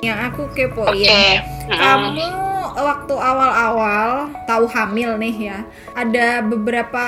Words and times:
yang 0.00 0.18
aku 0.28 0.48
kepo 0.52 0.84
Oke. 0.84 1.04
ya. 1.04 1.40
Mm. 1.66 1.72
Kamu 1.72 2.28
waktu 2.76 3.14
awal-awal 3.16 4.28
tahu 4.44 4.68
hamil 4.68 5.16
nih 5.16 5.34
ya, 5.48 5.58
ada 5.96 6.44
beberapa 6.44 7.04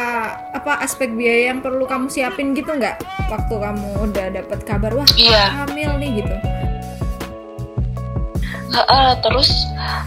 apa 0.50 0.80
aspek 0.80 1.12
biaya 1.12 1.52
yang 1.52 1.60
perlu 1.60 1.84
kamu 1.84 2.08
siapin 2.08 2.56
gitu 2.56 2.72
nggak? 2.72 2.96
Waktu 3.28 3.54
kamu 3.54 3.88
udah 4.08 4.26
dapat 4.32 4.58
kabar 4.64 4.96
wah 4.96 5.08
Iya. 5.14 5.64
hamil 5.64 5.90
nih 6.00 6.24
gitu. 6.24 6.36
Heeh, 8.68 9.10
terus 9.24 9.48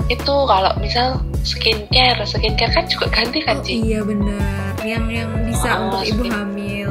itu 0.07 0.35
kalau 0.45 0.71
misal 0.77 1.17
skincare, 1.41 2.21
skincare 2.23 2.69
kan 2.71 2.85
juga 2.85 3.09
ganti 3.09 3.41
kan, 3.41 3.57
Oh 3.57 3.65
Ci? 3.65 3.73
iya 3.81 4.05
benar, 4.05 4.77
yang 4.85 5.09
yang 5.09 5.29
bisa 5.45 5.69
Oh, 5.77 5.81
untuk 5.89 6.01
ibu 6.05 6.23
hamil. 6.29 6.89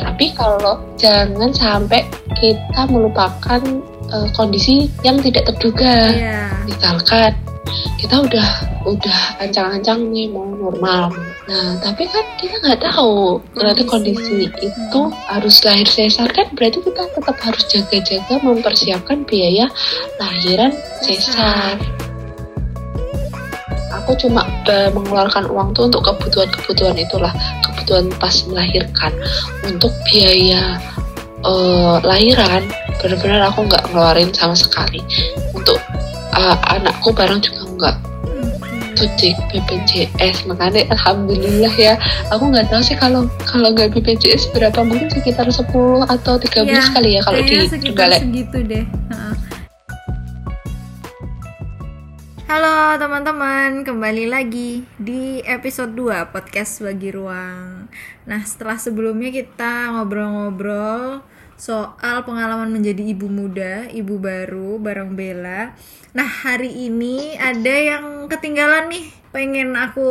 Tapi 0.00 0.32
kalau 0.32 0.80
jangan 0.96 1.52
sampai 1.52 2.04
kita 2.32 2.88
melupakan 2.88 3.60
eh, 4.12 4.28
kondisi 4.36 4.90
yang 5.06 5.20
tidak 5.22 5.48
terduga. 5.48 6.10
Iya. 6.12 6.40
Misalkan 6.68 7.32
kita 7.98 8.20
udah 8.20 8.48
udah 8.84 9.18
ancang-ancang 9.40 10.12
nih 10.12 10.28
mau 10.28 10.44
normal. 10.44 11.08
Nah, 11.48 11.76
tapi 11.80 12.04
kan 12.08 12.24
kita 12.36 12.56
nggak 12.60 12.80
tahu 12.80 13.40
ternyata 13.56 13.84
Kondisi. 13.84 14.48
itu 14.48 15.00
harus 15.28 15.60
lahir 15.64 15.88
sesar 15.88 16.28
kan 16.32 16.48
berarti 16.56 16.80
kita 16.84 17.04
tetap 17.16 17.36
harus 17.40 17.64
jaga-jaga 17.68 18.34
mempersiapkan 18.44 19.24
biaya 19.24 19.68
lahiran 20.20 20.72
sesar. 21.00 21.80
Aku 24.04 24.12
cuma 24.20 24.44
eh, 24.68 24.92
mengeluarkan 24.92 25.48
uang 25.48 25.72
tuh 25.72 25.88
untuk 25.88 26.04
kebutuhan-kebutuhan 26.04 26.96
itulah, 27.00 27.32
kebutuhan 27.64 28.12
pas 28.20 28.36
melahirkan. 28.48 29.12
Untuk 29.64 29.92
biaya 30.12 30.76
eh, 31.44 31.96
lahiran 32.02 32.62
benar-benar 32.98 33.52
aku 33.52 33.68
nggak 33.68 33.82
ngeluarin 33.92 34.30
sama 34.32 34.56
sekali. 34.56 35.04
Untuk 35.52 35.76
eh, 36.34 36.56
anakku 36.72 37.12
barang 37.12 37.40
juga 37.44 37.62
nggak 37.74 37.96
cek 38.94 39.36
BPJS 39.50 40.46
makanya 40.46 40.86
alhamdulillah 40.94 41.74
ya 41.74 41.98
aku 42.30 42.48
nggak 42.48 42.70
tahu 42.70 42.80
sih 42.80 42.96
kalau 42.96 43.26
kalau 43.42 43.74
nggak 43.74 43.90
BPJS 43.90 44.54
berapa 44.54 44.80
mungkin 44.86 45.10
sekitar 45.10 45.50
10 45.50 45.66
atau 46.06 46.34
13 46.38 46.64
Ya, 46.64 46.80
kali 46.94 47.18
ya 47.18 47.20
kalau 47.26 47.42
di 47.42 47.68
Trenggalek 47.68 48.22
segitu 48.22 48.58
deh. 48.64 48.86
Halo 52.44 52.94
teman-teman, 53.02 53.82
kembali 53.82 54.30
lagi 54.30 54.86
di 54.94 55.42
episode 55.42 55.90
2 55.98 56.30
podcast 56.30 56.86
bagi 56.86 57.10
ruang. 57.10 57.90
Nah, 58.30 58.40
setelah 58.46 58.78
sebelumnya 58.78 59.34
kita 59.34 59.90
ngobrol-ngobrol 59.90 61.24
soal 61.56 62.22
pengalaman 62.26 62.70
menjadi 62.70 63.02
ibu 63.14 63.26
muda, 63.30 63.86
ibu 63.90 64.18
baru 64.18 64.78
bareng 64.78 65.14
Bella. 65.14 65.74
Nah, 66.14 66.28
hari 66.28 66.70
ini 66.86 67.34
ada 67.38 67.74
yang 67.74 68.30
ketinggalan 68.30 68.90
nih. 68.90 69.06
Pengen 69.34 69.74
aku 69.74 70.06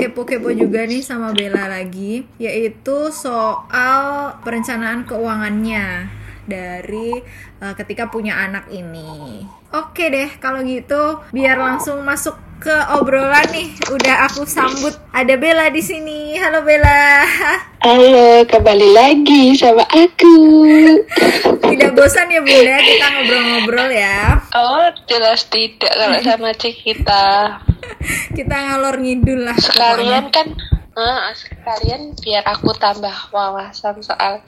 kepo-kepo 0.00 0.48
juga 0.56 0.88
nih 0.88 1.04
sama 1.04 1.36
Bella 1.36 1.68
lagi, 1.68 2.24
yaitu 2.40 3.12
soal 3.12 4.32
perencanaan 4.40 5.04
keuangannya 5.04 6.08
dari 6.48 7.20
uh, 7.60 7.74
ketika 7.76 8.08
punya 8.08 8.40
anak 8.40 8.72
ini. 8.72 9.44
Oke 9.72 10.08
deh, 10.08 10.28
kalau 10.36 10.60
gitu 10.62 11.00
biar 11.32 11.56
langsung 11.56 12.04
masuk 12.04 12.36
ke 12.60 12.70
obrolan 12.92 13.42
nih. 13.48 13.72
Udah 13.88 14.28
aku 14.28 14.44
sambut 14.44 14.92
ada 15.10 15.34
Bella 15.34 15.66
di 15.68 15.80
sini. 15.80 16.36
Halo 16.36 16.60
Bella. 16.60 17.24
Halo 17.82 18.46
kembali 18.46 18.88
lagi 18.94 19.58
sama 19.58 19.82
aku 19.82 20.36
Tidak 21.58 21.90
bosan 21.92 22.30
ya 22.30 22.38
Bunda 22.38 22.78
kita 22.78 23.06
ngobrol-ngobrol 23.10 23.90
ya. 23.90 24.38
oh 24.54 24.86
jelas 25.10 25.50
tidak 25.50 25.90
kalau 25.90 26.22
sama 26.30 26.54
cek 26.54 26.78
kita 26.78 27.24
Kita 28.38 28.54
ngalor 28.54 29.02
ngidul 29.02 29.42
lah. 29.42 29.58
sekalian 29.58 30.30
kan 30.30 30.54
eh, 30.94 31.20
sekalian 31.34 32.14
biar 32.22 32.46
aku 32.46 32.70
tambah 32.78 33.34
wawasan 33.34 33.98
soal 33.98 34.46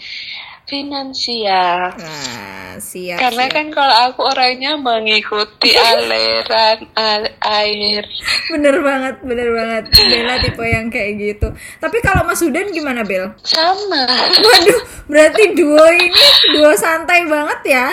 finansial 0.65 1.93
Nah, 1.95 2.75
siap. 2.77 3.19
karena 3.19 3.45
siap. 3.47 3.55
kan 3.55 3.67
kalau 3.71 3.97
aku 4.09 4.21
orangnya 4.25 4.75
mengikuti 4.75 5.71
aliran 5.91 6.89
al- 6.93 7.35
air 7.41 8.03
bener 8.47 8.77
banget, 8.81 9.15
bener 9.21 9.49
banget. 9.49 9.85
Bella 9.91 10.35
tipe 10.39 10.65
yang 10.65 10.89
kayak 10.89 11.13
gitu. 11.17 11.49
Tapi 11.79 11.97
kalau 12.01 12.25
Mas 12.25 12.41
Hudan 12.41 12.69
gimana 12.69 13.03
Bel? 13.03 13.31
sama 13.41 14.05
Waduh, 14.35 14.81
berarti 15.07 15.55
duo 15.55 15.87
ini 15.89 16.11
duo 16.51 16.73
santai 16.75 17.25
banget 17.25 17.61
ya? 17.67 17.87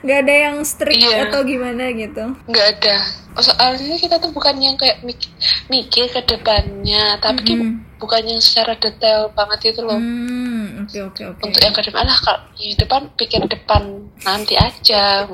Nggak 0.00 0.18
ada 0.20 0.34
yang 0.40 0.56
strict 0.62 0.98
Iya. 0.98 1.26
atau 1.26 1.42
gimana 1.42 1.90
gitu? 1.90 2.24
nggak 2.44 2.66
ada 2.72 2.96
soalnya 3.36 3.96
kita 3.96 4.16
tuh 4.16 4.30
bukan 4.30 4.54
yang 4.56 4.74
kayak 4.74 5.02
mikir, 5.02 5.26
mikir 5.66 6.06
ke 6.06 6.22
depannya 6.24 7.18
tapi 7.18 7.42
kan 7.42 7.58
Mm-mm. 7.58 7.98
bukan 7.98 8.22
yang 8.24 8.38
secara 8.38 8.74
detail 8.74 9.26
banget 9.28 9.74
itu 9.74 9.82
loh 9.82 9.98
Hmm, 9.98 10.86
oke 10.86 10.98
oke 11.04 11.22
oke. 11.28 11.40
untuk 11.42 11.58
yang 11.58 11.74
ke 11.74 11.82
depan 11.82 12.04
lah 12.04 12.14
kalau 12.16 12.46
di 12.54 12.72
depan 12.72 13.10
pikir 13.12 13.42
depan 13.42 13.82
nanti 14.22 14.54
aja 14.54 15.26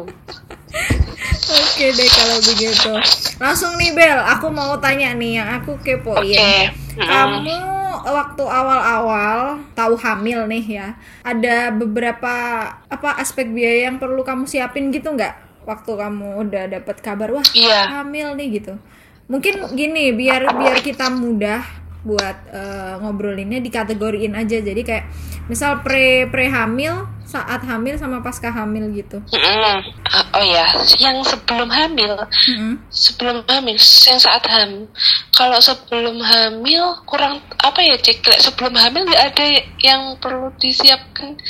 Oke 1.50 1.86
deh 1.91 2.10
kalau 2.10 2.38
begitu. 2.47 2.92
Langsung 3.42 3.75
nih 3.75 3.91
Bel, 3.94 4.19
aku 4.22 4.53
mau 4.53 4.78
tanya 4.78 5.10
nih 5.16 5.42
yang 5.42 5.48
aku 5.60 5.78
kepoin. 5.82 6.22
oke 6.22 6.54
Mm. 6.91 7.06
Kamu 7.06 7.58
waktu 8.03 8.44
awal-awal 8.44 9.62
tahu 9.78 9.94
hamil 9.94 10.44
nih 10.50 10.64
ya, 10.82 10.88
ada 11.22 11.70
beberapa 11.70 12.34
apa 12.91 13.08
aspek 13.22 13.47
biaya 13.47 13.88
yang 13.88 13.97
perlu 14.03 14.20
kamu 14.26 14.44
siapin 14.50 14.91
gitu 14.91 15.14
nggak? 15.14 15.64
Waktu 15.64 15.92
kamu 15.97 16.28
udah 16.44 16.64
dapat 16.66 16.97
kabar 16.98 17.31
wah 17.31 17.47
iya 17.54 18.02
hamil 18.02 18.34
nih 18.34 18.60
gitu. 18.60 18.75
Mungkin 19.31 19.78
gini 19.78 20.10
biar 20.10 20.50
biar 20.50 20.82
kita 20.82 21.08
mudah 21.14 21.62
buat 22.02 22.37
eh, 22.50 22.94
ngobrolinnya 23.00 23.62
dikategoriin 23.62 24.34
aja. 24.34 24.58
Jadi 24.60 24.82
kayak 24.82 25.06
misal 25.47 25.81
pre 25.84 26.26
pre 26.26 26.50
hamil, 26.50 27.06
saat 27.31 27.63
hamil 27.63 27.95
sama 27.95 28.19
pasca 28.19 28.51
hamil 28.51 28.91
gitu. 28.91 29.23
Mm-mm. 29.31 29.79
Ah, 30.11 30.27
oh 30.35 30.43
ya 30.43 30.67
yang 30.99 31.23
sebelum 31.23 31.71
hamil 31.71 32.19
Mm-mm. 32.27 32.83
sebelum 32.91 33.47
hamil 33.47 33.79
yang 33.79 34.19
saat 34.19 34.43
ham 34.51 34.91
kalau 35.41 35.56
sebelum 35.56 36.21
hamil 36.21 37.01
kurang 37.09 37.41
apa 37.65 37.81
ya 37.81 37.97
cek 37.97 38.21
sebelum 38.45 38.77
hamil 38.77 39.09
nggak 39.09 39.25
ada 39.33 39.47
yang 39.81 40.21
perlu 40.21 40.53
disiapkan 40.61 41.41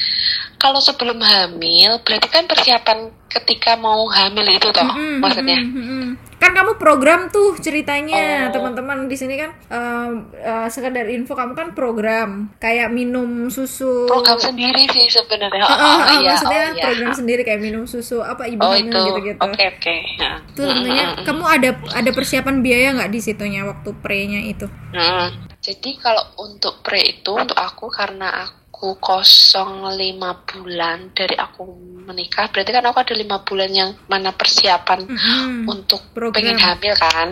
kalau 0.63 0.79
sebelum 0.79 1.19
hamil 1.19 1.99
berarti 2.07 2.29
kan 2.31 2.47
persiapan 2.47 3.11
ketika 3.27 3.75
mau 3.75 4.07
hamil 4.07 4.47
itu 4.47 4.71
toh 4.71 4.87
Mm-mm, 4.87 5.19
maksudnya 5.19 5.59
mm-mm, 5.59 5.75
mm-mm. 5.75 6.07
Kan 6.41 6.57
kamu 6.57 6.81
program 6.81 7.29
tuh 7.29 7.53
ceritanya, 7.61 8.49
Oh. 8.49 8.57
teman-teman 8.57 9.05
di 9.13 9.13
sini 9.13 9.37
kan 9.37 9.53
em, 9.69 10.25
eh, 10.41 10.69
sekedar 10.73 11.05
info 11.13 11.37
kamu 11.37 11.53
kan 11.53 11.77
program 11.77 12.49
kayak 12.57 12.89
minum 12.89 13.53
susu. 13.53 14.09
program 14.09 14.41
sendiri 14.41 14.89
sih 14.89 15.05
sebenarnya 15.13 15.69
oh, 15.69 15.69
oh, 15.69 16.01
eh, 16.01 16.25
iya 16.25 16.33
maksudnya 16.33 16.65
oh, 16.65 16.73
iya. 16.73 16.85
program 16.89 17.13
sendiri 17.13 17.43
kayak 17.45 17.61
minum 17.61 17.85
susu 17.85 18.25
apa 18.25 18.49
ibu 18.49 18.57
oh 18.65 18.73
hamil 18.73 18.89
itu 18.89 19.01
gitu-gitu. 19.13 19.41
oke 19.45 19.65
oke 19.77 19.95
Ya. 20.17 20.33
Tuh 20.57 20.65
tentunya 20.65 21.05
kamu 21.29 21.45
ada 21.45 21.71
ada 21.93 22.11
persiapan 22.11 22.57
biaya 22.65 22.89
nggak 22.97 23.13
di 23.13 23.21
situnya 23.21 23.63
waktu 23.69 23.80
pre-nya 24.01 24.45
itu? 24.45 24.69
Hmm. 24.93 25.49
Jadi 25.61 25.97
kalau 26.01 26.25
untuk 26.41 26.81
pre 26.81 27.01
itu 27.01 27.37
untuk 27.37 27.57
aku 27.57 27.93
karena 27.93 28.49
aku 28.49 28.97
kosong 28.97 29.93
lima 29.93 30.41
bulan 30.49 31.13
dari 31.13 31.37
aku 31.37 31.69
menikah, 32.09 32.49
berarti 32.49 32.71
kan 32.73 32.85
aku 32.89 32.99
ada 33.05 33.15
lima 33.17 33.45
bulan 33.45 33.71
yang 33.71 33.91
mana 34.09 34.33
persiapan 34.33 35.05
Mm-mm. 35.05 35.69
untuk 35.69 36.01
Program. 36.17 36.37
pengen 36.37 36.57
hamil 36.57 36.95
kan. 36.97 37.29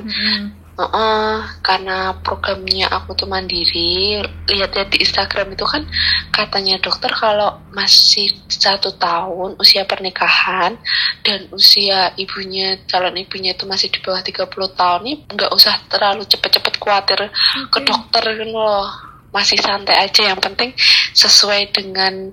Mm-mm. 0.78 0.86
Heeh, 0.94 1.34
karena 1.58 2.14
programnya 2.22 2.86
aku 2.86 3.18
tuh 3.18 3.26
mandiri, 3.26 4.22
lihat-lihat 4.46 4.94
di 4.94 5.02
Instagram 5.02 5.58
itu 5.58 5.66
kan 5.66 5.82
katanya 6.30 6.78
dokter 6.78 7.10
kalau 7.10 7.58
masih 7.74 8.30
satu 8.46 8.94
tahun 8.94 9.58
usia 9.58 9.82
pernikahan 9.84 10.78
dan 11.26 11.50
usia 11.50 12.14
ibunya 12.14 12.78
calon 12.86 13.18
ibunya 13.18 13.58
itu 13.58 13.66
masih 13.66 13.90
di 13.90 13.98
bawah 13.98 14.22
30 14.22 14.46
tahun 14.78 15.00
nih 15.02 15.16
nggak 15.34 15.50
usah 15.50 15.74
terlalu 15.90 16.22
cepet-cepet 16.30 16.74
khawatir 16.78 17.20
ke 17.68 17.78
Oke. 17.82 17.86
dokter 17.86 18.22
kan 18.22 18.48
loh 18.48 18.86
masih 19.28 19.60
santai 19.60 20.08
aja 20.08 20.32
yang 20.32 20.40
penting 20.40 20.72
sesuai 21.12 21.68
dengan 21.74 22.32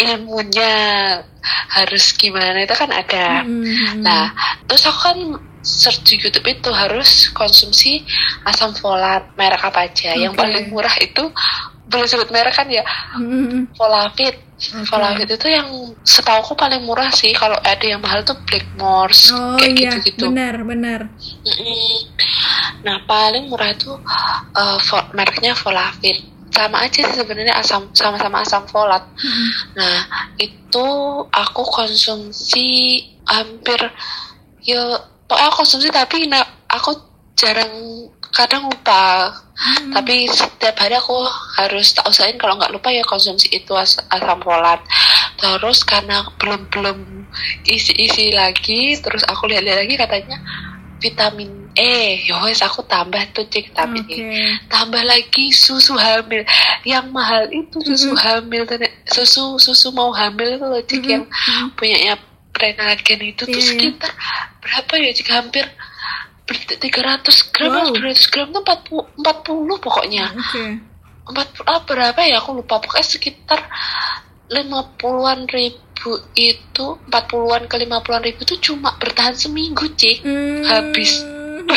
ilmunya 0.00 0.74
harus 1.68 2.14
gimana 2.16 2.64
itu 2.64 2.72
kan 2.72 2.88
ada 2.88 3.44
Mm-mm. 3.44 4.00
Nah, 4.00 4.32
terus 4.64 4.88
aku 4.88 5.00
kan 5.02 5.18
search 5.62 6.02
di 6.04 6.14
YouTube 6.18 6.46
itu 6.50 6.68
harus 6.68 7.30
konsumsi 7.30 8.02
asam 8.44 8.74
folat 8.74 9.30
merek 9.34 9.62
apa 9.62 9.86
aja. 9.86 10.12
Yang 10.12 10.34
Oke. 10.34 10.40
paling 10.42 10.64
murah 10.68 10.96
itu 10.98 11.24
boleh 11.82 12.08
sebut 12.08 12.30
merek 12.30 12.54
kan 12.54 12.66
ya 12.66 12.82
Mm-mm. 13.14 13.70
Folavit. 13.74 14.36
Oke. 14.58 14.86
Folavit 14.86 15.28
itu 15.28 15.46
yang 15.46 15.66
setauku 16.02 16.54
paling 16.54 16.82
murah 16.82 17.10
sih. 17.10 17.30
Kalau 17.32 17.58
ada 17.58 17.82
yang 17.82 17.98
mahal 17.98 18.22
tuh 18.22 18.34
Blackmores 18.42 19.30
Oh 19.30 19.54
kayak 19.56 19.72
iya, 19.74 19.90
gitu-gitu. 19.98 20.30
benar 20.30 20.54
benar. 20.62 21.00
Mm-mm. 21.46 21.96
Nah, 22.82 22.98
paling 23.06 23.46
murah 23.46 23.70
itu 23.70 23.94
uh, 24.52 24.78
fo- 24.78 25.10
mereknya 25.12 25.54
Folavit. 25.54 26.30
sama 26.52 26.84
aja 26.84 27.00
sih 27.00 27.16
sebenarnya 27.16 27.56
asam 27.56 27.88
sama-sama 27.96 28.44
asam 28.44 28.68
folat 28.68 29.00
Mm-mm. 29.16 29.48
nah 29.72 30.04
itu 30.36 30.88
aku 31.32 31.64
konsumsi 31.64 33.00
hampir 33.24 33.80
ya 34.60 35.00
pokoknya 35.32 35.48
aku 35.48 35.56
konsumsi 35.64 35.88
tapi 35.88 36.28
nah, 36.28 36.44
aku 36.68 36.92
jarang 37.32 37.72
kadang 38.32 38.68
lupa. 38.68 39.32
Mm. 39.52 39.92
tapi 39.94 40.26
setiap 40.26 40.74
hari 40.80 40.96
aku 40.96 41.14
harus 41.54 41.92
tak 41.94 42.08
usahain 42.08 42.34
kalau 42.40 42.56
nggak 42.58 42.72
lupa 42.72 42.88
ya 42.90 43.04
konsumsi 43.06 43.46
itu 43.52 43.70
as- 43.76 44.00
asam 44.10 44.40
folat. 44.42 44.80
Terus 45.38 45.84
karena 45.86 46.24
belum 46.40 46.66
belum 46.72 46.98
isi 47.62 47.94
isi 47.94 48.32
lagi 48.34 48.96
terus 48.98 49.22
aku 49.28 49.46
lihat-lihat 49.46 49.86
lagi 49.86 49.94
katanya 49.94 50.40
vitamin 50.98 51.62
E. 51.78 52.24
Ya 52.26 52.36
wes 52.42 52.58
aku 52.64 52.82
tambah 52.84 53.20
tuh 53.32 53.46
cek 53.48 53.72
tapi 53.76 54.02
Oke. 54.02 54.18
tambah 54.68 55.04
lagi 55.04 55.52
susu 55.52 55.94
hamil. 55.94 56.42
Yang 56.82 57.06
mahal 57.12 57.44
itu 57.52 57.78
susu 57.86 58.12
hamil 58.18 58.66
ternyata- 58.66 58.92
susu 59.08 59.60
susu 59.62 59.88
mau 59.94 60.10
hamil 60.10 60.58
itu 60.58 60.64
loh 60.66 60.82
cik 60.82 61.00
Mm-mm. 61.00 61.12
yang 61.12 61.24
punyanya 61.76 62.14
Prenagen 62.52 63.20
itu 63.24 63.42
tuh 63.42 63.56
Iya, 63.56 63.68
sekitar 63.72 64.12
berapa 64.60 64.92
ya 64.96 65.10
cik 65.10 65.28
hampir 65.28 65.64
ber- 66.44 66.78
300 66.78 67.50
gram 67.50 67.70
Wow. 67.72 67.96
200 67.96 68.28
gram 68.28 68.48
tuh 68.48 68.62
40, 68.62 69.08
40 69.18 69.78
pokoknya 69.80 70.24
Oke. 70.30 70.64
40 71.32 71.64
ah, 71.64 71.80
berapa 71.82 72.20
ya 72.22 72.38
aku 72.38 72.50
lupa 72.54 72.78
pokoknya 72.78 73.06
sekitar 73.08 73.60
50-an 74.48 75.48
ribu 75.48 75.80
itu 76.34 76.86
40-an 77.08 77.62
ke 77.64 77.76
50-an 77.78 78.22
ribu 78.22 78.40
itu 78.42 78.56
cuma 78.60 78.92
bertahan 78.96 79.32
seminggu 79.32 79.86
cik 79.94 80.20
Mm. 80.22 80.62
Habis. 80.62 81.12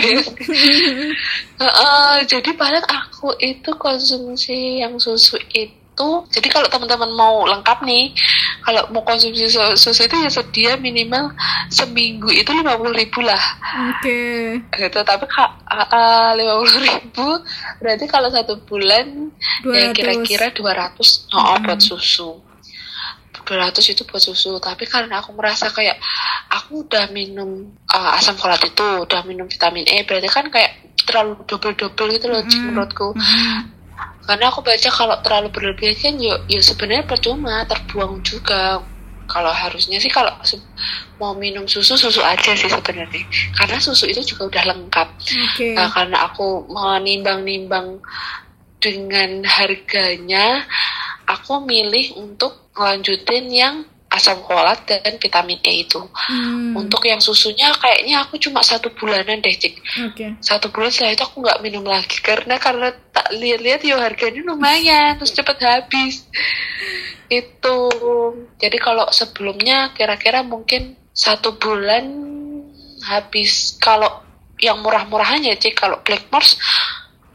Heeh, 1.56 2.14
jadi 2.26 2.50
paling 2.54 2.84
aku 2.84 3.32
itu 3.38 3.70
konsumsi 3.78 4.82
yang 4.82 4.98
susu 4.98 5.38
itu 5.50 6.10
jadi 6.28 6.48
kalau 6.52 6.68
teman-teman 6.68 7.08
mau 7.14 7.46
lengkap 7.46 7.86
nih 7.86 8.12
kalau 8.66 8.82
mau 8.90 9.06
konsumsi 9.06 9.46
su- 9.46 9.78
susu 9.78 10.10
itu 10.10 10.18
ya 10.18 10.30
sedia 10.34 10.72
minimal 10.76 11.30
seminggu 11.70 12.34
itu 12.34 12.50
lima 12.50 12.74
puluh 12.76 12.98
ribu 12.98 13.22
lah 13.22 13.38
Oke. 13.94 14.58
gitu 14.74 15.00
tapi 15.06 15.30
kak 15.30 15.52
lima 16.34 16.54
puluh 16.58 16.80
ribu 16.82 17.28
berarti 17.78 18.06
kalau 18.10 18.34
satu 18.34 18.58
bulan 18.66 19.30
ya 19.70 19.94
200. 19.94 19.94
kira-kira 19.94 20.48
200 20.50 20.58
oh, 20.58 21.38
Mm-mm. 21.38 21.62
buat 21.62 21.80
susu 21.80 22.42
200 23.46 23.94
itu 23.94 24.02
buat 24.10 24.18
susu 24.18 24.58
tapi 24.58 24.90
karena 24.90 25.22
aku 25.22 25.30
merasa 25.38 25.70
kayak 25.70 26.02
aku 26.50 26.90
udah 26.90 27.14
minum 27.14 27.70
uh, 27.94 28.18
asam 28.18 28.34
folat 28.34 28.58
itu 28.66 28.82
udah 29.06 29.22
minum 29.30 29.46
vitamin 29.46 29.86
E 29.86 30.02
berarti 30.02 30.26
kan 30.26 30.50
kayak 30.50 30.82
terlalu 31.06 31.38
double-double 31.46 32.10
gitu 32.18 32.26
loh 32.34 32.42
Mm-mm. 32.42 32.74
menurutku 32.74 33.14
Mm-mm. 33.14 33.54
Karena 34.26 34.50
aku 34.50 34.66
baca 34.66 34.90
kalau 34.90 35.16
terlalu 35.22 35.50
berlebihan 35.54 35.96
kan 35.96 36.14
ya, 36.18 36.36
ya 36.50 36.62
sebenarnya 36.62 37.06
percuma 37.06 37.64
terbuang 37.70 38.26
juga. 38.26 38.82
Kalau 39.26 39.50
harusnya 39.50 39.98
sih 39.98 40.14
kalau 40.14 40.30
mau 41.18 41.34
minum 41.34 41.66
susu 41.66 41.98
susu 41.98 42.22
aja 42.22 42.54
sih 42.54 42.70
sebenarnya. 42.70 43.26
Karena 43.58 43.78
susu 43.82 44.06
itu 44.06 44.22
juga 44.22 44.54
udah 44.54 44.64
lengkap. 44.70 45.08
Oke. 45.18 45.74
Nah, 45.74 45.90
karena 45.90 46.30
aku 46.30 46.70
menimbang-nimbang 46.70 48.06
dengan 48.78 49.42
harganya, 49.50 50.62
aku 51.26 51.66
milih 51.66 52.22
untuk 52.22 52.70
ngelanjutin 52.78 53.46
yang 53.50 53.76
asam 54.16 54.40
folat 54.48 54.80
dan 54.88 55.20
vitamin 55.20 55.60
E 55.62 55.84
itu. 55.84 56.00
Hmm. 56.00 56.74
Untuk 56.80 57.04
yang 57.06 57.20
susunya 57.20 57.70
kayaknya 57.76 58.24
aku 58.24 58.40
cuma 58.40 58.64
satu 58.64 58.90
bulanan 58.96 59.44
deh, 59.44 59.52
Cik. 59.52 59.76
Oke. 60.12 60.26
Satu 60.40 60.72
bulan 60.72 60.90
setelah 60.90 61.14
itu 61.14 61.24
aku 61.28 61.44
nggak 61.44 61.62
minum 61.62 61.84
lagi 61.84 62.18
karena 62.24 62.56
karena 62.56 62.96
tak 63.12 63.28
lihat-lihat 63.36 63.82
ya 63.84 64.00
harganya 64.00 64.42
lumayan 64.48 65.20
terus 65.20 65.36
cepet 65.36 65.58
habis. 65.62 66.24
Itu. 67.28 67.78
Jadi 68.58 68.78
kalau 68.80 69.12
sebelumnya 69.12 69.92
kira-kira 69.92 70.42
mungkin 70.42 70.96
satu 71.12 71.60
bulan 71.60 72.04
habis 73.06 73.78
kalau 73.78 74.26
yang 74.60 74.80
murah-murahan 74.80 75.44
ya 75.44 75.56
Cik 75.60 75.76
kalau 75.76 76.00
Blackmores 76.02 76.56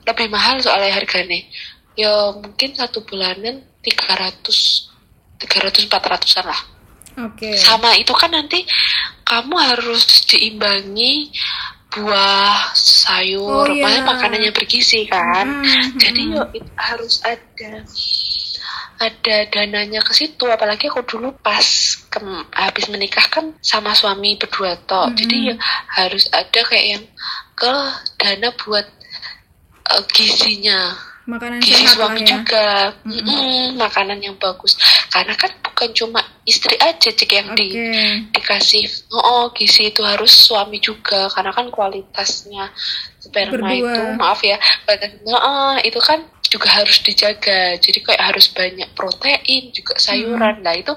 lebih 0.09 0.33
mahal 0.33 0.59
soalnya 0.59 0.97
harganya 0.97 1.37
ya 1.94 2.33
mungkin 2.33 2.73
satu 2.73 3.05
bulanan 3.05 3.61
300 3.85 4.90
300 5.41 5.89
400an 5.89 6.45
lah 6.47 6.61
Oke. 7.27 7.53
sama 7.57 7.97
itu 7.97 8.13
kan 8.13 8.31
nanti 8.31 8.63
kamu 9.25 9.55
harus 9.57 10.05
diimbangi 10.29 11.33
buah 11.91 12.71
sayur 12.73 13.67
Oh, 13.67 13.75
maksudnya 13.75 14.07
makanan 14.07 14.41
yang 14.47 14.55
bergizi 14.55 15.11
kan 15.11 15.43
Mm, 15.43 15.99
jadi 15.99 16.21
mm. 16.23 16.33
yo 16.33 16.43
it- 16.55 16.75
harus 16.79 17.19
ada 17.27 17.83
ada 19.01 19.37
dananya 19.49 20.05
ke 20.05 20.13
situ 20.13 20.45
apalagi 20.45 20.87
aku 20.87 21.01
dulu 21.03 21.33
pas 21.35 21.65
kem- 22.07 22.47
habis 22.53 22.87
menikah 22.87 23.25
kan 23.27 23.57
sama 23.59 23.91
suami 23.91 24.37
berdua 24.37 24.77
toh 24.85 25.09
Mm-mm. 25.09 25.19
jadi 25.19 25.37
ya 25.51 25.55
harus 25.99 26.29
ada 26.31 26.61
kayak 26.63 26.87
yang 26.95 27.05
ke 27.57 27.75
dana 28.17 28.53
buat 28.55 28.87
eh, 29.91 30.03
gizinya 30.15 30.95
makanan 31.31 31.59
gizi 31.61 31.73
sehat 31.79 31.94
lah 31.94 32.11
suami 32.11 32.21
ya. 32.21 32.29
juga 32.29 32.67
Mm-mm. 33.06 33.23
Mm-mm, 33.23 33.67
makanan 33.77 34.19
yang 34.19 34.35
bagus 34.37 34.75
karena 35.09 35.32
kan 35.32 35.50
bukan 35.61 35.88
cuma 35.93 36.21
istri 36.43 36.75
aja 36.77 37.09
cek 37.09 37.31
yang 37.31 37.49
Oke. 37.50 37.56
di 37.56 37.67
dikasih 38.29 38.85
oh, 39.11 39.23
oh, 39.23 39.44
gizi 39.50 39.88
itu 39.88 40.03
harus 40.03 40.29
suami 40.31 40.77
juga 40.77 41.31
karena 41.31 41.50
kan 41.50 41.71
kualitasnya 41.71 42.69
sperma 43.17 43.62
Berdua. 43.65 43.79
itu 43.88 44.03
maaf 44.17 44.41
ya 44.43 44.59
kualitas- 44.82 45.23
oh, 45.25 45.77
itu 45.81 46.00
kan 46.00 46.21
juga 46.43 46.67
harus 46.73 46.99
dijaga 47.00 47.79
jadi 47.79 47.99
kayak 48.03 48.23
harus 48.26 48.50
banyak 48.50 48.91
protein 48.91 49.71
juga 49.71 49.94
sayuran 49.97 50.59
Hmm. 50.59 50.65
nah 50.67 50.75
itu 50.75 50.91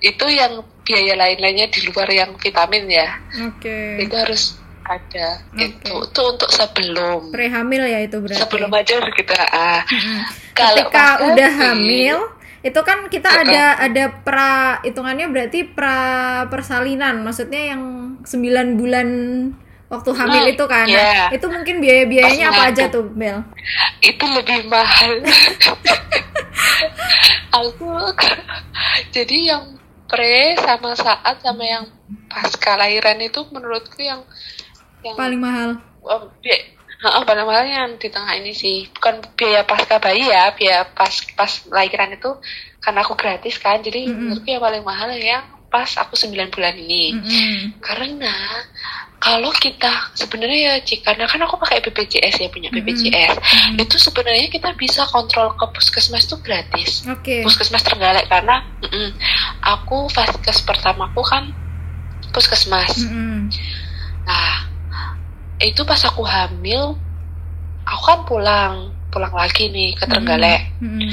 itu 0.00 0.26
yang 0.26 0.58
biaya 0.82 1.14
lain-lainnya 1.14 1.70
di 1.70 1.86
luar 1.86 2.08
yang 2.08 2.34
vitamin 2.34 2.90
ya 2.90 3.06
Oke. 3.46 4.02
itu 4.02 4.10
harus 4.12 4.58
ada 4.88 5.28
Oke. 5.52 5.62
itu 5.62 5.92
itu 6.08 6.20
untuk 6.24 6.48
sebelum 6.48 7.28
Prehamil 7.28 7.84
ya 7.84 8.00
itu 8.00 8.16
berarti. 8.18 8.40
sebelum 8.40 8.70
aja 8.72 8.94
kita 9.12 9.36
ah 9.52 9.82
kalau 10.56 10.74
Ketika 10.74 11.06
udah 11.22 11.50
hamil, 11.62 12.16
itu 12.58 12.80
kan 12.82 13.06
kita 13.06 13.30
Heeh. 13.30 13.42
ada 13.46 13.62
ada 13.78 14.04
pra 14.10 14.52
hitungannya 14.82 15.30
berarti 15.30 15.62
pra 15.62 15.98
persalinan, 16.48 17.22
maksudnya 17.22 17.76
yang 17.76 17.82
9 18.26 18.74
bulan 18.74 19.08
waktu 19.86 20.10
hamil 20.12 20.42
Hmm, 20.42 20.52
itu 20.52 20.64
kan. 20.66 20.84
Nah, 20.84 20.92
iya. 20.92 21.24
itu 21.30 21.46
mungkin 21.46 21.78
biaya-biayanya 21.78 22.46
apa 22.50 22.62
aja 22.68 22.84
tuh, 22.90 23.06
Bel? 23.08 23.40
itu 24.00 24.24
lebih 24.26 24.66
mahal 24.66 25.22
aku 27.54 27.86
jadi 29.10 29.36
yang 29.54 29.64
pre 30.08 30.56
sama 30.58 30.92
saat 30.94 31.38
sama 31.40 31.64
yang 31.64 31.84
pasca 32.26 32.76
lahiran 32.76 33.18
itu 33.20 33.44
menurutku 33.48 34.00
yang 34.00 34.24
yang 35.00 35.16
Paling 35.16 35.40
mahal. 35.40 35.70
oh, 36.02 36.30
bi- 36.40 36.66
Heeh, 36.98 37.22
paling 37.22 37.46
mahal 37.46 37.62
yang 37.62 37.94
di 37.94 38.10
tengah 38.10 38.34
ini 38.34 38.50
sih 38.50 38.90
bukan 38.90 39.22
biaya 39.38 39.62
pasca 39.62 40.02
bayi 40.02 40.26
ya 40.26 40.50
biaya 40.50 40.82
pas 40.84 41.14
pas 41.32 41.46
lahiran 41.70 42.10
itu 42.10 42.26
karena 42.80 43.06
aku 43.06 43.14
gratis 43.14 43.54
kan 43.56 43.78
jadi 43.78 44.10
Mm-mm. 44.10 44.34
menurutku 44.34 44.50
yang 44.50 44.58
paling 44.58 44.82
mahal 44.82 45.06
yang 45.12 45.46
pas 45.70 45.86
aku 45.94 46.18
9 46.18 46.34
bulan 46.50 46.74
ini 46.74 47.14
Mm-mm. 47.14 47.78
karena 47.78 48.34
kalau 49.18 49.50
kita 49.52 50.10
sebenarnya 50.12 50.58
ya 50.58 50.74
Cik, 50.80 51.02
karena 51.04 51.26
kan 51.26 51.38
aku 51.38 51.58
pakai 51.58 51.82
BPJS 51.82 52.34
ya 52.38 52.48
punya. 52.48 52.66
BPJS 52.68 53.34
Mm-mm. 53.38 53.78
itu 53.78 53.94
sebenarnya 53.94 54.46
kita 54.48 54.74
bisa 54.74 55.06
kontrol 55.06 55.54
ke 55.54 55.70
puskesmas 55.70 56.26
itu 56.26 56.34
gratis 56.40 57.06
Oke. 57.06 57.46
puskesmas 57.46 57.86
Trenggalek 57.86 58.26
karena 58.26 58.58
mm-mm, 58.80 59.14
aku 59.60 60.10
vaskes 60.10 60.66
pertamaku 60.66 61.22
kan 61.22 61.54
puskesmas 62.30 63.06
Mm-mm. 63.06 63.54
nah 64.24 64.57
itu 65.58 65.82
pas 65.82 66.00
aku 66.06 66.22
hamil 66.22 66.94
aku 67.86 68.02
kan 68.02 68.20
pulang 68.26 68.74
pulang 69.08 69.34
lagi 69.34 69.70
nih 69.72 69.96
ke 69.96 70.04
Trenggalek 70.06 70.70
Mm-mm. 70.78 71.12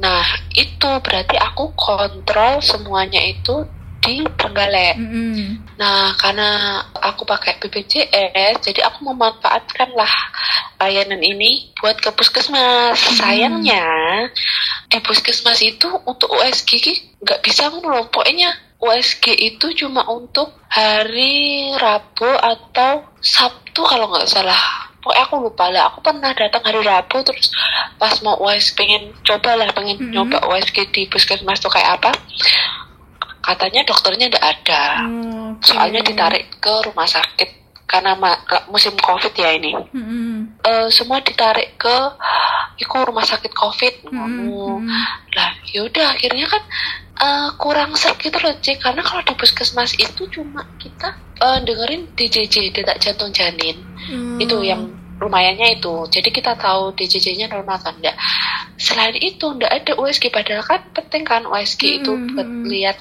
nah 0.00 0.24
itu 0.52 0.90
berarti 1.00 1.36
aku 1.38 1.72
kontrol 1.78 2.60
semuanya 2.60 3.22
itu 3.24 3.64
di 4.04 4.20
Trenggalek 4.36 5.00
Mm-mm. 5.00 5.64
Nah, 5.74 6.14
karena 6.14 6.78
aku 7.02 7.26
pakai 7.26 7.58
BPJS, 7.58 8.62
jadi 8.62 8.86
aku 8.86 9.10
memanfaatkan 9.10 9.90
lah 9.98 10.10
layanan 10.78 11.18
ini 11.18 11.74
buat 11.82 11.98
ke 11.98 12.14
puskesmas. 12.14 12.94
Hmm. 12.94 13.16
Sayangnya, 13.18 13.86
di 14.86 14.98
puskesmas 15.02 15.58
itu 15.66 15.90
untuk 16.06 16.30
USG 16.30 16.78
nggak 17.26 17.42
bisa 17.42 17.74
loh. 17.74 18.06
Pokoknya 18.06 18.54
USG 18.84 19.32
itu 19.32 19.72
cuma 19.80 20.04
untuk 20.12 20.52
hari 20.68 21.72
Rabu 21.80 22.28
atau 22.28 23.08
Sabtu 23.24 23.80
kalau 23.80 24.12
nggak 24.12 24.28
salah. 24.28 24.84
Pokoknya 25.00 25.24
aku 25.24 25.36
lupa 25.40 25.64
lah. 25.72 25.88
Aku 25.92 26.04
pernah 26.04 26.32
datang 26.36 26.60
hari 26.64 26.84
Rabu 26.84 27.24
terus 27.24 27.48
pas 27.96 28.12
mau 28.20 28.36
USG 28.44 28.76
pengen 28.76 29.16
coba 29.24 29.56
lah 29.56 29.68
pengen 29.72 29.96
Hmm. 29.96 30.12
nyoba 30.12 30.44
USG 30.52 30.92
di 30.92 31.08
puskesmas 31.08 31.60
tuh 31.64 31.72
kayak 31.72 31.96
apa. 32.00 32.12
Katanya 33.44 33.84
dokternya 33.84 34.32
nggak 34.32 34.46
ada 34.56 34.82
Oke. 35.04 35.68
soalnya 35.68 36.00
ditarik 36.00 36.48
ke 36.60 36.72
rumah 36.88 37.04
sakit 37.04 37.63
karena 37.84 38.16
musim 38.72 38.96
covid 38.96 39.32
ya 39.36 39.54
ini 39.54 39.76
Mm-mm. 39.92 40.56
Eh, 40.64 40.88
semua 40.88 41.20
ditarik 41.20 41.76
ke 41.76 41.96
iku 42.80 43.04
rumah 43.04 43.24
sakit 43.24 43.52
covid 43.52 44.08
ngono 44.08 44.80
mm-mm. 44.80 44.88
lah 45.36 45.50
yaudah 45.70 46.16
akhirnya 46.16 46.48
kan 46.48 46.62
eh, 47.20 47.48
kurang 47.60 47.92
serg 47.94 48.18
gitu 48.18 48.40
loh 48.40 48.56
Cik 48.58 48.80
karena 48.80 49.04
kalau 49.04 49.22
di 49.22 49.34
puskesmas 49.36 49.92
itu 50.00 50.24
cuma 50.32 50.64
kita 50.80 51.12
eh, 51.38 51.58
dengerin 51.62 52.08
DJJ 52.16 52.72
detak 52.72 52.98
jantung 53.04 53.30
janin 53.30 53.76
Hmm. 54.04 54.36
itu 54.36 54.60
yang 54.60 54.92
lumayannya 55.16 55.80
itu 55.80 55.94
jadi 56.12 56.28
kita 56.28 56.52
tahu 56.60 56.92
DJJ-nya 56.92 57.48
normal 57.48 57.80
kan 57.80 57.96
enggak 57.96 58.16
selain 58.76 59.16
itu 59.16 59.48
enggak 59.48 59.72
ada 59.72 59.92
USG 59.96 60.28
padahal 60.28 60.60
kan 60.60 60.84
penting 60.92 61.24
kan 61.24 61.48
USG 61.48 62.04
itu 62.04 62.12
Mm-mm, 62.12 62.36
buat 62.36 62.44
mm-mm. 62.44 62.68
lihat 62.68 63.00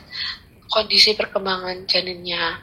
kondisi 0.71 1.17
perkembangan 1.17 1.83
janinnya 1.89 2.61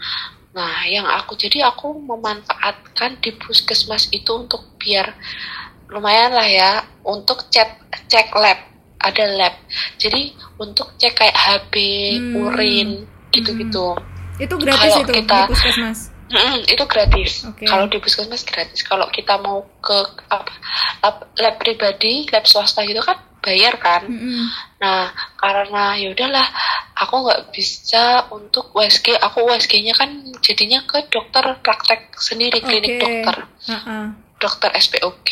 nah 0.51 0.83
yang 0.85 1.07
aku 1.07 1.39
jadi 1.39 1.71
aku 1.71 1.95
memanfaatkan 1.95 3.23
di 3.23 3.31
puskesmas 3.33 4.11
itu 4.11 4.35
untuk 4.35 4.67
biar 4.83 5.15
lumayan 5.87 6.35
lah 6.35 6.47
ya 6.47 6.71
untuk 7.07 7.47
cek 7.51 7.79
cek 8.07 8.35
lab 8.35 8.59
ada 9.01 9.25
lab. 9.33 9.55
Jadi 9.97 10.37
untuk 10.61 10.93
cek 11.01 11.17
kayak 11.17 11.33
HB 11.33 11.75
Hmm. 12.21 12.37
urin 12.37 12.89
gitu-gitu. 13.33 13.97
Itu 14.37 14.55
gratis 14.61 14.93
Kalau 14.93 15.05
itu 15.09 15.13
kita- 15.17 15.49
di 15.49 15.51
puskesmas 15.57 16.10
Mm-mm, 16.31 16.63
itu 16.71 16.85
gratis. 16.87 17.43
Oke. 17.51 17.67
Kalau 17.67 17.91
di 17.91 17.99
puskesmas 17.99 18.47
gratis. 18.47 18.87
Kalau 18.87 19.11
kita 19.11 19.35
mau 19.43 19.67
ke 19.83 19.99
apa 20.31 20.53
lab, 21.03 21.17
lab 21.37 21.55
pribadi, 21.59 22.31
lab 22.31 22.47
swasta 22.47 22.87
gitu 22.87 23.03
kan 23.03 23.19
bayar 23.43 23.75
kan. 23.83 24.07
Mm-mm. 24.07 24.47
Nah 24.79 25.11
karena 25.37 25.99
ya 25.99 26.15
udahlah, 26.15 26.47
aku 26.95 27.15
nggak 27.27 27.43
bisa 27.51 28.31
untuk 28.31 28.71
USG. 28.77 29.19
Aku 29.19 29.43
USG-nya 29.51 29.97
kan 29.97 30.11
jadinya 30.39 30.87
ke 30.87 31.11
dokter 31.11 31.43
praktek 31.59 32.15
sendiri 32.15 32.63
klinik 32.63 33.03
dokter, 33.03 33.37
Ha-ha. 33.67 34.15
dokter 34.39 34.71
SPOG. 34.79 35.31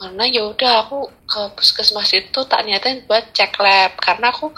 Karena 0.00 0.24
ya 0.24 0.48
udah 0.48 0.88
aku 0.88 1.12
ke 1.28 1.40
puskesmas 1.60 2.08
itu 2.16 2.40
tak 2.48 2.64
niatin 2.64 3.04
buat 3.04 3.36
cek 3.36 3.60
lab. 3.60 4.00
Karena 4.00 4.32
aku 4.32 4.48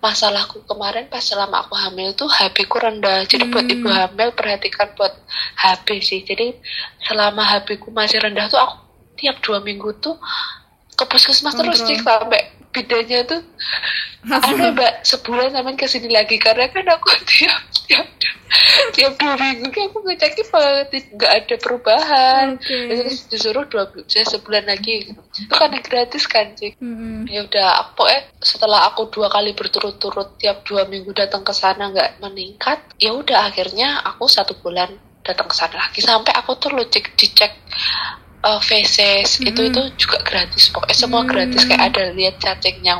masalahku 0.00 0.64
kemarin 0.64 1.04
pas 1.12 1.20
selama 1.20 1.60
aku 1.68 1.76
hamil 1.76 2.16
tuh 2.16 2.24
HB 2.24 2.56
ku 2.64 2.80
rendah. 2.80 3.28
Jadi 3.28 3.52
buat 3.52 3.68
Hmm. 3.68 3.74
ibu 3.76 3.88
hamil 3.92 4.32
perhatikan 4.32 4.88
buat 4.96 5.12
HB 5.60 5.86
sih. 6.00 6.24
Jadi 6.24 6.56
selama 7.04 7.44
HB 7.44 7.84
ku 7.84 7.92
masih 7.92 8.16
rendah 8.24 8.48
tuh 8.48 8.56
aku 8.56 8.80
tiap 9.20 9.36
dua 9.44 9.60
minggu 9.60 9.92
tuh 10.00 10.16
ke 10.96 11.04
puskesmas 11.04 11.52
terus 11.52 11.84
cik 11.84 12.02
sampai 12.02 12.48
bidanya 12.72 13.22
tuh 13.28 13.44
ada 14.34 14.72
mbak 14.74 15.04
sebulan 15.04 15.52
sampai 15.52 15.76
ke 15.76 15.84
sini 15.84 16.08
lagi. 16.08 16.40
Karena 16.40 16.64
kan 16.72 16.88
aku 16.96 17.12
tiap 17.28 17.60
tiap 18.92 19.14
dua 19.16 19.34
minggu 19.36 19.68
aku 19.72 19.98
ngecekin 20.04 20.46
banget 20.52 20.88
nggak 21.14 21.32
ada 21.44 21.54
perubahan 21.56 22.46
Oke. 22.56 22.76
terus 22.90 23.28
disuruh 23.28 23.64
dua 23.68 23.88
bulan 23.88 24.24
sebulan 24.28 24.64
lagi 24.68 25.08
gitu. 25.08 25.20
itu 25.20 25.54
kan 25.54 25.70
gratis 25.80 26.24
kan 26.28 26.46
cik 26.56 26.76
Mm-mm. 26.80 27.24
ya 27.28 27.44
udah 27.48 27.88
aku 27.88 28.08
eh 28.08 28.28
setelah 28.40 28.88
aku 28.92 29.08
dua 29.08 29.28
kali 29.32 29.52
berturut-turut 29.52 30.36
tiap 30.36 30.64
dua 30.68 30.84
minggu 30.84 31.12
datang 31.12 31.44
ke 31.44 31.52
sana 31.52 31.88
nggak 31.92 32.20
meningkat 32.20 32.80
ya 33.00 33.12
udah 33.14 33.48
akhirnya 33.48 34.00
aku 34.04 34.28
satu 34.28 34.56
bulan 34.60 34.92
datang 35.24 35.48
ke 35.48 35.54
sana 35.56 35.76
lagi 35.76 36.00
sampai 36.00 36.32
aku 36.36 36.56
tuh 36.56 36.72
lo 36.72 36.84
cek 36.88 37.14
dicek 37.16 37.52
uh, 38.44 38.60
feses 38.60 39.40
itu 39.40 39.60
Mhm. 39.60 39.68
itu 39.72 39.80
juga 40.08 40.18
gratis 40.24 40.72
pokoknya 40.72 40.96
semua 40.96 41.22
Hmm. 41.24 41.30
gratis 41.30 41.62
kayak 41.68 41.84
ada 41.92 42.04
lihat 42.16 42.36
cacingnya 42.40 42.96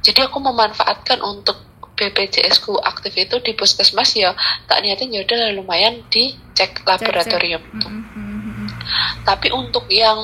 jadi 0.00 0.26
aku 0.30 0.38
memanfaatkan 0.40 1.20
untuk 1.20 1.69
BPJS 2.00 2.64
ku 2.64 2.80
aktif 2.80 3.12
itu 3.12 3.36
di 3.44 3.52
puskesmas 3.52 4.16
ya 4.16 4.32
tak 4.64 4.80
niatin 4.80 5.12
ya 5.12 5.20
udah 5.20 5.52
lumayan 5.52 6.00
dicek 6.08 6.80
laboratorium 6.88 7.60
tuh. 7.76 7.92
Mm-mm, 7.92 8.16
mm-mm. 8.16 8.68
tapi 9.28 9.52
untuk 9.52 9.84
yang 9.92 10.16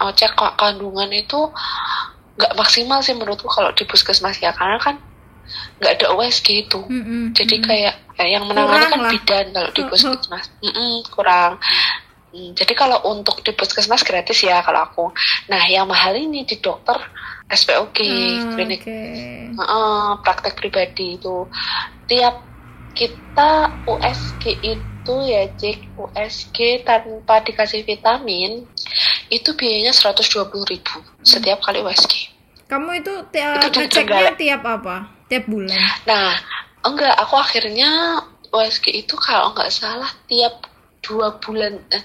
uh, 0.00 0.12
cek 0.16 0.32
ka- 0.32 0.56
kandungan 0.56 1.12
itu 1.12 1.52
nggak 2.34 2.56
maksimal 2.58 2.98
sih 3.04 3.14
menurutku 3.14 3.46
kalau 3.46 3.70
di 3.76 3.84
puskesmas 3.84 4.40
ya. 4.40 4.50
Karena 4.56 4.80
kan 4.80 4.96
nggak 5.78 5.92
ada 6.00 6.06
USG 6.16 6.66
itu 6.66 6.80
Mm-mm, 6.88 7.36
jadi 7.36 7.60
mm-mm. 7.60 7.68
kayak 7.68 7.94
ya 8.16 8.26
yang 8.38 8.46
menangani 8.48 8.78
Kurang 8.80 8.90
kan 8.90 9.00
lah. 9.04 9.10
bidan 9.12 9.46
kalau 9.52 9.70
di 9.70 9.82
puskesmas. 9.84 10.44
Mm-mm, 10.64 10.92
kurang. 11.12 11.52
Hmm, 12.34 12.50
jadi 12.58 12.74
kalau 12.74 12.98
untuk 13.06 13.46
di 13.46 13.54
puskesmas 13.54 14.02
gratis 14.02 14.42
ya 14.42 14.58
kalau 14.66 14.82
aku. 14.82 15.06
Nah 15.46 15.62
yang 15.70 15.86
mahal 15.86 16.18
ini 16.18 16.42
di 16.42 16.58
dokter 16.58 16.98
SPOG 17.54 17.98
Ah, 17.98 18.52
klinik 18.54 18.82
oke. 18.82 18.98
Heeh, 19.54 20.06
praktek 20.20 20.54
pribadi 20.58 21.14
itu 21.16 21.46
tiap 22.04 22.42
kita 22.94 23.50
USG 23.86 24.44
itu 24.62 25.14
ya 25.26 25.50
cek 25.58 25.98
USG 25.98 26.86
tanpa 26.86 27.42
dikasih 27.42 27.82
vitamin 27.82 28.62
itu 29.28 29.50
biayanya 29.54 29.90
120.000 29.90 30.46
setiap 31.22 31.58
kali 31.62 31.82
USG. 31.82 32.30
Kamu 32.64 32.90
itu 32.96 33.12
tiap 33.30 33.60
Itu 33.60 33.82
ngeceknya 33.82 33.90
Trenggalek. 33.90 34.36
tiap 34.38 34.62
apa? 34.64 34.96
Tiap 35.28 35.44
bulan. 35.50 35.78
Nah, 36.06 36.32
enggak 36.82 37.14
aku 37.18 37.34
akhirnya 37.36 38.22
USG 38.50 38.94
itu 38.94 39.14
kalau 39.18 39.50
nggak 39.52 39.70
salah 39.74 40.10
tiap 40.30 40.70
dua 41.02 41.36
bulan 41.42 41.76
eh, 41.92 42.00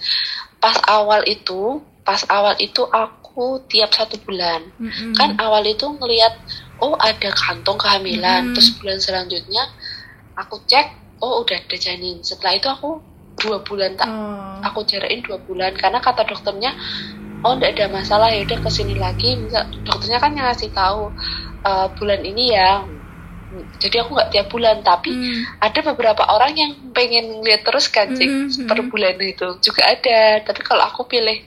pas 0.59 0.75
awal 0.89 1.23
itu 1.23 1.79
pas 2.01 2.21
awal 2.27 2.55
itu 2.57 2.81
aku 2.83 3.63
tiap 3.67 3.91
satu 3.91 4.17
bulan 4.19 4.65
Mm-mm. 4.75 5.13
kan 5.13 5.37
awal 5.37 5.61
itu 5.63 5.85
ngelihat 5.85 6.33
oh 6.79 6.95
ada 6.95 7.29
kantong 7.29 7.77
kehamilan 7.77 8.49
Mm. 8.49 8.53
terus 8.55 8.73
bulan 8.75 8.97
selanjutnya 8.97 9.63
aku 10.33 10.63
cek 10.65 10.87
oh 11.19 11.43
udah 11.43 11.59
ada 11.59 11.75
janin 11.75 12.23
setelah 12.23 12.55
itu 12.55 12.67
aku 12.67 13.03
dua 13.35 13.63
bulan 13.63 13.95
tak 13.95 14.07
Oh. 14.07 14.59
aku 14.59 14.83
jarain 14.83 15.23
dua 15.23 15.39
bulan 15.39 15.71
karena 15.71 15.99
kata 15.99 16.23
dokternya 16.23 16.75
oh 17.39 17.55
tidak 17.55 17.71
ada 17.75 17.85
masalah 17.89 18.27
ya 18.27 18.43
udah 18.43 18.59
ke 18.59 18.69
sini 18.69 18.95
lagi 18.95 19.39
misal 19.39 19.63
dokternya 19.81 20.19
kan 20.19 20.35
yang 20.35 20.47
ngasih 20.47 20.71
tahu 20.71 21.15
"Eh, 21.61 21.87
bulan 21.95 22.19
ini 22.21 22.51
ya 22.51 22.83
jadi 23.79 24.05
aku 24.05 24.13
nggak 24.13 24.29
tiap 24.29 24.47
bulan 24.47 24.83
tapi 24.83 25.09
Mm. 25.09 25.41
ada 25.57 25.79
beberapa 25.81 26.21
orang 26.27 26.53
yang 26.53 26.71
pengen 26.91 27.41
lihat 27.41 27.65
terus 27.65 27.89
kan 27.89 28.11
Cik, 28.11 28.29
Mm-mm, 28.29 28.67
per 28.67 28.77
mm-mm. 28.77 28.91
bulan 28.91 29.15
itu 29.17 29.47
juga 29.59 29.81
ada 29.87 30.19
tapi 30.43 30.61
kalau 30.61 30.85
aku 30.85 31.07
pilih 31.07 31.41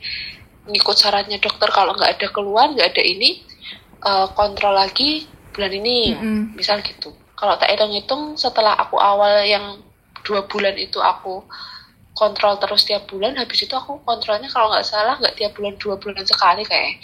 ngikut 0.63 0.95
sarannya 0.95 1.43
dokter 1.43 1.69
kalau 1.71 1.95
nggak 1.95 2.19
ada 2.19 2.27
keluhan 2.31 2.75
nggak 2.79 2.95
ada 2.95 3.03
ini 3.03 3.43
eh, 4.03 4.27
kontrol 4.37 4.75
lagi 4.75 5.27
bulan 5.53 5.73
ini 5.75 5.97
Mm-mm. 6.17 6.43
misal 6.55 6.81
gitu 6.81 7.11
kalau 7.35 7.59
tak 7.59 7.75
hitung-hitung 7.75 8.39
setelah 8.39 8.79
aku 8.79 8.97
awal 8.97 9.43
yang 9.43 9.83
dua 10.23 10.47
bulan 10.47 10.79
itu 10.79 11.03
aku 11.03 11.43
kontrol 12.15 12.55
terus 12.61 12.87
tiap 12.87 13.09
bulan 13.11 13.35
habis 13.35 13.67
itu 13.67 13.75
aku 13.75 13.99
kontrolnya 14.07 14.47
kalau 14.47 14.71
nggak 14.71 14.87
salah 14.87 15.19
nggak 15.19 15.35
tiap 15.35 15.53
bulan 15.59 15.75
dua 15.81 15.99
bulan 15.99 16.23
sekali 16.23 16.63
kayak 16.63 17.03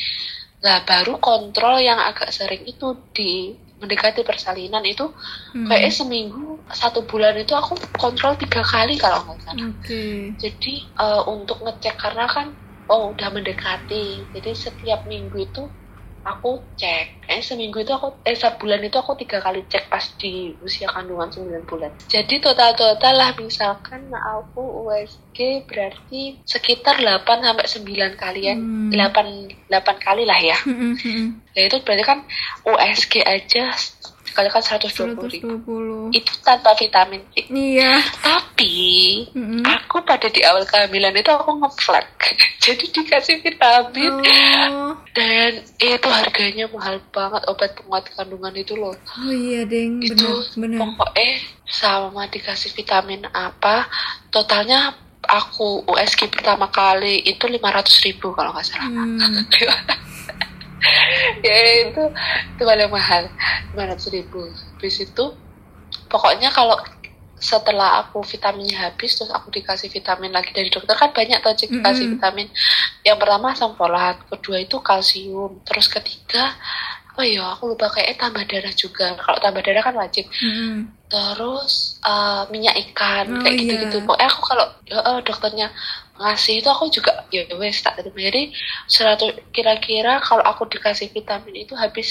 nah 0.63 0.83
baru 0.83 1.19
kontrol 1.19 1.79
yang 1.79 1.99
agak 1.99 2.31
sering 2.31 2.63
itu 2.67 2.95
di 3.15 3.55
mendekati 3.79 4.27
persalinan 4.27 4.83
itu 4.83 5.07
Mm. 5.55 5.65
kayaknya 5.71 5.93
seminggu 5.95 6.61
satu 6.69 7.07
bulan 7.07 7.35
itu 7.39 7.55
aku 7.55 7.79
kontrol 7.97 8.35
tiga 8.37 8.61
kali 8.61 8.99
kalau 8.99 9.23
nggak 9.25 9.39
salah 9.43 9.71
Oke. 9.71 10.35
jadi 10.37 10.75
eh, 10.83 11.23
untuk 11.27 11.63
ngecek 11.65 11.95
karena 11.97 12.27
kan 12.29 12.53
oh 12.89 13.13
udah 13.15 13.29
mendekati. 13.33 14.29
Jadi 14.33 14.51
setiap 14.57 15.05
minggu 15.05 15.37
itu 15.39 15.63
aku 16.29 16.61
cek. 16.77 17.25
Kayaknya 17.25 17.45
seminggu 17.45 17.79
itu 17.81 17.93
aku 17.93 18.21
eh 18.25 18.37
sebulan 18.37 18.81
itu 18.85 18.97
aku 19.01 19.17
tiga 19.17 19.41
kali 19.41 19.65
cek 19.65 19.89
pas 19.89 20.05
di 20.21 20.53
usia 20.61 20.89
kandungan 20.93 21.29
9 21.33 21.65
bulan. 21.65 21.93
Jadi 22.09 22.41
total 22.41 22.77
total 22.77 23.15
lah 23.17 23.31
misalkan 23.37 24.09
aku 24.13 24.89
USG 24.89 25.65
berarti 25.65 26.37
sekitar 26.45 27.01
8 27.01 27.25
sampai 27.25 27.67
9 27.69 28.13
kalian 28.21 28.59
Hmm. 28.59 28.93
8 28.93 29.69
8 29.69 30.05
kali 30.05 30.25
lah 30.29 30.41
ya. 30.41 30.59
Mm-mm, 30.69 30.97
mm-mm. 31.01 31.29
ya 31.57 31.63
itu 31.69 31.77
berarti 31.85 32.05
kan 32.05 32.19
USG 32.67 33.25
aja 33.25 33.73
sekali 34.39 34.55
kan 34.55 34.63
120 34.63 35.19
ribu 35.35 35.51
120. 36.07 36.15
itu 36.15 36.31
tanpa 36.41 36.71
vitamin 36.73 37.19
C 37.29 37.43
Iya. 37.49 37.99
tapi 38.23 39.27
Mm-mm. 39.35 39.67
aku 39.67 39.99
pada 40.01 40.27
di 40.27 40.39
awal 40.41 40.63
kehamilan 40.63 41.11
itu 41.13 41.27
aku 41.29 41.59
ngeflag 41.59 42.07
jadi 42.65 42.85
dikasih 42.87 43.43
vitamin 43.43 44.15
Oh. 44.15 44.95
dan 45.11 45.51
itu 45.77 46.07
harganya 46.09 46.71
mahal 46.71 47.03
banget 47.09 47.43
obat 47.45 47.75
penguat 47.75 48.07
kandungan 48.13 48.55
itu 48.55 48.73
loh 48.73 48.95
Oh 49.19 49.33
iya, 49.33 49.67
Deng. 49.67 49.99
itu 49.99 50.15
Benar, 50.55 50.55
benar. 50.55 50.79
pokoknya 50.95 51.31
sama 51.67 52.23
dikasih 52.27 52.71
vitamin 52.73 53.27
apa 53.29 53.91
totalnya 54.29 54.95
aku 55.21 55.83
USG 55.85 56.31
pertama 56.31 56.69
kali 56.69 57.21
itu 57.23 57.43
500.000 57.43 57.59
ribu 58.07 58.31
kalau 58.33 58.55
nggak 58.55 58.65
salah 58.65 58.87
Hmm. 58.87 59.19
ya 61.47 61.55
itu 61.89 62.03
itu 62.57 62.63
paling 62.63 62.91
mahal. 62.91 63.27
500 63.75 64.15
ribu. 64.15 64.47
Habis 64.49 64.97
itu 65.05 65.25
pokoknya 66.09 66.51
kalau 66.51 66.79
setelah 67.39 68.03
aku 68.03 68.27
vitaminnya 68.27 68.91
habis 68.91 69.15
terus 69.15 69.31
aku 69.31 69.55
dikasih 69.55 69.87
vitamin 69.95 70.35
lagi 70.35 70.51
dari 70.51 70.67
dokter 70.75 70.99
kan 70.99 71.15
banyak 71.15 71.39
tuh 71.39 71.55
Cik, 71.55 71.71
dikasih 71.79 72.05
Mm-mm. 72.11 72.15
vitamin. 72.19 72.49
Yang 73.07 73.19
pertama 73.23 73.55
asam 73.55 73.79
folat 73.79 74.19
kedua 74.27 74.59
itu 74.59 74.83
kalsium 74.83 75.63
terus 75.63 75.87
ketiga 75.87 76.59
oh 77.19 77.27
iya 77.27 77.43
aku 77.55 77.75
lupa 77.75 77.91
kayaknya 77.91 78.17
tambah 78.27 78.45
darah 78.47 78.75
juga. 78.75 79.07
Kalau 79.19 79.39
tambah 79.43 79.63
darah 79.63 79.83
kan 79.83 79.95
wajib. 79.99 80.27
Mm-mm. 80.43 80.98
Terus 81.09 81.97
eh, 82.05 82.43
minyak 82.53 82.77
ikan 82.89 83.27
Oh, 83.29 83.41
kayak 83.41 83.57
gitu-gitu. 83.61 83.97
pokoknya 84.05 84.29
aku 84.29 84.43
kalau 84.45 84.67
ya, 84.85 84.99
eh, 85.01 85.21
dokternya 85.25 85.69
ngasih 86.19 86.61
itu 86.61 86.69
aku 86.69 86.91
juga 86.91 87.25
ya 87.31 87.47
wes 87.57 87.79
tak 87.81 87.97
terima. 88.03 88.19
Jadi 88.29 88.51
seratus 88.91 89.39
kira-kira 89.55 90.19
kalau 90.21 90.43
aku 90.43 90.67
dikasih 90.67 91.09
vitamin 91.15 91.65
itu 91.65 91.79
habis 91.79 92.09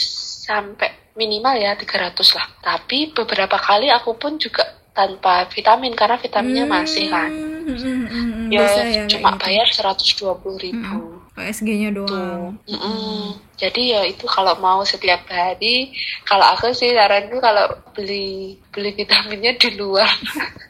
sampai 0.47 1.11
minimal 1.19 1.57
ya 1.59 1.75
300 1.75 2.15
lah. 2.37 2.47
Tapi 2.63 3.11
beberapa 3.11 3.59
kali 3.59 3.91
aku 3.91 4.15
pun 4.15 4.39
juga 4.39 4.63
tanpa 4.95 5.45
vitamin 5.51 5.93
karena 5.93 6.17
vitaminnya 6.17 6.65
masih 6.65 7.11
kan. 7.11 7.29
Hmm, 7.29 7.67
hmm, 7.67 7.77
hmm, 7.77 8.07
hmm, 8.07 8.47
ya 8.49 8.59
bisa 8.63 8.81
ya 8.87 9.01
cuma 9.11 9.29
gitu. 9.35 9.41
bayar 9.43 9.67
120 9.69 10.55
ribu. 10.57 10.97
USG-nya 10.97 11.16
tuh 11.37 11.93
doang. 11.93 12.57
Mm-mm. 12.65 13.37
jadi 13.53 13.81
ya 13.93 14.01
itu 14.05 14.25
kalau 14.25 14.57
mau 14.57 14.81
setiap 14.81 15.21
hari 15.29 15.93
kalau 16.23 16.45
aku 16.49 16.73
sih 16.73 16.93
saranku 16.93 17.37
kalau 17.37 17.65
beli 17.93 18.57
beli 18.69 18.93
vitaminnya 18.93 19.53
di 19.53 19.69
luar. 19.75 20.09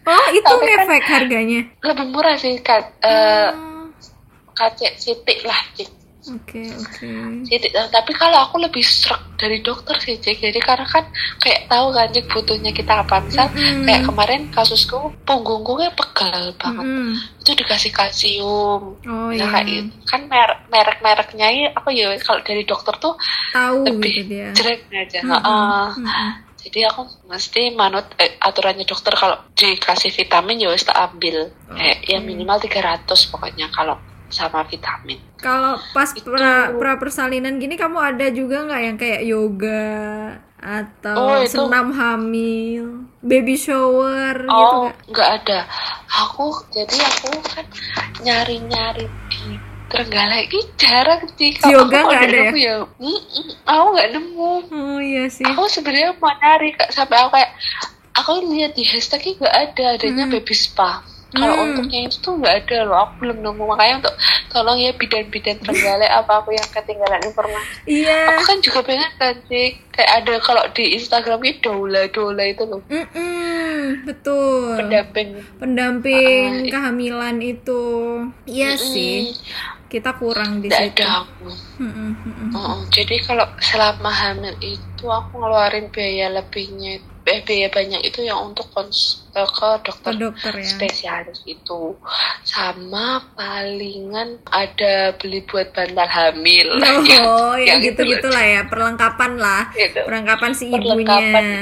Oh 0.07 0.27
itu 0.31 0.39
Tapi 0.39 0.71
kan- 0.71 0.87
harganya? 1.03 1.61
Lebih 1.83 2.05
murah 2.07 2.35
sih 2.35 2.55
kan 2.59 2.79
eh 3.03 3.51
Oh, 3.51 3.91
kacek 4.55 4.95
sitik 4.95 5.43
lah 5.43 5.59
Cik. 5.75 5.91
Oke 6.29 6.61
oke 6.75 7.09
Sitik. 7.43 7.71
Nah, 7.71 7.87
tapi 7.87 8.11
kalau 8.11 8.37
aku 8.41 8.57
lebih 8.57 8.81
serak 8.81 9.23
dari 9.35 9.59
dokter 9.59 9.95
sih 9.97 10.15
Cik. 10.15 10.41
jadi 10.41 10.59
karena 10.59 10.83
kan 10.83 11.05
kayak 11.37 11.65
tahu 11.65 11.87
kan 11.89 12.09
Cik 12.09 12.25
butuhnya 12.27 12.71
kita 12.71 12.99
apa 12.99 13.21
misal 13.21 13.47
Mm-mm. 13.49 13.83
kayak 13.83 14.03
kemarin 14.03 14.41
kasusku 14.49 14.97
punggungku 15.23 15.75
kayak 15.75 15.93
pegal 15.93 16.41
banget 16.55 16.83
Mm-mm. 16.83 17.13
itu 17.39 17.51
dikasih 17.53 17.91
kalsium 17.91 18.81
oh 18.97 19.29
Nah, 19.29 19.31
iya 19.31 19.45
kayak 19.47 19.65
gitu. 19.67 19.91
kan 20.05 20.21
merek 20.25 20.59
merek 20.67 20.97
mereknya 20.99 21.47
ya 21.47 21.67
apa 21.71 21.89
ya 21.89 22.11
kalau 22.17 22.41
dari 22.41 22.63
dokter 22.63 22.93
tuh 22.97 23.13
tahu 23.51 23.77
lebih 23.85 24.11
gitu 24.15 24.27
dia 24.27 24.47
jelek 24.51 24.81
aja 24.89 25.19
Mm-mm. 25.21 25.31
Heeh. 25.31 25.87
Mm-mm. 25.97 26.31
jadi 26.57 26.79
aku 26.89 27.01
mesti 27.25 27.61
manut 27.71 28.03
eh, 28.17 28.35
aturannya 28.37 28.83
dokter 28.83 29.13
kalau 29.13 29.37
dikasih 29.53 30.11
vitamin 30.11 30.59
ya 30.59 30.73
tak 30.75 30.97
ambil 30.97 31.47
kayak 31.69 31.97
ya 32.03 32.17
Oke. 32.17 32.25
minimal 32.25 32.57
300 32.57 33.05
pokoknya 33.29 33.69
kalau 33.69 33.95
sama 34.29 34.63
vitamin 34.63 35.19
Kalau 35.35 35.75
pas 35.91 36.11
Itu- 36.11 36.27
pra, 36.27 36.73
pra 36.73 36.93
persalinan 36.95 37.55
gini 37.55 37.73
kamu 37.73 37.95
ada 37.95 38.27
juga 38.29 38.63
nggak 38.63 38.81
yang 38.83 38.97
kayak 38.97 39.21
yoga 39.23 39.85
atau 40.57 41.15
Oh, 41.15 41.37
itu- 41.39 41.53
senam 41.53 41.91
hamil, 41.91 42.85
baby 43.19 43.53
shower 43.53 44.33
gitu 44.35 44.49
oh 44.49 44.85
nggak? 44.85 44.95
nggak 45.07 45.29
ada 45.37 45.59
aku 46.09 46.45
jadi 46.67 46.95
aku 46.97 47.29
kan 47.45 47.65
nyari 48.19 48.57
nyari 48.61 49.05
di 49.27 49.43
Trenggalek 49.87 50.51
ini 50.51 50.67
jarang 50.75 51.23
sih 51.31 51.55
Yoga 51.63 52.03
aku 52.03 52.09
nggak 52.09 52.21
ada 52.21 52.27
ya? 52.27 52.43
nemu 52.43 52.57
ya 52.59 52.75
Mm-mm, 52.99 53.45
aku 53.63 53.85
nggak 53.89 54.09
nemu 54.11 54.51
Oh 54.67 54.99
iya 54.99 55.25
sih. 55.27 55.45
aku 55.45 55.63
sebenarnya 55.65 56.11
mau 56.13 56.33
nyari 56.33 56.75
sampai 56.89 57.15
aku 57.17 57.29
kayak 57.31 57.51
aku 58.13 58.31
lihat 58.51 58.73
di 58.73 58.83
hashtagnya 58.83 59.31
nggak 59.37 59.55
ada 59.55 59.83
adanya 59.93 60.23
Hmm. 60.25 60.33
baby 60.33 60.51
spa 60.51 61.05
kalau 61.29 61.53
Hmm. 61.53 61.63
untuknya 61.67 61.99
itu 62.03 62.17
tuh 62.17 62.33
nggak 62.35 62.55
ada 62.63 62.77
loh 62.83 62.97
aku 62.97 63.13
belum 63.19 63.37
nemu 63.41 63.63
makanya 63.65 63.93
untuk 63.99 64.15
tolong 64.47 64.77
ya 64.77 64.91
bidan-bidan 64.91 65.59
Trenggalek 65.59 66.07
apa 66.09 66.31
aku 66.39 66.49
yang 66.51 66.69
ketinggalan 66.69 67.19
informasi 67.21 67.71
Iya. 67.83 68.15
aku 68.29 68.41
kan 68.43 68.57
juga 68.59 68.79
pengen 68.81 69.11
kan 69.13 69.35
sih 69.43 69.67
kayak 69.89 70.11
ada 70.17 70.33
kalau 70.39 70.63
di 70.71 70.85
Instagram 70.93 71.39
itu 71.43 71.59
doula 71.61 72.07
doula 72.07 72.43
itu 72.43 72.63
loh 72.63 72.79
Mm-mm, 72.87 73.75
betul. 74.03 74.77
pendamping 74.77 75.29
Pendamping 75.57 76.63
i- 76.63 76.69
kehamilan 76.69 77.37
itu. 77.37 77.83
Iya 78.45 78.71
Mm-mm. 78.73 78.87
sih. 78.87 79.15
Kita 79.85 80.15
kurang 80.15 80.59
di 80.59 80.67
nggak 80.67 80.79
situ. 80.81 80.99
ada 80.99 81.23
aku 81.23 81.47
Mm-mm, 81.77 82.09
mm-mm. 82.17 82.49
Oh, 82.53 82.77
jadi 82.87 83.19
kalau 83.21 83.47
selama 83.57 84.09
hamil 84.09 84.55
itu 84.59 85.05
aku 85.05 85.37
ngeluarin 85.37 85.87
biaya 85.87 86.27
lebihnya 86.29 86.99
eh, 87.27 87.43
biaya 87.43 87.67
banyak 87.67 88.01
itu 88.01 88.23
yang 88.23 88.39
untuk 88.41 88.65
kons 88.71 89.27
eh, 89.31 89.43
ke 89.45 89.69
dokter 89.83 90.11
Ke 90.11 90.19
dokter 90.19 90.53
ya. 90.55 90.63
spesialis 90.65 91.39
itu 91.43 91.93
sama 92.41 93.21
palingan 93.33 94.39
ada 94.47 95.11
beli 95.15 95.43
buat 95.43 95.69
bantal 95.71 96.07
hamil 96.07 96.67
Oh, 96.79 97.53
yang 97.59 97.79
Yang 97.79 97.79
itu 97.79 97.87
gitu-gitu 97.93 98.27
lah 98.27 98.45
ya, 98.47 98.61
perlengkapan 98.65 99.31
lah. 99.35 99.63
Gitu. 99.71 99.99
Perlengkapan 100.01 100.51
si 100.51 100.65
Perlengkapan. 100.67 101.43
ibunya. 101.43 101.61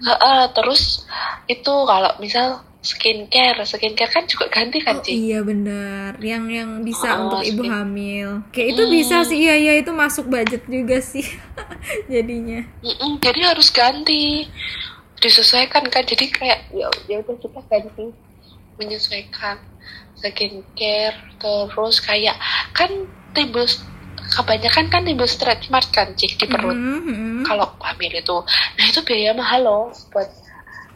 Heeh, 0.00 0.42
terus 0.54 1.04
itu 1.46 1.74
kalau 1.84 2.16
misal 2.16 2.46
skincare 2.80 3.60
skincare 3.62 4.08
kan 4.08 4.24
juga 4.24 4.48
ganti 4.48 4.80
Oh 4.80 4.84
kan 4.88 4.96
Ci? 5.04 5.12
iya 5.12 5.44
bener, 5.44 6.16
yang 6.16 6.48
yang 6.48 6.80
bisa 6.80 7.12
Oh, 7.12 7.28
untuk 7.28 7.44
ibu 7.44 7.60
skin- 7.60 7.68
hamil. 7.68 8.28
Kayak 8.48 8.68
itu 8.72 8.82
Hmm. 8.82 8.94
bisa 8.96 9.16
sih, 9.22 9.36
iya 9.38 9.54
iya 9.54 9.72
itu 9.76 9.92
masuk 9.92 10.24
budget 10.26 10.64
juga 10.64 10.96
sih 10.98 11.20
jadinya. 12.08 12.64
Mm-mm, 12.80 13.20
jadi 13.20 13.52
harus 13.52 13.68
ganti 13.68 14.48
disesuaikan 15.20 15.84
kan 15.92 16.02
jadi 16.02 16.26
kayak 16.32 16.58
ya 16.72 16.88
ya 17.06 17.20
udah 17.20 17.36
kita 17.36 17.60
ganti 17.68 18.10
menyesuaikan 18.80 19.60
skincare 20.16 21.16
terus 21.40 21.96
kayak 22.00 22.36
kan 22.72 22.88
timbul 23.36 23.64
kebanyakan 24.30 24.86
kan 24.88 25.02
timbul 25.04 25.28
stretch 25.28 25.68
mark 25.68 25.88
kan 25.92 26.12
cik 26.16 26.40
di 26.40 26.46
perut. 26.46 26.76
Mm, 26.76 27.00
mm. 27.04 27.42
kalau 27.44 27.66
hamil 27.82 28.12
itu. 28.12 28.36
Nah 28.76 28.84
itu 28.88 29.00
biaya 29.04 29.32
mahal 29.36 29.60
loh 29.64 29.84
buat 30.12 30.28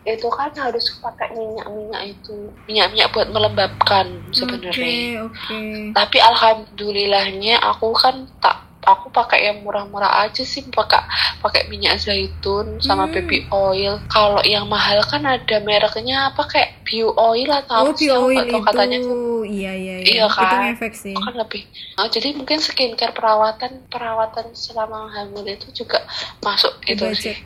itu 0.04 0.28
kan 0.28 0.52
harus 0.52 1.00
pakai 1.00 1.32
minyak 1.32 1.64
minyak 1.72 2.02
itu 2.12 2.52
minyak 2.68 2.92
minyak 2.92 3.08
buat 3.16 3.28
melembabkan 3.32 4.20
sebenarnya. 4.36 5.24
Oke 5.24 5.48
oke. 5.48 5.56
tapi 5.96 6.18
alhamdulillahnya 6.20 7.56
aku 7.64 7.88
kan 7.96 8.28
tak 8.44 8.60
aku 8.84 9.08
pakai 9.08 9.48
yang 9.48 9.60
murah-murah 9.60 10.22
aja 10.22 10.40
sih 10.40 10.62
pakai 10.64 11.02
pakai 11.40 11.66
minyak 11.66 11.98
zaitun 11.98 12.78
sama 12.78 13.04
Hmm. 13.04 13.12
baby 13.12 13.44
oil 13.50 13.98
kalau 14.06 14.40
yang 14.44 14.68
mahal 14.68 15.00
kan 15.04 15.24
ada 15.24 15.56
mereknya 15.60 16.30
apa 16.30 16.44
kayak 16.44 16.84
bio 16.84 17.12
oil 17.16 17.48
atau 17.50 17.74
Oh 17.74 17.90
apa 17.90 17.98
sih 17.98 18.06
bio 18.06 18.16
oil 18.22 18.44
itu, 18.44 18.58
katanya 18.60 18.98
iya 19.44 19.72
iya 19.72 19.94
iya. 20.00 20.04
Iya 20.04 20.26
Itu 20.28 20.36
kan? 20.36 20.60
ngefek 20.70 20.92
sih. 20.94 21.12
itu 21.12 21.20
kan 21.20 21.34
lebih 21.34 21.62
oh, 21.96 22.08
jadi 22.08 22.28
mungkin 22.32 22.58
skincare 22.60 23.12
perawatan 23.12 23.72
perawatan 23.88 24.46
selama 24.52 25.08
hamil 25.10 25.44
itu 25.44 25.66
juga 25.74 26.04
masuk 26.40 26.72
itu 26.84 27.04
sih 27.14 27.36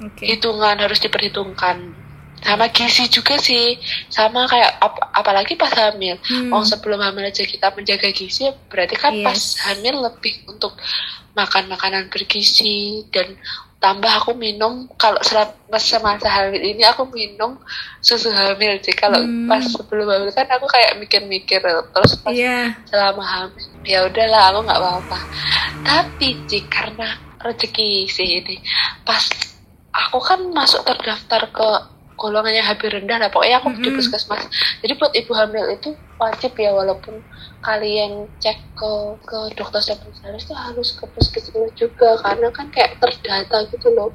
Oke. 0.00 0.26
hitungan 0.26 0.76
harus 0.76 0.98
diperhitungkan 0.98 1.94
sama 2.44 2.68
gizi 2.68 3.08
juga 3.08 3.34
sih 3.34 3.74
sama 4.06 4.44
kayak 4.44 4.76
ap- 4.78 5.10
apalagi 5.12 5.56
pas 5.56 5.72
hamil 5.72 6.20
Hmm. 6.22 6.52
Oh 6.52 6.60
sebelum 6.60 7.00
hamil 7.00 7.24
aja 7.24 7.42
kita 7.42 7.72
menjaga 7.72 8.08
gizi 8.10 8.44
berarti 8.68 8.94
kan 8.94 9.16
pas 9.20 9.34
Yes. 9.34 9.56
hamil 9.60 9.96
lebih 9.98 10.44
untuk 10.46 10.76
makan 11.32 11.66
makanan 11.66 12.06
bergizi 12.08 13.02
dan 13.08 13.34
tambah 13.76 14.08
aku 14.08 14.32
minum 14.32 14.88
kalau 14.94 15.20
selama 15.20 15.52
semasa 15.76 16.24
hamil 16.24 16.56
ini 16.56 16.84
aku 16.84 17.04
minum 17.06 17.60
susu 17.98 18.28
hamil 18.28 18.76
sih 18.78 18.92
kalau 18.92 19.18
Hmm. 19.18 19.44
pas 19.44 19.60
sebelum 19.60 20.04
hamil 20.04 20.30
kan 20.30 20.46
aku 20.46 20.64
kayak 20.66 20.96
mikir-mikir 20.96 21.60
terus 21.90 22.12
pas 22.18 22.32
Iya. 22.32 22.76
selama 22.84 23.24
hamil 23.24 23.64
ya 23.82 24.04
udahlah 24.04 24.52
aku 24.52 24.58
nggak 24.62 24.78
apa-apa 24.78 25.18
tapi 25.80 26.28
Ci, 26.44 26.64
karena 26.64 27.08
rezeki 27.36 28.04
sih 28.06 28.40
ini 28.40 28.56
pas 29.02 29.20
aku 29.92 30.16
kan 30.18 30.40
masuk 30.50 30.80
terdaftar 30.82 31.44
ke 31.48 31.68
golongannya 32.24 32.64
habis 32.64 32.88
rendah 32.88 33.20
lah 33.20 33.28
pokoknya 33.28 33.60
aku 33.60 33.76
di 33.76 33.92
Mm-mm. 33.92 34.00
puskesmas 34.00 34.48
jadi 34.80 34.96
buat 34.96 35.12
ibu 35.12 35.32
hamil 35.36 35.76
itu 35.76 35.92
wajib 36.16 36.56
ya 36.56 36.72
walaupun 36.72 37.20
kalian 37.60 38.24
cek 38.40 38.56
ke 38.72 38.92
ke 39.28 39.38
dokter 39.60 39.84
spesialis 39.84 40.48
itu 40.48 40.56
harus 40.56 40.88
ke 40.96 41.04
puskesmas 41.12 41.68
juga 41.76 42.16
karena 42.24 42.48
kan 42.48 42.72
kayak 42.72 42.96
terdata 42.96 43.68
gitu 43.68 43.92
loh 43.92 44.08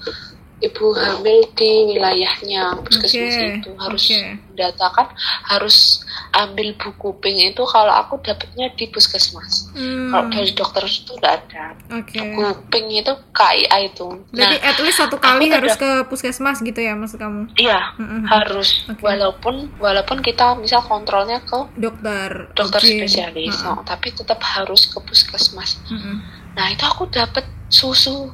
ibu 0.59 0.91
hamil 0.91 1.39
di 1.53 1.71
wilayahnya 1.89 2.75
puskesmas 2.81 3.31
Oke, 3.31 3.47
itu 3.55 3.71
harus 3.75 4.03
oke. 4.05 4.27
data 4.53 4.85
kan 4.89 5.07
harus 5.45 6.03
ambil 6.31 6.75
buku 6.75 7.15
pink 7.17 7.37
itu 7.49 7.63
kalau 7.63 7.93
aku 7.93 8.19
dapetnya 8.19 8.67
di 8.71 8.85
puskesmas 8.85 9.71
Hmm, 9.71 10.11
kalau 10.11 10.27
dari 10.27 10.51
dokter 10.51 10.83
itu 10.83 11.11
udah 11.13 11.31
ada 11.33 11.65
Oke. 11.93 12.11
buku 12.13 12.43
pink 12.67 12.87
itu 12.93 13.13
KIA 13.31 13.77
itu 13.85 14.07
Berarti 14.27 14.55
nah 14.57 14.67
at 14.67 14.77
least 14.77 14.97
satu 14.97 15.15
kali 15.15 15.47
harus 15.47 15.73
terdaftar- 15.73 16.03
ke 16.03 16.09
puskesmas 16.09 16.57
gitu 16.59 16.75
ya 16.77 16.93
maksud 16.93 17.17
kamu? 17.17 17.47
iya 17.55 17.95
Mm-mm. 17.95 18.27
harus 18.27 18.83
Oke. 18.85 18.99
walaupun 18.99 19.55
walaupun 19.77 20.19
kita 20.19 20.53
misal 20.55 20.81
kontrolnya 20.81 21.39
ke 21.39 21.55
Dokter. 21.73 22.51
dokter 22.51 22.77
Oke. 22.77 22.99
spesialis 22.99 23.63
oh, 23.63 23.79
tapi 23.81 24.11
tetap 24.11 24.37
harus 24.41 24.85
ke 24.85 24.99
puskesmas 24.99 25.79
Mm-mm. 25.87 26.19
nah 26.51 26.67
itu 26.67 26.83
aku 26.83 27.07
dapet 27.07 27.41
susu 27.69 28.27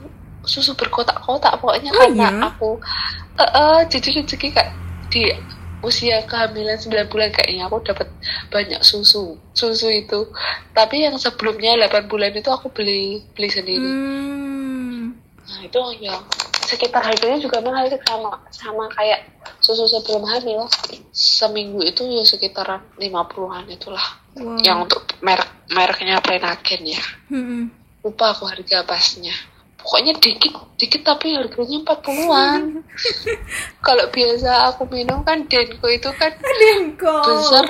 susu 0.46 0.74
berkotak-kotak 0.74 1.58
pokoknya 1.58 1.92
Oh, 1.92 2.00
karena 2.02 2.28
iya? 2.30 2.48
aku 2.48 2.70
eh 3.36 3.44
eh, 3.44 3.80
jadi 3.88 4.22
rezeki 4.22 4.50
kak 4.50 4.68
di 5.10 5.30
usia 5.82 6.26
kehamilan 6.26 6.78
9 6.78 6.90
bulan 7.08 7.30
kayaknya 7.30 7.66
aku 7.66 7.78
dapat 7.84 8.10
banyak 8.50 8.82
susu 8.82 9.38
susu 9.52 9.86
itu 9.88 10.26
tapi 10.72 11.02
yang 11.02 11.14
sebelumnya 11.16 11.78
8 11.78 12.06
bulan 12.06 12.32
itu 12.32 12.50
aku 12.50 12.70
beli 12.70 13.22
beli 13.34 13.50
sendiri 13.50 13.86
Hmm. 13.86 15.14
nah 15.46 15.60
itu 15.62 15.78
ya 16.00 16.18
sekitar 16.66 17.06
harganya 17.06 17.38
juga 17.38 17.62
mahal 17.62 17.86
sih 17.86 18.02
sama 18.02 18.34
sama 18.50 18.90
kayak 18.90 19.30
susu 19.62 19.86
sebelum 19.86 20.26
hamil 20.26 20.66
seminggu 21.12 21.78
itu 21.80 22.02
ya 22.04 22.24
sekitaran 22.24 22.82
50-an 22.98 23.70
itulah 23.70 24.02
Wow. 24.36 24.60
yang 24.60 24.84
untuk 24.84 25.00
merek 25.24 25.48
mereknya 25.72 26.20
Prenagen 26.20 26.82
ya 26.84 27.00
Mm-mm. 27.32 27.72
lupa 28.04 28.36
aku 28.36 28.44
harga 28.44 28.84
pasnya 28.84 29.32
pokoknya 29.86 30.17
dikit 30.17 30.54
dikit 30.76 31.02
tapi 31.06 31.32
harganya 31.32 31.78
40-an 31.86 32.82
kalau 33.86 34.06
biasa 34.10 34.74
aku 34.74 34.89
minum 34.89 35.21
kan 35.21 35.45
Denko 35.45 35.86
itu 35.88 36.10
kan 36.12 36.34
Denko 36.34 37.15
besar 37.21 37.63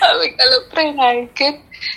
tapi 0.00 0.26
kalau 0.34 0.58
Prenagen 0.68 1.54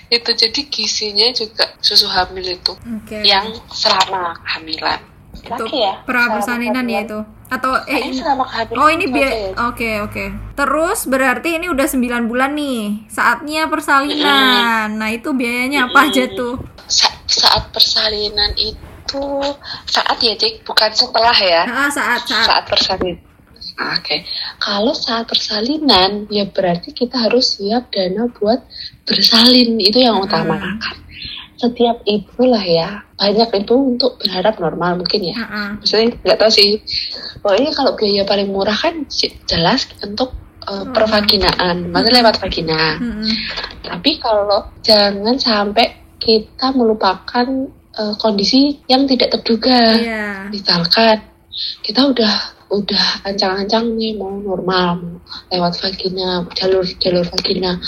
itu 0.10 0.30
jadi 0.30 0.62
gizinya 0.68 1.28
juga 1.32 1.66
susu 1.80 2.06
hamil 2.06 2.54
itu 2.54 2.74
Oke. 2.76 3.18
yang 3.24 3.48
selama 3.72 4.36
kehamilan 4.44 5.00
itu 5.38 5.64
ya 5.72 6.04
pra 6.04 6.28
persalinan 6.30 6.84
ya 6.84 7.02
itu 7.02 7.20
atau 7.48 7.72
eh 7.88 8.04
ini- 8.04 8.20
selama 8.20 8.44
kehamilan 8.44 8.78
Oh 8.78 8.88
ini 8.92 9.02
itu 9.02 9.14
biar 9.16 9.26
aja 9.26 9.40
ya. 9.40 9.52
oke 9.64 9.90
oke. 10.04 10.26
Terus 10.54 11.00
berarti 11.08 11.50
ini 11.56 11.66
udah 11.66 11.88
9 11.88 12.28
bulan 12.28 12.52
nih. 12.52 13.08
Saatnya 13.08 13.72
persalinan. 13.72 14.92
Nah, 14.92 15.08
itu 15.08 15.32
biayanya 15.32 15.88
apa 15.88 16.12
aja 16.12 16.28
tuh? 16.28 16.60
Sa- 16.84 17.16
saat 17.38 17.70
persalinan 17.70 18.52
itu 18.58 19.24
saat 19.86 20.18
ya 20.20 20.34
cik 20.34 20.66
bukan 20.66 20.92
setelah 20.92 21.38
ya 21.38 21.64
Ah, 21.64 21.88
saat 21.88 22.26
saat. 22.26 22.46
saat 22.50 22.64
persalinan 22.66 23.22
Oke, 23.78 24.26
kalau 24.58 24.90
saat 24.90 25.30
persalinan 25.30 26.26
ya 26.34 26.50
berarti 26.50 26.90
kita 26.92 27.30
harus 27.30 27.58
siap 27.58 27.94
dana 27.94 28.26
buat 28.34 28.66
bersalin 29.06 29.78
itu 29.78 30.02
yang 30.02 30.18
utama 30.18 30.58
Hmm. 30.58 30.82
kan. 30.82 30.98
Setiap 31.58 32.02
itulah 32.06 32.62
ya 32.62 33.06
banyak 33.18 33.50
itu 33.54 33.74
untuk 33.74 34.18
berharap 34.18 34.58
normal 34.58 34.98
mungkin 34.98 35.30
ya. 35.30 35.36
Ah, 35.38 35.46
ah. 35.46 35.70
Maksudnya 35.78 36.10
nggak 36.22 36.38
tahu 36.38 36.52
sih. 36.54 36.82
Pokoknya 37.42 37.70
kalau 37.74 37.92
biaya 37.94 38.24
paling 38.26 38.50
murah 38.50 38.78
kan 38.78 39.06
jelas 39.46 39.86
untuk 40.02 40.34
uh, 40.66 40.86
pervaginaan, 40.90 41.90
maksudnya 41.90 42.18
lewat 42.26 42.36
vagina. 42.42 42.98
Mm-mm. 42.98 43.30
Tapi 43.86 44.12
kalau 44.18 44.70
jangan 44.82 45.38
sampai 45.38 45.86
kita 46.18 46.74
melupakan 46.74 47.46
uh, 47.94 48.14
kondisi 48.18 48.82
yang 48.86 49.06
tidak 49.06 49.34
terduga 49.38 49.96
Iya. 49.96 50.26
misalkan 50.50 51.18
kita 51.82 52.06
udah 52.10 52.34
udah 52.68 53.24
ancang-ancang 53.24 53.96
nih 53.96 54.20
mau 54.20 54.36
normal 54.36 55.00
mau 55.00 55.18
lewat 55.50 55.80
vagina 55.80 56.44
jalur 56.54 56.84
jalur 57.00 57.24
vagina 57.24 57.80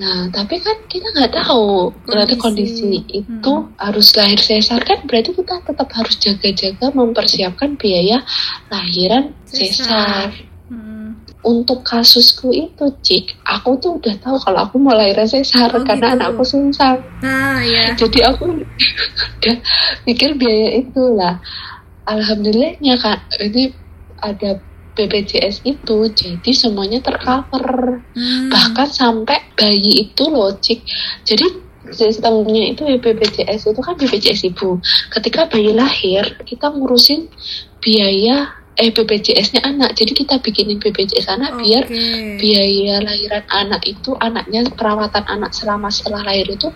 nah 0.00 0.28
tapi 0.32 0.56
kan 0.60 0.76
kita 0.88 1.12
nggak 1.12 1.32
tahu 1.44 1.92
berarti 2.08 2.36
Kondisi. 2.40 3.04
itu 3.12 3.52
harus 3.76 4.08
lahir 4.16 4.40
sesar 4.40 4.80
kan 4.80 5.04
berarti 5.04 5.36
kita 5.36 5.60
tetap 5.60 5.88
harus 5.92 6.16
jaga-jaga 6.16 6.88
mempersiapkan 6.92 7.76
biaya 7.76 8.24
lahiran 8.72 9.36
Sesar. 9.44 9.68
sesar. 9.76 10.24
Untuk 11.40 11.80
kasusku 11.80 12.52
itu 12.52 12.84
cik 13.00 13.32
aku 13.42 13.74
tuh 13.76 13.96
udah 13.96 14.12
tahu 14.18 14.36
kalau 14.38 14.60
aku 14.62 14.76
mau 14.76 14.92
lahiran 14.92 15.24
sesar 15.24 15.70
Oh, 15.70 15.80
karena 15.80 16.12
gitu. 16.12 16.16
anakku 16.18 16.42
sungsang 16.42 17.00
Nah, 17.20 17.60
ya. 17.60 17.96
jadi 17.96 18.28
aku 18.28 18.60
udah 19.36 19.56
mikir 20.04 20.34
biaya 20.34 20.78
itu 20.78 21.02
lah 21.10 21.40
alhamdulillahnya 22.04 22.96
kak 22.96 23.18
ini 23.40 23.72
ada 24.18 24.60
BPJS 24.90 25.64
itu 25.64 25.96
jadi 26.10 26.50
semuanya 26.50 27.00
tercover 27.00 28.02
Hmm. 28.10 28.50
bahkan 28.50 28.84
sampai 28.84 29.40
bayi 29.54 30.04
itu 30.04 30.26
logik 30.26 30.82
jadi 31.22 31.46
sistemnya 31.88 32.68
itu 32.68 32.84
BPJS 32.84 33.64
itu 33.66 33.80
kan 33.80 33.94
BPJS 33.94 34.44
ibu 34.46 34.76
ketika 35.10 35.46
bayi 35.46 35.72
lahir 35.72 36.36
kita 36.42 36.68
ngurusin 36.68 37.30
biaya 37.78 38.59
eh 38.78 38.90
BPJS-nya 38.94 39.60
anak 39.66 39.98
jadi 39.98 40.12
kita 40.14 40.34
bikinin 40.38 40.78
BPJS 40.78 41.26
anak 41.30 41.58
biar 41.58 41.84
Oke. 41.84 42.38
biaya 42.38 43.02
lahiran 43.02 43.44
anak 43.50 43.82
itu 43.86 44.14
anaknya 44.18 44.66
perawatan 44.72 45.24
anak 45.26 45.50
selama 45.52 45.90
setelah 45.90 46.22
lahir 46.22 46.46
itu 46.46 46.70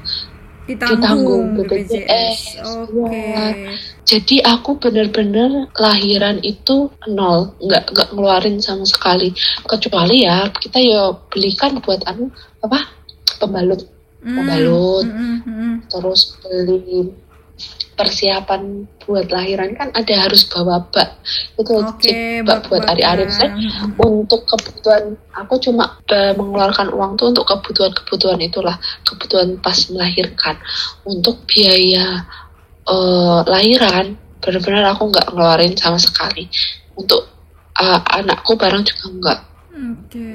ditanggung 0.65 0.97
ditanggung 0.97 1.45
BPJS. 1.61 1.87
BPJS. 1.93 2.41
Oke. 2.65 3.15
Ya. 3.15 3.47
jadi 4.05 4.37
aku 4.59 4.71
bener-bener 4.81 5.69
lahiran 5.77 6.41
itu 6.43 6.91
nol 7.09 7.53
nggak 7.63 7.85
nggak 7.95 8.09
ngeluarin 8.17 8.59
sama 8.61 8.85
sekali 8.85 9.33
kecuali 9.65 10.25
ya 10.27 10.51
kita 10.51 10.79
ya 10.81 11.13
belikan 11.31 11.79
buat 11.81 12.05
anu 12.09 12.29
apa 12.65 12.91
pembalut 13.39 13.95
Hmm. 14.25 14.41
Pembalut. 14.41 15.05
Mm-mm, 15.05 15.37
mm-mm. 15.45 15.73
terus 15.93 16.41
beli 16.41 17.13
persiapan 17.95 18.87
buat 19.07 19.31
lahiran 19.31 19.75
kan 19.79 19.89
ada 19.95 20.15
harus 20.27 20.45
bawa 20.51 20.85
bak. 20.91 21.23
Itu 21.57 21.81
Oke, 21.81 22.11
cek 22.11 22.47
bak 22.47 22.67
buat 22.69 22.83
bak-bakan. 22.85 22.93
ari-ari 22.93 23.25
Maksudnya 23.27 23.55
untuk 23.99 24.41
kebutuhan 24.45 25.05
aku 25.33 25.55
cuma 25.63 25.99
eh, 26.11 26.35
mengeluarkan 26.35 26.91
uang 26.93 27.17
tuh 27.17 27.31
untuk 27.31 27.47
kebutuhan-kebutuhan 27.49 28.41
itulah 28.43 28.77
kebutuhan 29.07 29.57
pas 29.63 29.79
melahirkan. 29.89 30.59
Untuk 31.07 31.47
biaya 31.47 32.27
eh, 32.87 33.41
lahiran 33.47 34.19
benar-benar 34.43 34.93
aku 34.93 35.09
nggak 35.09 35.27
ngeluarin 35.33 35.75
sama 35.79 35.97
sekali. 35.97 36.51
Untuk 36.99 37.25
eh, 37.79 38.01
anakku 38.19 38.59
bareng 38.59 38.83
juga 38.83 39.07
nggak 39.09 39.41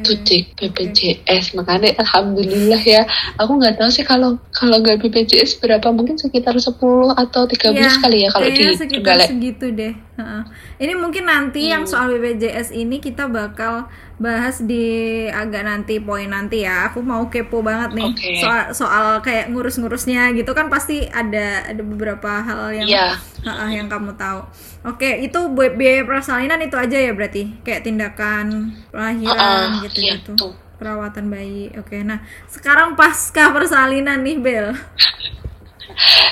Itu 0.04 0.14
cek 0.20 0.60
BPJS 0.60 1.56
makanya 1.56 1.96
alhamdulillah 2.04 2.82
ya. 2.84 3.08
Aku 3.40 3.56
nggak 3.56 3.80
tahu 3.80 3.90
sih 3.90 4.04
kalau 4.04 4.36
kalau 4.52 4.84
nggak 4.84 5.00
BPJS 5.00 5.64
berapa. 5.64 5.88
Mungkin 5.96 6.20
sekitar 6.20 6.60
10 6.60 6.76
atau 7.16 7.42
13 7.48 7.72
Iya, 7.72 7.92
kali 8.04 8.18
ya 8.28 8.30
kalau 8.36 8.48
di 8.52 8.64
sekitar 8.76 9.18
segitu 9.32 9.66
deh. 9.72 9.94
Ini 10.76 10.94
mungkin 10.94 11.24
nanti 11.24 11.68
yang 11.68 11.84
Hmm. 11.84 11.92
soal 11.92 12.08
BPJS 12.12 12.72
ini 12.72 12.98
kita 12.98 13.26
bakal 13.26 13.88
bahas 14.16 14.60
di 14.60 14.84
agak 15.26 15.64
nanti 15.64 15.98
poin 15.98 16.28
nanti 16.28 16.62
ya. 16.62 16.88
Aku 16.88 17.00
mau 17.00 17.26
kepo 17.26 17.60
banget 17.60 17.94
nih 17.94 18.10
Oke. 18.10 18.32
soal 18.38 18.62
soal 18.72 19.06
kayak 19.20 19.48
ngurus-ngurusnya 19.48 20.32
gitu 20.34 20.52
kan 20.52 20.68
pasti 20.68 21.04
ada 21.06 21.64
ada 21.66 21.80
beberapa 21.80 22.30
hal 22.40 22.76
yang 22.76 22.88
Iya. 22.88 23.08
Heeh, 23.40 23.70
yang 23.74 23.88
kamu 23.88 24.14
tahu. 24.14 24.44
Oke, 24.86 25.20
itu 25.20 25.40
buat 25.50 25.74
biaya 25.74 26.04
persalinan 26.04 26.60
itu 26.60 26.76
aja 26.76 26.96
ya 26.96 27.12
berarti 27.12 27.56
kayak 27.62 27.84
tindakan 27.84 28.76
gitu-gitu. 29.80 30.36
iya, 30.36 30.36
tuh. 30.36 30.54
Perawatan 30.76 31.28
bayi. 31.28 31.72
Oke, 31.76 32.00
nah 32.02 32.20
sekarang 32.46 32.96
pasca 32.96 33.52
persalinan 33.52 34.24
nih 34.24 34.38
Bel. 34.38 34.68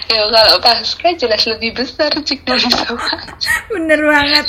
ya 0.08 0.22
kalau 0.30 0.58
pasca 0.62 1.10
jelas 1.18 1.44
lebih 1.46 1.76
besar 1.76 2.14
cik 2.14 2.46
dari 2.46 2.70
sama 2.78 3.10
Bener 3.74 4.00
banget. 4.00 4.48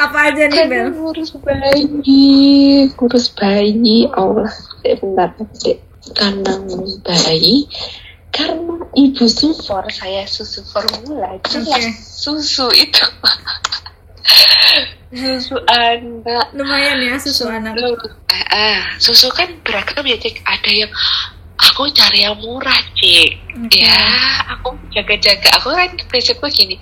Apa 0.00 0.32
aja 0.32 0.48
nih 0.48 0.64
Bel? 0.66 0.88
ngurus 0.96 1.36
bayi 1.44 1.84
ngurus 2.96 3.26
bayi 3.36 4.08
Allah 4.16 4.48
Eh, 4.82 4.96
bentar 4.96 5.36
dek 5.36 5.78
karena 6.16 6.52
ngurus 6.64 6.96
bayi 7.04 7.68
karena 8.30 8.78
ibu 8.96 9.26
sufor 9.26 9.84
saya 9.92 10.24
susu 10.24 10.64
formula 10.64 11.36
jelas 11.50 11.68
Oke. 11.68 11.90
susu 11.98 12.66
itu 12.72 13.04
susu 15.10 15.58
anak 15.66 16.54
Lumayan 16.54 17.02
ya 17.02 17.18
susu 17.18 17.50
anak. 17.50 17.74
Ah, 18.30 18.46
ah, 18.54 18.80
susu 19.02 19.26
kan 19.34 19.50
beragam 19.66 20.06
ya 20.06 20.16
cik 20.16 20.38
ada 20.46 20.70
yang 20.70 20.90
aku 21.68 21.92
cari 21.92 22.24
yang 22.24 22.36
murah 22.40 22.80
cik 22.96 23.30
Oke. 23.66 23.80
ya 23.84 24.00
aku 24.56 24.76
jaga-jaga 24.94 25.48
aku 25.60 25.68
kan 25.74 25.90
prinsipku 26.08 26.46
gini 26.48 26.80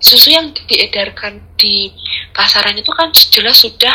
susu 0.00 0.32
yang 0.32 0.48
diedarkan 0.68 1.44
di 1.60 1.92
pasaran 2.32 2.72
itu 2.78 2.88
kan 2.96 3.12
jelas 3.12 3.60
sudah 3.60 3.94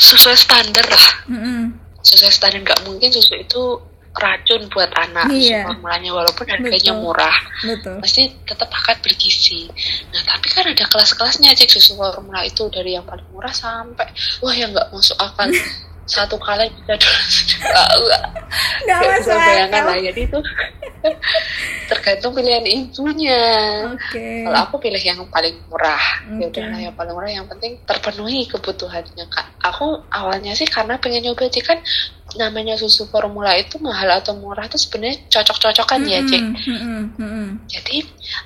sesuai 0.00 0.36
standar 0.36 0.86
lah 0.88 1.08
Mm-mm. 1.28 1.76
sesuai 2.00 2.32
standar 2.32 2.64
nggak 2.64 2.80
mungkin 2.88 3.12
susu 3.12 3.36
itu 3.36 3.62
racun 4.16 4.64
buat 4.72 4.88
anak 4.96 5.28
susu 5.28 5.52
formulanya 5.60 6.10
walaupun 6.16 6.48
harganya 6.48 6.92
Betul. 6.96 7.04
murah 7.04 7.36
Betul. 7.60 7.96
pasti 8.00 8.22
tetap 8.48 8.72
akan 8.72 8.96
bergizi. 9.04 9.68
Nah, 10.08 10.24
tapi 10.24 10.48
kan 10.48 10.64
ada 10.64 10.84
kelas-kelasnya 10.88 11.52
cek 11.52 11.68
susu 11.68 12.00
formula 12.00 12.40
itu 12.40 12.64
dari 12.72 12.96
yang 12.96 13.04
paling 13.04 13.28
murah 13.28 13.52
sampai 13.52 14.08
wah 14.40 14.56
yang 14.56 14.72
nggak 14.72 14.88
masuk 14.88 15.20
akal 15.20 15.52
satu 16.06 16.38
kali 16.38 16.70
bisa 16.70 16.94
Nggak 18.86 19.00
bisa 19.20 19.34
bayangkan 19.34 19.82
lah 19.90 19.98
jadi 19.98 20.20
itu 20.22 20.38
tergantung 21.90 22.32
pilihan 22.34 22.66
ibunya. 22.66 23.42
Oke. 23.94 24.46
Kalau 24.46 24.58
aku 24.66 24.76
pilih 24.82 24.98
yang 24.98 25.22
paling 25.30 25.54
murah, 25.70 26.26
ya 26.38 26.46
Oke. 26.46 26.58
udahlah 26.58 26.80
yang 26.82 26.94
paling 26.94 27.14
murah 27.14 27.30
yang 27.30 27.46
penting 27.46 27.78
terpenuhi 27.86 28.46
kebutuhannya 28.50 29.26
kak. 29.30 29.46
Aku 29.62 30.02
awalnya 30.10 30.54
sih 30.54 30.66
karena 30.66 30.98
pengen 30.98 31.26
nyoba 31.26 31.46
cek 31.46 31.64
kan 31.66 31.78
namanya 32.34 32.74
susu 32.76 33.06
formula 33.08 33.54
itu 33.54 33.78
mahal 33.78 34.10
atau 34.18 34.34
murah 34.36 34.66
itu 34.66 34.76
sebenarnya 34.76 35.22
cocok-cocokan 35.30 36.00
ya 36.04 36.20
cek. 36.26 36.42
Mm-mm, 36.42 37.02
mm-mm. 37.16 37.48
Jadi 37.70 38.02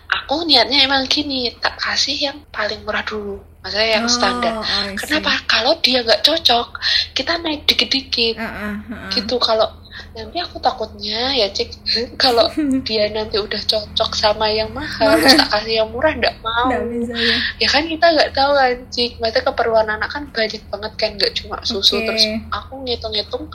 aku 0.08 0.44
niatnya 0.44 0.84
emang 0.84 1.08
gini, 1.08 1.50
tak 1.58 1.80
kasih 1.80 2.30
yang 2.30 2.38
paling 2.52 2.84
murah 2.84 3.02
dulu, 3.02 3.40
maksudnya 3.60 3.88
yang 3.94 4.06
Oh, 4.06 4.12
standar. 4.12 4.52
oh. 4.56 4.64
Kenapa? 4.96 5.30
Kalau 5.44 5.72
dia 5.78 6.00
nggak 6.00 6.22
cocok, 6.22 6.68
kita 7.12 7.36
naik 7.38 7.64
dikit-dikit. 7.64 8.40
Ah, 8.40 8.48
ah, 8.48 8.74
ah. 8.88 9.10
Gitu 9.12 9.36
kalau 9.36 9.68
nanti 10.10 10.40
aku 10.40 10.56
takutnya 10.58 11.36
ya 11.36 11.46
cek 11.46 11.70
kalau 12.24 12.48
dia 12.82 13.06
nanti 13.12 13.36
udah 13.36 13.60
cocok 13.60 14.10
sama 14.12 14.48
yang 14.48 14.72
mahal, 14.72 15.14
terus 15.14 15.36
tak 15.36 15.50
kasih 15.52 15.84
yang 15.84 15.88
murah 15.92 16.16
nggak 16.16 16.36
mau. 16.40 16.72
Nggak 16.72 16.84
bisa 16.88 17.14
ya. 17.14 17.36
Ya 17.60 17.68
kan 17.68 17.84
kita 17.84 18.06
nggak 18.08 18.30
tahu 18.32 18.50
kan, 18.56 18.74
cik. 18.88 19.10
Maksudnya 19.20 19.44
keperluan 19.44 19.88
anak 19.88 20.08
kan 20.08 20.22
banyak 20.32 20.62
banget 20.66 20.92
kan, 20.96 21.10
nggak 21.20 21.32
cuma 21.36 21.56
susu 21.62 22.00
Oke. 22.00 22.06
terus. 22.08 22.24
Aku 22.50 22.80
ngitung-ngitung 22.82 23.46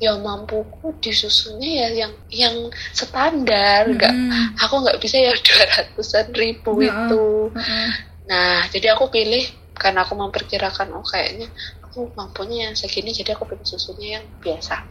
ya 0.00 0.16
mampuku 0.16 0.96
di 0.96 1.12
susunya 1.12 1.84
ya 1.84 1.88
yang 1.92 2.12
yang 2.32 2.56
standar 2.96 3.84
nggak 3.84 4.08
Mm-mm. 4.08 4.56
aku 4.56 4.80
nggak 4.80 4.96
bisa 4.96 5.20
ya 5.20 5.36
dua 5.44 5.60
ratusan 5.68 6.32
ribu 6.32 6.80
itu 6.80 7.52
heeh. 7.52 7.90
Nah 8.30 8.62
jadi 8.70 8.94
aku 8.94 9.10
pilih 9.10 9.42
karena 9.74 10.06
aku 10.06 10.14
memperkirakan 10.14 10.94
oh 10.94 11.02
kayaknya 11.02 11.50
aku 11.82 12.06
mampunya 12.14 12.70
yang 12.70 12.76
segini 12.78 13.10
jadi 13.10 13.34
aku 13.34 13.42
pilih 13.44 13.66
susunya 13.66 14.20
yang 14.20 14.24
biasa 14.38 14.86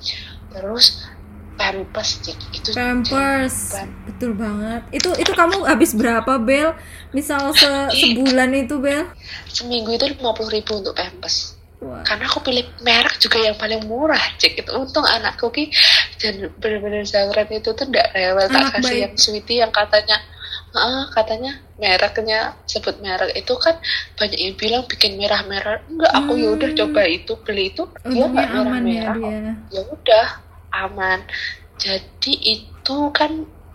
terus 0.51 1.07
pampers 1.55 2.23
Cik. 2.23 2.39
itu 2.55 2.71
Pampers, 2.71 3.75
Pam- 3.75 3.91
betul 4.07 4.31
banget. 4.31 4.79
Itu 4.95 5.11
itu 5.19 5.27
kamu 5.35 5.67
habis 5.67 5.91
berapa 5.91 6.39
bel? 6.39 6.71
Misal 7.11 7.51
se- 7.51 7.91
sebulan 7.91 8.55
itu 8.55 8.79
bel? 8.79 9.11
seminggu 9.45 9.91
itu 9.91 10.07
lima 10.07 10.31
puluh 10.31 10.55
ribu 10.55 10.79
untuk 10.79 10.95
pampers 10.95 11.59
Wah. 11.79 11.99
karena 12.03 12.27
aku 12.27 12.39
pilih 12.43 12.63
merek 12.79 13.19
juga 13.19 13.39
yang 13.39 13.55
paling 13.55 13.83
murah 13.83 14.19
cek 14.35 14.55
itu 14.55 14.71
untung 14.71 15.03
anakku 15.03 15.47
ki 15.47 15.67
dan 16.15 16.47
bener-bener 16.59 17.03
Zauren 17.03 17.47
itu 17.51 17.71
tuh 17.71 17.85
ndak 17.87 18.07
rewel 18.11 18.47
Anak 18.47 18.51
tak 18.51 18.79
kasih 18.79 18.83
baik. 18.83 18.99
yang 19.03 19.13
sweetie 19.15 19.59
yang 19.59 19.71
katanya 19.71 20.15
"Ah, 20.71 21.09
katanya 21.09 21.51
mereknya 21.75 22.39
sebut 22.63 22.99
merek 22.99 23.33
itu 23.33 23.53
kan 23.55 23.75
banyak 24.13 24.37
yang 24.37 24.55
bilang 24.55 24.83
bikin 24.85 25.17
merah-merah 25.17 25.81
enggak 25.85 26.11
aku 26.11 26.33
ya 26.35 26.49
udah 26.51 26.69
Hmm. 26.69 26.79
coba 26.79 27.01
itu 27.03 27.33
beli 27.41 27.65
itu 27.69 27.83
dia 28.05 28.25
nggak 28.25 28.49
aman 28.51 28.83
ya 28.83 28.93
merah-merah 29.09 29.15
dia. 29.17 29.53
ya 29.71 29.81
udah 29.83 30.27
aman 30.71 31.19
jadi 31.75 32.33
itu 32.35 32.97
kan 33.09 33.31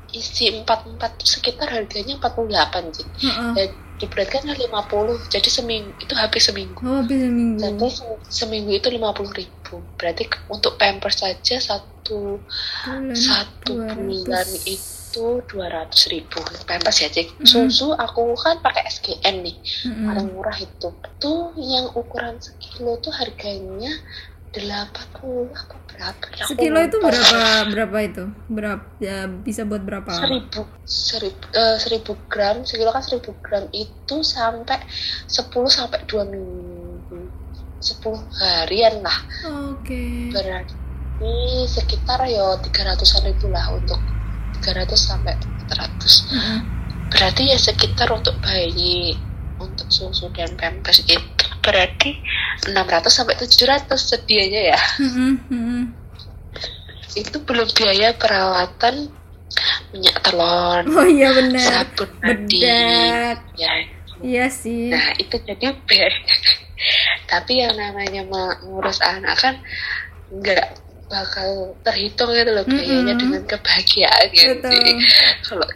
isi 0.09 0.47
44 0.55 0.95
tuh 1.17 1.27
sekitar 1.29 1.67
harganya 1.67 2.15
48 2.17 2.93
sih 2.93 3.09
Heeh. 3.21 3.51
dan 3.53 3.69
diberatkan 3.95 4.47
50 4.47 5.19
jadi 5.27 5.49
seminggu 5.49 5.99
itu 5.99 6.15
habis 6.15 6.43
seminggu 6.45 6.79
Oh, 6.81 6.99
habis 7.01 7.19
seminggu. 7.19 7.59
jadi 7.59 7.87
se- 7.89 8.23
seminggu 8.29 8.71
itu 8.71 8.87
50 8.89 9.31
ribu 9.33 9.75
berarti 9.95 10.27
untuk 10.47 10.75
pampers 10.75 11.19
saja 11.19 11.59
satu 11.59 12.43
Bulan 12.85 13.11
satu 13.11 13.73
200. 13.75 13.95
bulan 13.97 14.47
itu 14.65 14.87
200 15.15 16.13
ribu 16.13 16.39
pampers 16.67 16.99
ya 17.01 17.09
cik 17.09 17.29
Mm-mm. 17.39 17.47
susu 17.47 17.95
aku 17.95 18.35
kan 18.35 18.59
pakai 18.61 18.89
SGN 18.91 19.47
nih 19.47 19.57
Mm-mm. 19.87 20.07
paling 20.11 20.29
murah 20.35 20.59
itu 20.59 20.89
tuh 21.23 21.55
yang 21.61 21.87
ukuran 21.95 22.37
sekilo 22.43 22.99
tuh 22.99 23.15
harganya 23.15 23.93
80 24.55 25.51
apa 25.51 25.77
berapa 25.91 26.25
ya? 26.39 26.47
Aku 26.47 26.55
Sekilo 26.55 26.79
itu 26.79 26.97
berapa 27.03 27.43
berapa 27.75 27.97
itu? 28.07 28.25
Berapa 28.47 28.85
ya 29.03 29.27
bisa 29.27 29.67
buat 29.67 29.83
berapa? 29.83 30.07
seribu 30.15 30.63
seribu, 30.87 31.43
eh, 31.59 31.77
seribu 31.83 32.13
gram 32.31 32.63
sekilo 32.63 32.95
kan 32.95 33.03
seribu 33.03 33.35
gram 33.43 33.67
itu 33.75 34.23
sampai 34.23 34.79
10 35.27 35.51
sampai 35.67 36.07
2 36.07 36.31
minggu 36.31 37.19
10 37.83 38.15
harian 38.41 39.03
lah 39.03 39.19
Oke. 39.75 40.31
berarti 40.33 41.35
sekitar 41.69 42.25
ya 42.31 42.57
300an 42.63 43.23
ribu 43.29 43.47
lah 43.53 43.75
untuk 43.75 43.99
300 44.61 44.95
sampai 44.95 45.35
400 45.67 46.31
Mm-mm. 46.31 46.59
berarti 47.09 47.43
ya 47.49 47.59
sekitar 47.59 48.11
untuk 48.11 48.37
bayi 48.39 49.15
untuk 49.57 49.87
susu 49.89 50.29
dan 50.31 50.55
pampers 50.55 51.03
itu 51.03 51.23
berarti 51.61 52.19
600 52.67 52.75
sampai 53.07 53.35
700 53.35 53.89
sedianya 53.91 54.75
ya 54.75 54.81
Mm-mm, 55.01 55.33
mm-mm. 55.49 55.83
itu 57.15 57.37
belum 57.41 57.69
biaya 57.73 58.13
perawatan 58.13 59.09
minyak 59.91 60.19
telon 60.21 60.83
Oh 60.91 61.07
iya 61.07 61.31
benar. 61.31 61.63
sabun 61.87 62.11
mandi 62.21 62.59
ya 62.59 63.73
Iya 64.25 64.47
sih. 64.49 64.89
nah 64.91 65.13
itu 65.15 65.37
jadi 65.39 65.75
biaya 65.87 66.11
tapi 67.25 67.61
yang 67.61 67.75
namanya 67.75 68.23
mengurus 68.25 68.99
anak 69.01 69.37
kan 69.37 69.55
nggak 70.31 70.75
bakal 71.15 71.79
terhitung 71.87 72.35
gitu 72.35 72.51
loh 72.51 72.67
biayanya 72.67 73.15
Mm-mm. 73.15 73.23
dengan 73.23 73.43
kebahagiaan 73.47 74.27
gitu 74.35 74.67
kalau 75.47 75.69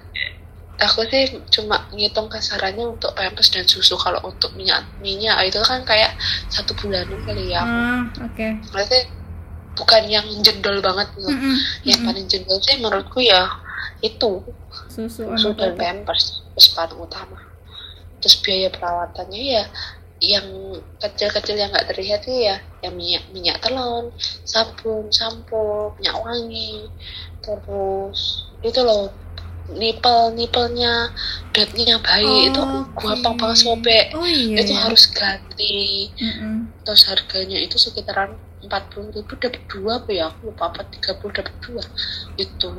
aku 0.78 1.02
sih 1.10 1.42
cuma 1.50 1.90
ngitung 1.90 2.30
kasarannya 2.30 2.94
untuk 2.98 3.10
pampers 3.18 3.50
dan 3.50 3.66
susu. 3.66 3.98
Kalau 3.98 4.22
untuk 4.22 4.54
minyak 4.54 4.86
minyak 5.02 5.42
itu 5.50 5.58
kan 5.66 5.82
kayak 5.82 6.14
satu 6.48 6.72
bulanan 6.78 7.18
kali 7.26 7.50
ya. 7.50 7.62
Ah, 7.62 8.02
oke. 8.22 8.46
berarti 8.70 8.98
bukan 9.74 10.02
yang 10.10 10.26
jendol 10.42 10.82
banget 10.82 11.06
loh 11.22 11.30
Mm-mm, 11.30 11.54
yang 11.86 12.02
mm-mm. 12.02 12.08
paling 12.10 12.26
jendol 12.30 12.58
sih 12.62 12.78
menurutku 12.78 13.18
ya 13.22 13.50
itu. 14.02 14.42
Susu 14.86 15.26
susu 15.34 15.54
dan 15.58 15.74
pampers 15.74 16.46
paling 16.74 16.98
utama. 16.98 17.38
Terus 18.18 18.36
biaya 18.42 18.68
perawatannya 18.70 19.42
ya 19.42 19.64
yang 20.18 20.46
kecil-kecil 20.98 21.54
yang 21.54 21.70
nggak 21.70 21.94
terlihat 21.94 22.26
sih 22.26 22.50
ya 22.50 22.58
yang 22.82 22.94
minyak 22.98 23.22
minyak 23.30 23.56
telon 23.62 24.10
sabun 24.42 25.06
sampo 25.14 25.94
minyak 25.98 26.18
wangi 26.18 26.90
terus 27.38 28.50
itu 28.66 28.80
loh 28.82 29.14
nipel 29.68 30.32
nipelnya 30.32 31.12
dadnya 31.52 32.00
bayi 32.00 32.48
itu 32.48 32.60
Oke. 32.60 33.04
gampang 33.04 33.36
banget 33.36 33.58
sobek 33.62 34.06
Oh 34.16 34.24
iya. 34.24 34.64
itu 34.64 34.72
ya. 34.72 34.80
harus 34.88 35.04
ganti 35.12 36.08
Mm-mm. 36.16 36.72
terus 36.88 37.04
harganya 37.04 37.60
itu 37.60 37.76
sekitaran 37.76 38.32
40.000 38.58 39.14
ribu 39.14 39.32
dapat 39.38 39.62
dua 39.70 40.02
apa 40.02 40.10
ya 40.10 40.24
aku 40.32 40.50
lupa 40.50 40.72
apa 40.72 40.82
30 40.88 41.30
dapat 41.30 41.54
dua 41.62 41.84
itu 42.40 42.70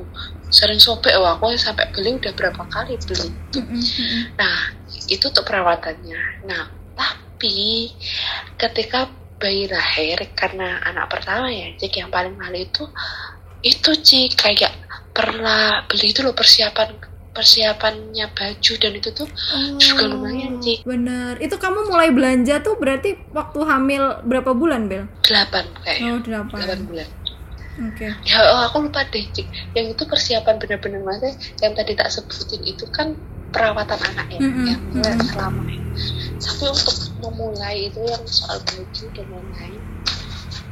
sering 0.52 0.82
sobek 0.82 1.13
wah 1.21 1.38
aku 1.39 1.56
sampai 1.56 1.88
beli 1.93 2.17
udah 2.19 2.34
berapa 2.36 2.63
kali 2.67 2.97
beli 3.06 3.30
Mm-mm, 3.56 3.80
mm-mm. 3.80 4.21
nah 4.36 4.73
itu 5.08 5.30
untuk 5.30 5.45
perawatannya 5.45 6.19
nah 6.49 6.67
tapi 6.97 7.29
ketika 8.60 9.08
bayi 9.39 9.71
lahir 9.71 10.19
karena 10.36 10.84
anak 10.84 11.08
pertama 11.08 11.47
ya 11.47 11.71
cik 11.80 11.95
yang 11.95 12.12
paling 12.12 12.36
mahal 12.36 12.52
itu 12.52 12.84
itu 13.63 13.91
cik 13.95 14.36
kayak 14.36 14.75
pernah 15.15 15.84
beli 15.88 16.12
itu 16.12 16.19
loh 16.23 16.36
persiapan 16.36 16.91
persiapannya 17.30 18.36
baju 18.36 18.73
dan 18.75 18.91
itu 18.91 19.10
tuh 19.15 19.30
juga 19.80 20.12
lumayan 20.12 20.60
cik 20.60 20.84
Bener. 20.84 21.39
Itu 21.39 21.56
kamu 21.56 21.88
mulai 21.88 22.12
belanja 22.12 22.60
tuh 22.60 22.75
berarti 22.75 23.15
waktu 23.32 23.60
hamil 23.63 24.19
berapa 24.28 24.52
bulan, 24.52 24.91
Bel? 24.91 25.08
delapan 25.23 25.63
kayaknya 25.86 26.12
Oh, 26.12 26.19
delapan 26.19 26.58
delapan. 26.60 26.80
bulan 26.84 27.10
Oke. 27.80 28.08
ya 28.28 28.38
oh, 28.43 28.67
aku 28.67 28.91
lupa 28.91 29.08
deh 29.08 29.23
cik 29.32 29.47
yang 29.71 29.88
itu 29.95 30.04
persiapan 30.04 30.60
bener-bener 30.60 30.99
mas 30.99 31.23
yang 31.63 31.71
tadi 31.71 31.95
tak 31.95 32.12
sebutin 32.12 32.60
itu 32.67 32.84
kan 32.91 33.15
perawatan 33.49 33.99
anak 34.13 34.27
ya 34.31 34.39
Mm-mm, 34.39 34.65
yang 34.69 34.81
mulai 34.93 35.13
mm-mm. 35.15 35.29
selama 35.29 35.62
tapi 36.39 36.65
untuk 36.71 36.97
memulai 37.19 37.77
itu 37.91 37.99
yang 38.07 38.23
soal 38.25 38.57
baju 38.63 39.05
dan 39.12 39.27
lain-lain 39.27 39.81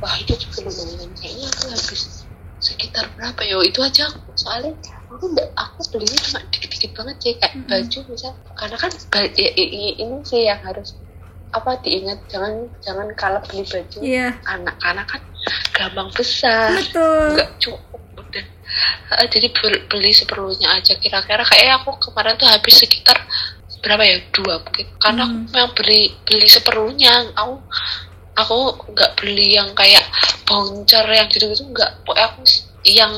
wah 0.01 0.13
itu 0.21 0.33
juga 0.37 0.69
lumayan. 0.69 1.09
Kayaknya 1.17 1.47
aku 1.49 1.63
habis 1.73 2.01
sekitar 2.57 3.05
berapa 3.13 3.41
ya 3.45 3.57
itu 3.65 3.79
aja 3.81 4.09
aku. 4.09 4.29
Soalnya 4.37 4.71
aku 5.09 5.25
nggak 5.33 5.49
aku 5.57 5.79
belinya 5.93 6.19
cuma 6.21 6.39
dikit-dikit 6.53 6.91
banget 6.97 7.15
sih 7.21 7.33
kayak 7.37 7.53
Mm-mm. 7.57 7.69
baju 7.69 7.99
misal. 8.09 8.33
Karena 8.57 8.77
kan 8.77 8.91
ya, 9.37 9.49
ini 9.57 10.17
sih 10.25 10.41
yang 10.45 10.61
harus 10.61 10.97
apa 11.55 11.79
diingat 11.79 12.19
jangan 12.27 12.67
jangan 12.83 13.07
kalau 13.15 13.39
beli 13.47 13.63
baju. 13.65 13.97
Iya, 14.03 14.27
anak-anak 14.45 15.05
kan 15.07 15.21
gampang 15.73 16.09
besar. 16.13 16.75
Betul. 16.75 17.25
nggak 17.37 17.49
cukup 17.61 17.81
Eh, 19.17 19.27
jadi 19.27 19.47
bel- 19.51 19.83
beli 19.87 20.11
seperlunya 20.11 20.69
aja. 20.77 20.93
Kira-kira 20.97 21.43
kayak 21.43 21.81
aku 21.83 21.97
kemarin 22.09 22.37
tuh 22.37 22.47
habis 22.47 22.75
sekitar 22.77 23.17
berapa 23.81 24.03
ya? 24.03 24.17
Dua 24.33 24.59
mungkin. 24.61 24.87
Karena 24.97 25.21
aku 25.25 25.35
Hmm. 25.37 25.47
memang 25.53 25.73
beli 25.73 26.01
beli 26.25 26.47
seperlunya. 26.47 27.13
Aku 27.37 27.61
aku 28.37 28.57
nggak 28.93 29.17
beli 29.17 29.57
yang 29.57 29.73
kayak 29.73 30.05
bouncer 30.45 31.05
yang 31.09 31.25
gitu 31.29 31.49
gitu 31.49 31.63
nggak. 31.69 32.05
Pokoknya 32.05 32.25
aku 32.29 32.41
yang 32.87 33.13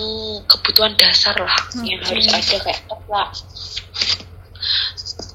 kebutuhan 0.49 0.93
dasar 0.97 1.35
lah 1.37 1.53
yang 1.85 2.01
Oke. 2.01 2.09
harus 2.09 2.25
ada 2.31 2.57
kayak 2.57 2.81
perlak 2.89 3.29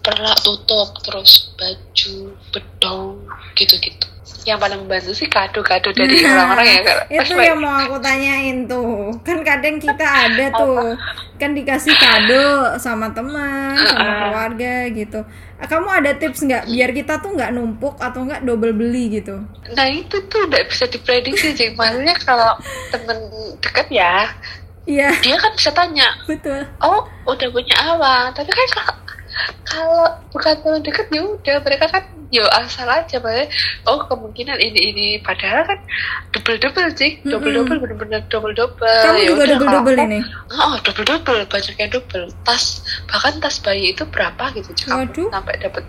perlak 0.04 0.36
tutup 0.44 0.90
terus 1.00 1.54
baju 1.56 2.14
bedong 2.52 3.24
gitu-gitu 3.56 4.04
yang 4.44 4.60
paling 4.60 4.84
membantu 4.84 5.16
sih 5.16 5.28
kado-kado 5.28 5.90
dari 5.96 6.20
Nah, 6.20 6.36
orang-orang 6.36 6.66
ya 6.68 6.80
kalau 6.84 7.04
pas 7.08 7.28
itu 7.28 7.34
yang 7.40 7.60
mau 7.60 7.74
aku 7.80 7.96
tanyain 8.00 8.58
tuh. 8.68 9.12
Kan 9.24 9.40
kadang 9.40 9.76
kita 9.80 10.04
ada 10.04 10.46
tuh. 10.52 10.96
Kan 11.40 11.56
dikasih 11.56 11.96
kado 11.96 12.76
sama 12.76 13.10
teman 13.16 13.74
sama 13.80 14.12
keluarga 14.28 14.74
gitu. 14.92 15.20
Ah, 15.56 15.66
kamu 15.66 15.88
ada 15.88 16.12
tips 16.16 16.44
nggak 16.44 16.64
biar 16.68 16.90
kita 16.92 17.24
tuh 17.24 17.30
nggak 17.32 17.52
numpuk 17.56 17.96
atau 17.96 18.20
nggak 18.28 18.44
double 18.44 18.76
beli 18.76 19.20
gitu? 19.20 19.40
Nah 19.72 19.86
itu 19.88 20.16
tuh 20.28 20.44
udah 20.44 20.62
bisa 20.68 20.84
diprediksi 20.88 21.56
sih. 21.56 21.72
Maksudnya 21.72 22.14
kalau 22.20 22.56
temen 22.92 23.18
deket 23.64 23.88
ya 23.88 24.28
iya. 24.84 25.08
Dia 25.24 25.36
kan 25.40 25.56
bisa 25.56 25.72
tanya 25.72 26.08
betul. 26.28 26.68
Oh 26.84 27.08
udah 27.24 27.48
punya 27.48 27.76
apa 27.80 28.36
Tapi 28.36 28.52
kan 28.52 28.68
kalau 28.76 28.94
kalau 29.66 30.06
bukan 30.30 30.54
teman 30.62 30.82
deket 30.82 31.06
ya 31.10 31.22
udah. 31.24 31.56
Mereka 31.62 31.86
kan 31.90 32.04
yo 32.34 32.42
asal 32.50 32.90
aja 32.90 33.22
maksudnya 33.22 33.46
oh 33.86 34.06
kemungkinan 34.06 34.58
ini 34.58 34.80
ini. 34.94 35.08
Padahal 35.22 35.66
kan 35.66 35.78
double 36.34 36.58
double 36.58 36.88
sih 36.94 37.18
double 37.26 37.52
double 37.52 37.78
bener-bener 37.82 38.22
double 38.30 38.54
double 38.54 39.02
kamu 39.04 39.34
juga 39.34 39.44
double 39.54 39.70
double 39.70 39.96
ini? 39.98 40.18
Oh 40.54 40.74
double 40.82 41.06
double 41.06 41.40
banyaknya 41.46 41.86
double. 41.90 42.26
Tas 42.46 42.82
bahkan 43.10 43.38
tas 43.42 43.58
bayi 43.62 43.94
itu 43.94 44.06
berapa 44.06 44.50
gitu 44.54 44.70
Waduh. 44.90 45.30
sampai 45.30 45.54
dapat 45.58 45.84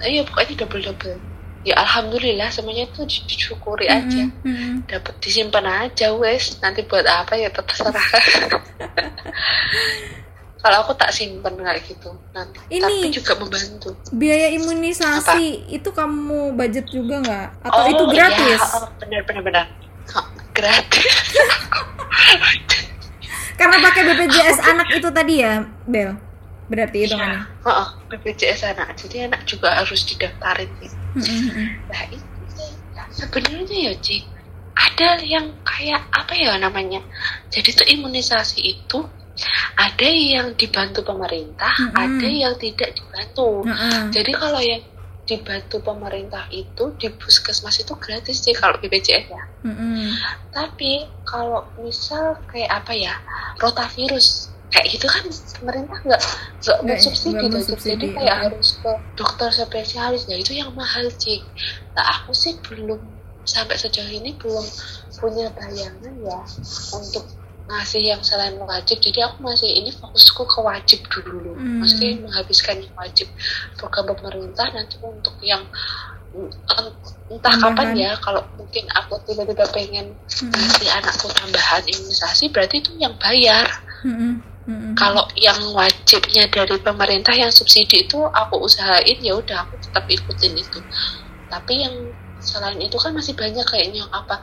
iya 0.00 0.24
pokoknya 0.24 0.64
double 0.64 0.80
double 0.80 1.16
ya 1.60 1.76
alhamdulillah 1.76 2.48
semuanya 2.48 2.88
itu 2.88 3.04
disyukuri 3.04 3.84
aja. 3.84 4.32
Mm-mm, 4.32 4.48
mm-mm. 4.48 4.74
dapat 4.88 5.12
disimpan 5.20 5.68
aja 5.68 6.16
wes. 6.16 6.56
Nanti 6.64 6.88
buat 6.88 7.04
apa 7.04 7.36
ya 7.36 7.52
terserah 7.52 8.00
kalau 10.60 10.84
aku 10.84 10.92
tak 10.94 11.08
simpen 11.10 11.56
kayak 11.56 11.80
gitu. 11.82 12.12
Nanti 12.30 12.60
Ini- 12.68 12.80
tapi 12.80 13.06
juga 13.10 13.32
membantu. 13.36 13.96
biaya 14.12 14.52
imunisasi 14.52 15.68
itu 15.68 15.88
kamu 15.90 16.52
budget 16.52 16.86
juga 16.86 17.16
nggak? 17.18 17.46
Atau 17.64 17.80
Oh, 17.80 17.88
itu 17.88 18.04
gratis? 18.10 18.60
iya, 18.60 18.76
oh, 18.76 18.88
benar 18.96 19.20
benar 19.24 19.42
benar 19.42 19.64
Oh, 20.12 20.26
gratis. 20.52 21.14
Karena 23.54 23.76
pakai 23.78 24.02
BPJS 24.06 24.58
anak 24.64 24.88
itu 24.90 25.08
tadi 25.10 25.34
ya 25.38 25.60
Bel? 25.84 26.16
Berarti 26.66 26.98
itu 27.04 27.12
kan 27.12 27.44
Iya. 27.62 27.66
Oh, 27.66 27.86
BPJS 28.08 28.60
anak. 28.66 28.96
Jadi 28.96 29.26
anak 29.26 29.44
juga 29.44 29.74
harus 29.74 30.00
didaftarin 30.02 30.70
sih. 30.80 30.90
Nah 31.86 32.02
itu 32.08 32.24
sih. 32.50 32.70
sebenarnya 33.10 33.90
ya 33.90 33.94
Cik 33.96 34.22
ada 34.72 35.20
yang 35.20 35.52
kayak 35.60 36.00
apa 36.08 36.32
ya 36.32 36.56
namanya? 36.56 37.02
Jadi 37.50 37.68
tuh 37.74 37.86
imunisasi 37.86 38.60
itu 38.62 38.98
ada 39.76 40.08
yang 40.08 40.52
dibantu 40.54 41.00
pemerintah 41.02 41.72
Mm-mm. 41.76 41.96
ada 41.96 42.28
yang 42.28 42.54
tidak 42.60 42.92
dibantu 42.96 43.64
Heeh. 43.64 44.12
jadi 44.12 44.32
kalau 44.36 44.60
yang 44.60 44.82
dibantu 45.24 45.78
pemerintah 45.78 46.44
itu 46.50 46.90
di 46.98 47.06
puskesmas 47.14 47.78
itu 47.78 47.94
gratis 47.94 48.42
sih 48.42 48.54
kalau 48.56 48.74
BPJS 48.82 49.26
ya 49.30 49.42
Mm-mm. 49.64 50.10
tapi 50.50 51.06
kalau 51.22 51.64
misal 51.78 52.34
kayak 52.50 52.82
apa 52.82 52.92
ya 52.92 53.14
rotavirus 53.62 54.50
kayak 54.70 54.86
gitu 54.86 55.06
kan 55.10 55.24
pemerintah 55.58 55.98
nggak 56.06 56.22
nggak 56.22 56.78
Nggak- 56.78 56.82
mensubsidi 56.86 57.46
mensubsidi, 57.50 57.90
jadi 57.90 58.06
kayak 58.14 58.36
harus 58.46 58.68
ke 58.78 58.90
dokter 59.18 59.50
spesialis 59.50 60.30
nah 60.30 60.38
itu 60.38 60.52
yang 60.54 60.70
mahal 60.78 61.06
cik 61.10 61.42
nah 61.94 62.06
aku 62.22 62.30
sih 62.34 62.54
belum 62.66 62.98
sampai 63.42 63.74
sejauh 63.74 64.10
ini 64.10 64.36
belum 64.38 64.62
punya 65.18 65.50
bayangan 65.58 66.14
ya 66.22 66.38
untuk 66.94 67.26
ngasih 67.70 68.02
yang 68.02 68.20
selain 68.20 68.58
wajib 68.58 68.98
jadi 68.98 69.30
aku 69.30 69.46
masih 69.46 69.70
ini 69.70 69.94
fokusku 69.94 70.42
ke 70.42 70.58
wajib 70.60 71.00
dulu 71.06 71.54
Hmm. 71.54 71.78
maksudnya 71.78 72.18
menghabiskan 72.18 72.82
yang 72.82 72.94
wajib 72.98 73.30
program 73.78 74.10
pemerintah 74.10 74.66
nanti 74.74 74.98
untuk 75.00 75.38
yang 75.40 75.62
entah 77.30 77.50
Tambahan. 77.54 77.74
kapan 77.74 77.88
ya 77.98 78.12
kalau 78.22 78.42
mungkin 78.54 78.86
aku 78.94 79.18
tiba-tiba 79.26 79.66
pengen 79.74 80.14
Mm-mm. 80.14 80.50
ngasih 80.54 80.88
anakku 80.94 81.26
tambahan 81.30 81.82
imunisasi 81.86 82.50
berarti 82.54 82.82
itu 82.82 82.90
yang 83.02 83.14
bayar 83.18 83.66
Mm-mm. 84.06 84.38
Mm-mm. 84.66 84.94
kalau 84.94 85.26
yang 85.34 85.58
wajibnya 85.74 86.46
dari 86.46 86.78
pemerintah 86.78 87.34
yang 87.34 87.50
subsidi 87.50 88.06
itu 88.06 88.18
aku 88.30 88.62
usahain 88.62 89.18
ya 89.18 89.34
udah 89.34 89.66
aku 89.66 89.74
tetap 89.82 90.06
ikutin 90.06 90.54
itu 90.54 90.78
tapi 91.50 91.82
yang 91.82 91.94
selain 92.38 92.78
itu 92.78 92.94
kan 92.96 93.10
masih 93.10 93.34
banyak 93.34 93.66
kayaknya 93.66 94.06
yang 94.06 94.12
apa 94.14 94.38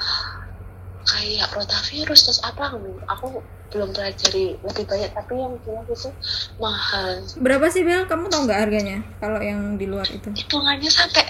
kayak 1.08 1.48
rotavirus 1.56 2.28
terus 2.28 2.40
apa 2.44 2.76
aku 3.08 3.40
belum 3.68 3.92
pelajari 3.92 4.56
lebih 4.64 4.84
banyak 4.88 5.12
tapi 5.12 5.34
yang 5.36 5.56
jelas 5.64 5.88
itu 5.92 6.10
mahal. 6.60 7.20
Berapa 7.40 7.68
sih 7.68 7.84
Bel? 7.84 8.08
Kamu 8.08 8.32
tahu 8.32 8.48
nggak 8.48 8.62
harganya 8.68 9.04
kalau 9.20 9.40
yang 9.44 9.76
di 9.76 9.88
luar 9.88 10.08
itu? 10.08 10.32
Hitungannya 10.32 10.88
sampai 10.88 11.28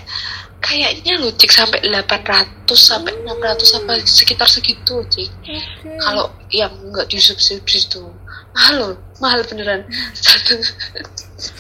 kayaknya 0.62 1.18
lu 1.18 1.34
cik 1.34 1.50
sampai 1.50 1.80
800 1.82 2.70
sampai 2.74 3.14
600 3.26 3.66
sampai 3.66 3.98
sekitar 4.06 4.50
segitu 4.50 5.02
cik. 5.10 5.30
Oke. 5.30 5.58
kalau 6.02 6.30
yang 6.54 6.74
nggak 6.94 7.10
disubsidi 7.10 7.62
itu 7.62 8.06
mahal 8.54 8.74
loh 8.78 8.94
mahal 9.18 9.42
beneran. 9.46 9.86
Satu 10.14 10.62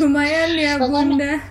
lumayan 0.01 0.57
ya 0.57 0.77
bunda 0.81 1.41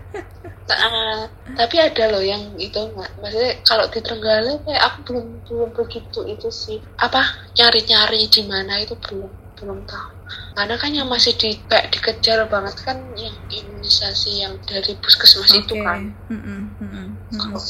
Nah, 0.67 1.31
tapi 1.55 1.79
ada 1.79 2.11
loh 2.11 2.19
yang 2.19 2.59
itu 2.59 2.91
mak- 2.93 3.15
maksudnya 3.23 3.55
kalau 3.63 3.87
di 3.87 4.03
Trenggalek 4.03 4.67
kayak 4.67 4.83
aku 4.83 4.99
belum 5.07 5.27
belum 5.47 5.71
begitu 5.73 6.21
itu 6.27 6.49
sih 6.51 6.83
apa 6.99 7.23
nyari 7.55 7.87
nyari 7.87 8.27
di 8.27 8.43
mana 8.45 8.75
itu 8.77 8.99
belum 8.99 9.31
belum 9.55 9.79
tahu 9.87 10.11
karena 10.59 10.75
kan 10.75 10.91
yang 10.91 11.07
masih 11.07 11.33
di 11.33 11.55
kayak 11.63 11.95
dikejar 11.95 12.51
banget 12.51 12.75
kan 12.83 12.99
yang 13.15 13.31
imunisasi 13.47 14.43
yang 14.43 14.59
dari 14.65 14.99
puskesmas 14.99 15.55
itu 15.55 15.71
Oke. 15.71 15.87
kan. 15.87 16.01
Mm-mm. 16.27 16.61
Mm-mm. 16.83 17.07
Kalau- 17.31 17.63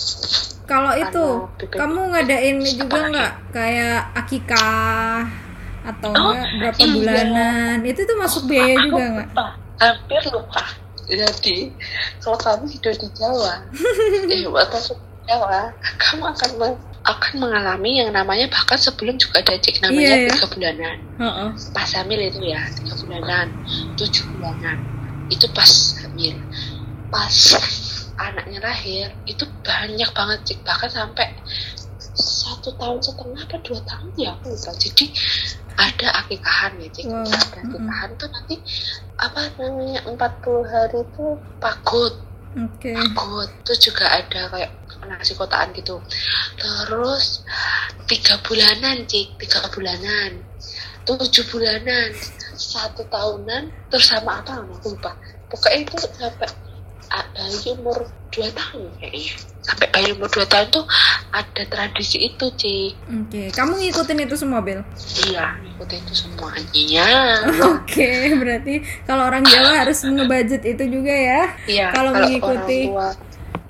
kalau 0.64 0.92
itu 0.96 1.24
BPJS. 1.60 1.76
kamu 1.76 2.00
ngadain 2.10 2.56
ini 2.56 2.70
juga 2.74 2.98
nggak 3.06 3.32
kayak 3.52 3.98
akikah 4.16 5.20
atau 5.84 6.10
Oh, 6.10 6.32
enggak 6.32 6.48
berapa 6.56 6.78
iya. 6.80 6.90
bulanan 6.90 7.78
itu 7.84 8.00
tuh 8.02 8.16
masuk 8.16 8.42
biaya 8.48 8.74
juga 8.82 9.04
nggak 9.04 9.28
hampir 9.76 10.22
lupa 10.32 10.62
jadi 11.06 11.70
kalau 12.18 12.34
kamu 12.36 12.64
hidup 12.68 12.94
di 12.96 13.08
Jawa 13.14 13.62
eh 14.26 14.42
atau 14.44 14.80
di 14.98 15.24
Jawa 15.24 15.70
kamu 15.96 16.22
akan 16.26 16.50
me- 16.58 16.80
akan 17.06 17.32
mengalami 17.38 18.02
yang 18.02 18.10
namanya 18.10 18.50
bahkan 18.50 18.74
sebelum 18.74 19.14
juga 19.14 19.38
ada 19.38 19.54
cek 19.54 19.78
namanya 19.78 20.02
Iya, 20.02 20.16
ya. 20.18 20.30
tiga 20.34 20.46
bulanan. 20.50 20.96
Heeh. 21.16 21.48
pas 21.70 21.86
hamil 21.94 22.18
itu 22.20 22.40
ya 22.42 22.58
tiga 22.74 22.94
bulanan 22.98 23.46
tujuh 23.94 24.26
bulanan. 24.34 24.82
Itu 25.30 25.46
pas 25.54 25.70
hamil. 26.02 26.34
Pas 27.06 27.34
anaknya 28.18 28.58
lahir 28.58 29.06
itu 29.22 29.46
banyak 29.62 30.10
banget 30.10 30.38
cik 30.44 30.58
bahkan 30.66 30.90
sampai 30.90 31.30
satu 32.16 32.74
tahun 32.74 32.98
setengah 32.98 33.38
apa 33.38 33.56
dua 33.62 33.78
tahun 33.86 34.10
ya 34.18 34.34
aku 34.34 34.50
lupa. 34.50 34.74
Jadi 34.74 35.04
ada 35.76 36.08
akikahan 36.24 36.72
ya 36.80 36.88
cik. 36.92 37.04
Wow. 37.08 37.24
ada 37.28 37.58
akikahan 37.62 38.10
tuh 38.16 38.28
nanti 38.32 38.56
apa 39.20 39.40
namanya 39.60 40.00
40 40.08 40.72
hari 40.72 41.00
itu 41.04 41.26
pagut. 41.60 42.14
Oke. 42.56 42.92
Pagut. 42.92 43.50
Itu 43.62 43.72
juga 43.92 44.04
ada 44.08 44.40
kayak 44.48 44.72
nasi 45.06 45.32
kotaan 45.36 45.70
gitu. 45.76 46.00
Terus 46.56 47.44
tiga 48.08 48.40
bulanan 48.42 49.04
cik. 49.04 49.36
Tiga 49.36 49.68
bulanan. 49.72 50.40
Tujuh 51.04 51.44
bulanan. 51.52 52.10
Satu 52.56 53.04
tahunan 53.12 53.68
terus 53.92 54.08
sama 54.08 54.40
apa? 54.40 54.64
Aku 54.64 54.96
lupa. 54.96 55.12
Pokoknya 55.52 55.86
itu 55.86 55.96
sampai 56.16 56.50
bayi 57.36 57.70
umur 57.76 58.08
dua 58.34 58.48
tahun 58.50 58.90
kayaknya 58.98 59.55
sampai 59.66 59.90
bayi 59.90 60.14
umur 60.14 60.30
dua 60.30 60.46
tahun 60.46 60.70
tuh 60.70 60.86
ada 61.34 61.62
tradisi 61.66 62.22
itu 62.22 62.46
cik. 62.46 62.90
Oke 63.10 63.42
kamu 63.50 63.82
ngikutin 63.82 64.22
itu 64.22 64.38
semua 64.38 64.62
Bel? 64.62 64.86
Iya 65.26 65.58
ikutin 65.74 65.98
itu 66.06 66.14
semuanya 66.14 67.10
oke 67.74 68.10
berarti 68.38 68.74
kalau 69.04 69.26
orang 69.26 69.42
Jawa 69.42 69.82
harus 69.82 69.98
ngebudget 70.00 70.62
itu 70.62 70.84
juga 70.86 71.10
ya. 71.10 71.42
Iya 71.66 71.86
Kalau 71.90 72.14
mengikuti 72.14 72.80
tua. 72.86 73.10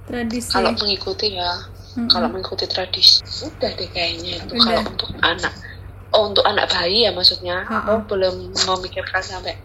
tradisi. 0.06 0.52
Kalau 0.52 0.70
mengikuti 0.76 1.26
ya 1.32 1.52
Mm-mm. 1.96 2.12
kalau 2.12 2.28
mengikuti 2.28 2.68
tradisi 2.68 3.24
udah 3.42 3.70
deh 3.72 3.88
kayaknya 3.88 4.44
itu. 4.44 4.52
Kalau 4.52 4.84
untuk 4.84 5.10
anak 5.24 5.52
oh 6.12 6.28
untuk 6.28 6.44
anak 6.44 6.68
bayi 6.68 7.08
ya 7.08 7.10
maksudnya. 7.16 7.64
Aku 7.64 8.04
belum 8.06 8.52
memikirkan 8.52 9.24
sampai 9.24 9.56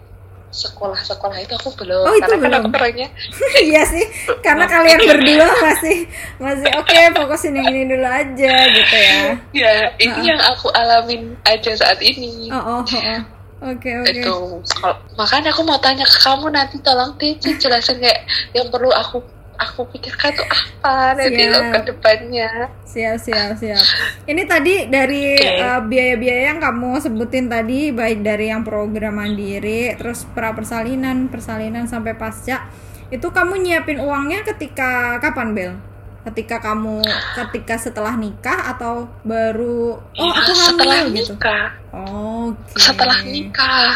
sekolah-sekolah 0.52 1.38
itu 1.40 1.54
aku 1.54 1.72
belum 1.74 2.04
Oh, 2.04 2.12
itu 2.12 2.22
karena 2.22 2.36
kan 2.36 2.44
belum? 2.44 2.62
aku 2.62 2.78
orangnya 2.78 3.08
iya 3.64 3.82
sih 3.84 4.06
karena 4.40 4.66
kalian 4.66 5.00
berdua 5.02 5.48
masih 5.58 5.98
masih 6.38 6.70
oke 6.76 6.98
fokusin 7.16 7.56
yang 7.56 7.68
ini 7.68 7.88
dulu 7.88 8.04
aja 8.04 8.54
gitu 8.68 8.96
ya 8.98 9.20
ya 9.52 9.72
ini 9.98 10.12
Ha-ha. 10.14 10.28
yang 10.28 10.42
aku 10.46 10.68
alamin 10.72 11.22
aja 11.44 11.72
saat 11.74 12.00
ini 12.00 12.48
oh 12.48 12.60
oh 12.60 12.80
oh, 12.80 12.86
oh. 12.86 13.22
oke 13.70 13.90
oke 13.98 14.12
itu 14.12 14.36
Kalau- 14.76 15.00
makanya 15.16 15.50
aku 15.50 15.64
mau 15.64 15.78
tanya 15.78 16.04
ke 16.04 16.18
kamu 16.20 16.48
nanti 16.50 16.76
tolong 16.80 17.16
Tici 17.16 17.56
jelasin 17.56 17.98
kayak 17.98 18.22
yang 18.52 18.68
perlu 18.68 18.90
aku 18.90 19.24
aku 19.62 19.86
pikirkan 19.88 20.34
tuh 20.34 20.48
apa 20.82 21.14
nanti 21.14 21.38
Siap. 21.46 21.54
lo 21.54 21.60
ke 21.70 21.80
depannya. 21.94 22.50
Siap 22.82 23.16
siap 23.18 23.50
siap. 23.56 23.84
Ini 24.26 24.42
tadi 24.44 24.90
dari 24.90 25.38
Oke. 25.38 25.62
eh, 25.62 25.80
biaya-biaya 25.86 26.44
yang 26.50 26.60
kamu 26.60 26.98
sebutin 26.98 27.46
tadi 27.46 27.94
baik 27.94 28.26
dari 28.26 28.50
yang 28.50 28.66
program 28.66 29.22
mandiri 29.22 29.94
terus 29.96 30.26
pra 30.26 30.52
persalinan 30.52 31.30
persalinan 31.30 31.86
sampai 31.86 32.18
pasca 32.18 32.68
itu 33.08 33.28
kamu 33.28 33.60
nyiapin 33.60 34.02
uangnya 34.02 34.42
ketika 34.42 35.20
kapan 35.20 35.54
Bel? 35.54 35.74
Ketika 36.22 36.62
kamu 36.62 37.02
ketika 37.34 37.82
setelah 37.82 38.14
nikah 38.14 38.70
atau 38.72 39.10
baru 39.26 39.98
oh 39.98 40.14
Iya, 40.14 40.32
aku 40.38 40.52
setelah 40.54 40.96
hamil 41.02 41.18
gitu? 41.18 41.34
nikah. 41.34 41.66
Oke. 41.92 42.78
Setelah 42.78 43.20
nikah. 43.26 43.92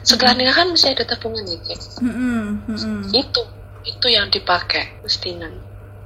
Setelah 0.00 0.32
nikah 0.34 0.54
kan 0.56 0.66
mesti 0.72 0.96
ada 0.96 1.04
tabungan 1.04 1.44
ya 1.44 1.56
Cek. 1.60 1.80
Mm-mm, 2.00 2.40
mm-mm. 2.64 3.00
itu 3.12 3.40
itu 3.86 4.06
yang 4.06 4.26
dipakai 4.26 4.98
mestinya 5.00 5.46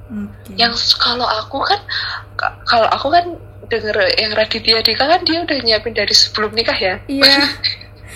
Oke. 0.07 0.53
yang 0.53 0.69
kalau 0.95 1.25
aku 1.25 1.59
kan 1.61 1.79
ka- 2.35 2.57
kalau 2.63 2.87
aku 2.87 3.07
kan 3.09 3.25
denger 3.65 3.95
yang 4.13 4.31
Raditya 4.31 4.79
Dika 4.79 5.05
kan 5.05 5.21
dia 5.21 5.39
udah 5.39 5.57
nyiapin 5.59 5.91
dari 5.91 6.11
sebelum 6.11 6.51
nikah 6.51 6.75
ya 6.75 6.95
Iya. 7.05 7.35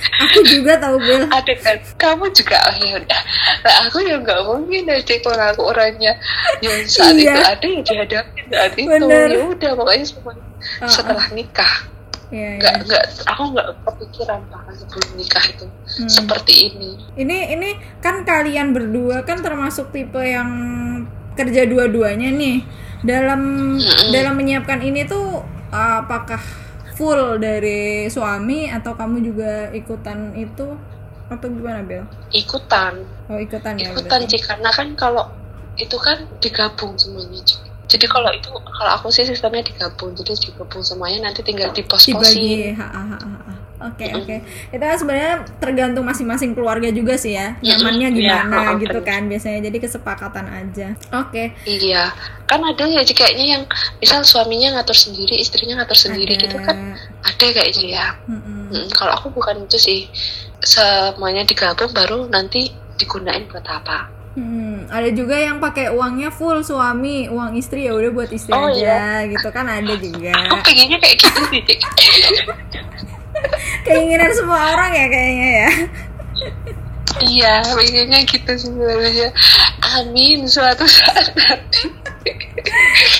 Aku 0.06 0.44
juga 0.44 0.76
tahu 0.78 1.00
Bel. 1.00 1.24
ada 1.26 1.54
kan 1.56 1.78
kamu 1.98 2.30
juga 2.30 2.60
oh 2.62 2.76
ya 2.78 3.00
udah 3.00 3.22
nah, 3.64 3.76
aku 3.82 4.04
ya 4.04 4.20
nggak 4.20 4.42
mungkin 4.44 4.86
aja 4.86 5.16
kalau 5.18 5.46
aku 5.48 5.62
orangnya 5.66 6.14
yang 6.60 6.78
saat 6.86 7.16
Iya. 7.16 7.32
itu 7.32 7.42
ada 7.42 7.66
ya 7.66 7.82
dihadapi 7.82 8.30
saat 8.46 8.74
itu 8.76 8.86
Bener. 8.92 9.28
ya 9.32 9.40
udah 9.48 9.72
pokoknya 9.74 10.06
semua 10.06 10.34
Ah, 10.78 10.86
setelah 10.86 11.26
nikah 11.32 11.74
Iya, 12.28 12.58
nggak 12.58 12.74
iya. 12.74 12.84
nggak 12.84 13.04
aku 13.26 13.44
nggak 13.54 13.68
kepikiran 13.84 14.40
bahkan 14.50 14.74
sebelum 14.74 15.10
nikah 15.14 15.46
itu 15.46 15.66
Hmm. 15.86 16.10
seperti 16.10 16.54
ini 16.68 16.92
Ini 17.16 17.38
ini 17.54 17.70
kan 18.00 18.22
kalian 18.22 18.74
berdua 18.74 19.22
kan 19.22 19.40
termasuk 19.40 19.90
tipe 19.90 20.18
yang 20.20 20.50
kerja 21.34 21.64
dua-duanya 21.66 22.32
nih. 22.32 22.66
dalam 23.02 23.42
Mm-mm. 23.78 24.10
dalam 24.10 24.34
menyiapkan 24.34 24.82
ini 24.82 25.06
tuh 25.06 25.46
apakah 25.70 26.42
full 26.92 27.38
dari 27.38 28.08
suami 28.08 28.66
atau 28.68 28.96
kamu 28.96 29.18
juga 29.22 29.52
ikutan 29.70 30.34
itu 30.34 30.74
atau 31.26 31.48
gimana 31.48 31.82
Bel? 31.82 32.02
ikutan 32.32 33.06
Oh 33.26 33.38
ikutan 33.38 33.76
ya 33.76 33.92
ikutan 33.92 34.26
sih 34.26 34.40
karena 34.40 34.70
kan 34.70 34.94
kalau 34.96 35.30
itu 35.76 35.94
kan 35.98 36.18
digabung 36.40 36.96
semuanya 36.96 37.38
Ci. 37.44 37.62
Jadi 37.86 38.06
kalau 38.10 38.30
itu 38.34 38.50
kalau 38.50 38.92
aku 38.98 39.14
sih 39.14 39.26
sistemnya 39.30 39.62
digabung. 39.62 40.18
Jadi 40.18 40.34
digabung 40.50 40.82
semuanya 40.82 41.30
nanti 41.30 41.46
tinggal 41.46 41.70
di 41.70 41.86
pos 41.86 42.10
ha. 42.10 42.88
oke 43.86 44.06
oke. 44.18 44.36
Itu 44.74 44.82
kan 44.82 44.98
sebenarnya 44.98 45.34
tergantung 45.62 46.02
masing-masing 46.02 46.58
keluarga 46.58 46.90
juga 46.90 47.14
sih 47.14 47.38
ya. 47.38 47.54
Nyamannya 47.62 48.10
Iya, 48.10 48.18
gimana 48.18 48.58
oh, 48.74 48.82
gitu 48.82 49.00
kan 49.06 49.30
biasanya. 49.30 49.70
Jadi 49.70 49.78
kesepakatan 49.78 50.46
aja. 50.50 50.88
Oke. 51.14 51.54
Iya. 51.70 52.10
Kan 52.50 52.66
ada 52.66 52.86
ya 52.90 53.06
kayaknya 53.06 53.46
yang 53.60 53.64
misal 54.02 54.26
suaminya 54.26 54.82
ngatur 54.82 54.98
sendiri 54.98 55.38
istrinya 55.38 55.82
ngatur 55.82 56.10
sendiri 56.10 56.38
Ada. 56.38 56.44
gitu 56.50 56.58
kan 56.66 56.78
ada 57.22 57.46
kayaknya 57.54 57.86
ya. 57.86 58.08
Mm-mm. 58.26 58.74
Mm, 58.74 58.88
kalau 58.98 59.14
aku 59.14 59.30
bukan 59.30 59.70
itu 59.70 59.78
sih. 59.78 60.00
Semuanya 60.66 61.46
digabung 61.46 61.94
baru 61.94 62.26
nanti 62.26 62.74
digunain 62.98 63.46
buat 63.46 63.68
apa 63.70 64.15
Hmm, 64.36 64.84
ada 64.92 65.10
juga 65.10 65.40
yang 65.40 65.58
pakai 65.58 65.90
uangnya 65.90 66.28
full 66.28 66.60
suami, 66.60 67.32
uang 67.32 67.56
istri 67.56 67.88
ya 67.88 67.96
udah 67.96 68.12
buat 68.12 68.30
istri 68.30 68.52
Oh, 68.52 68.68
aja 68.68 69.24
gitu 69.24 69.48
kan 69.48 69.64
ada 69.64 69.96
juga. 69.96 70.36
aku 70.36 70.60
pengennya 70.62 71.00
kayak 71.00 71.18
gitu 71.18 71.42
sih. 71.50 71.64
Keinginan 73.86 74.32
semua 74.34 74.74
orang 74.74 74.92
ya 74.92 75.06
kayaknya 75.08 75.50
ya. 75.54 75.70
iya 77.24 77.54
pengennya 77.64 78.20
gitu 78.28 78.52
sebenarnya 78.60 79.32
amin 79.96 80.44
suatu 80.44 80.84
saat 80.84 81.32
nanti 81.32 81.88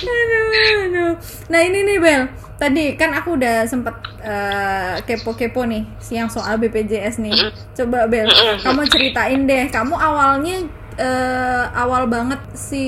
aduh, 0.04 0.46
aduh. 0.84 1.12
Nah 1.48 1.60
ini 1.62 1.78
nih 1.80 1.96
Bel, 1.96 2.22
tadi 2.56 2.92
kan 2.92 3.14
aku 3.14 3.40
udah 3.40 3.64
sempet 3.64 3.94
eh, 4.20 5.00
kepo-kepo 5.00 5.64
nih 5.64 5.86
siang 5.96 6.28
soal 6.28 6.58
BPJS 6.58 7.18
nih. 7.18 7.32
Coba 7.72 8.04
Bel, 8.04 8.28
kamu 8.60 8.84
ceritain 8.84 9.40
deh, 9.44 9.64
kamu 9.70 9.94
awalnya 9.96 10.60
eh, 10.96 11.64
awal 11.76 12.08
banget 12.08 12.40
si 12.52 12.82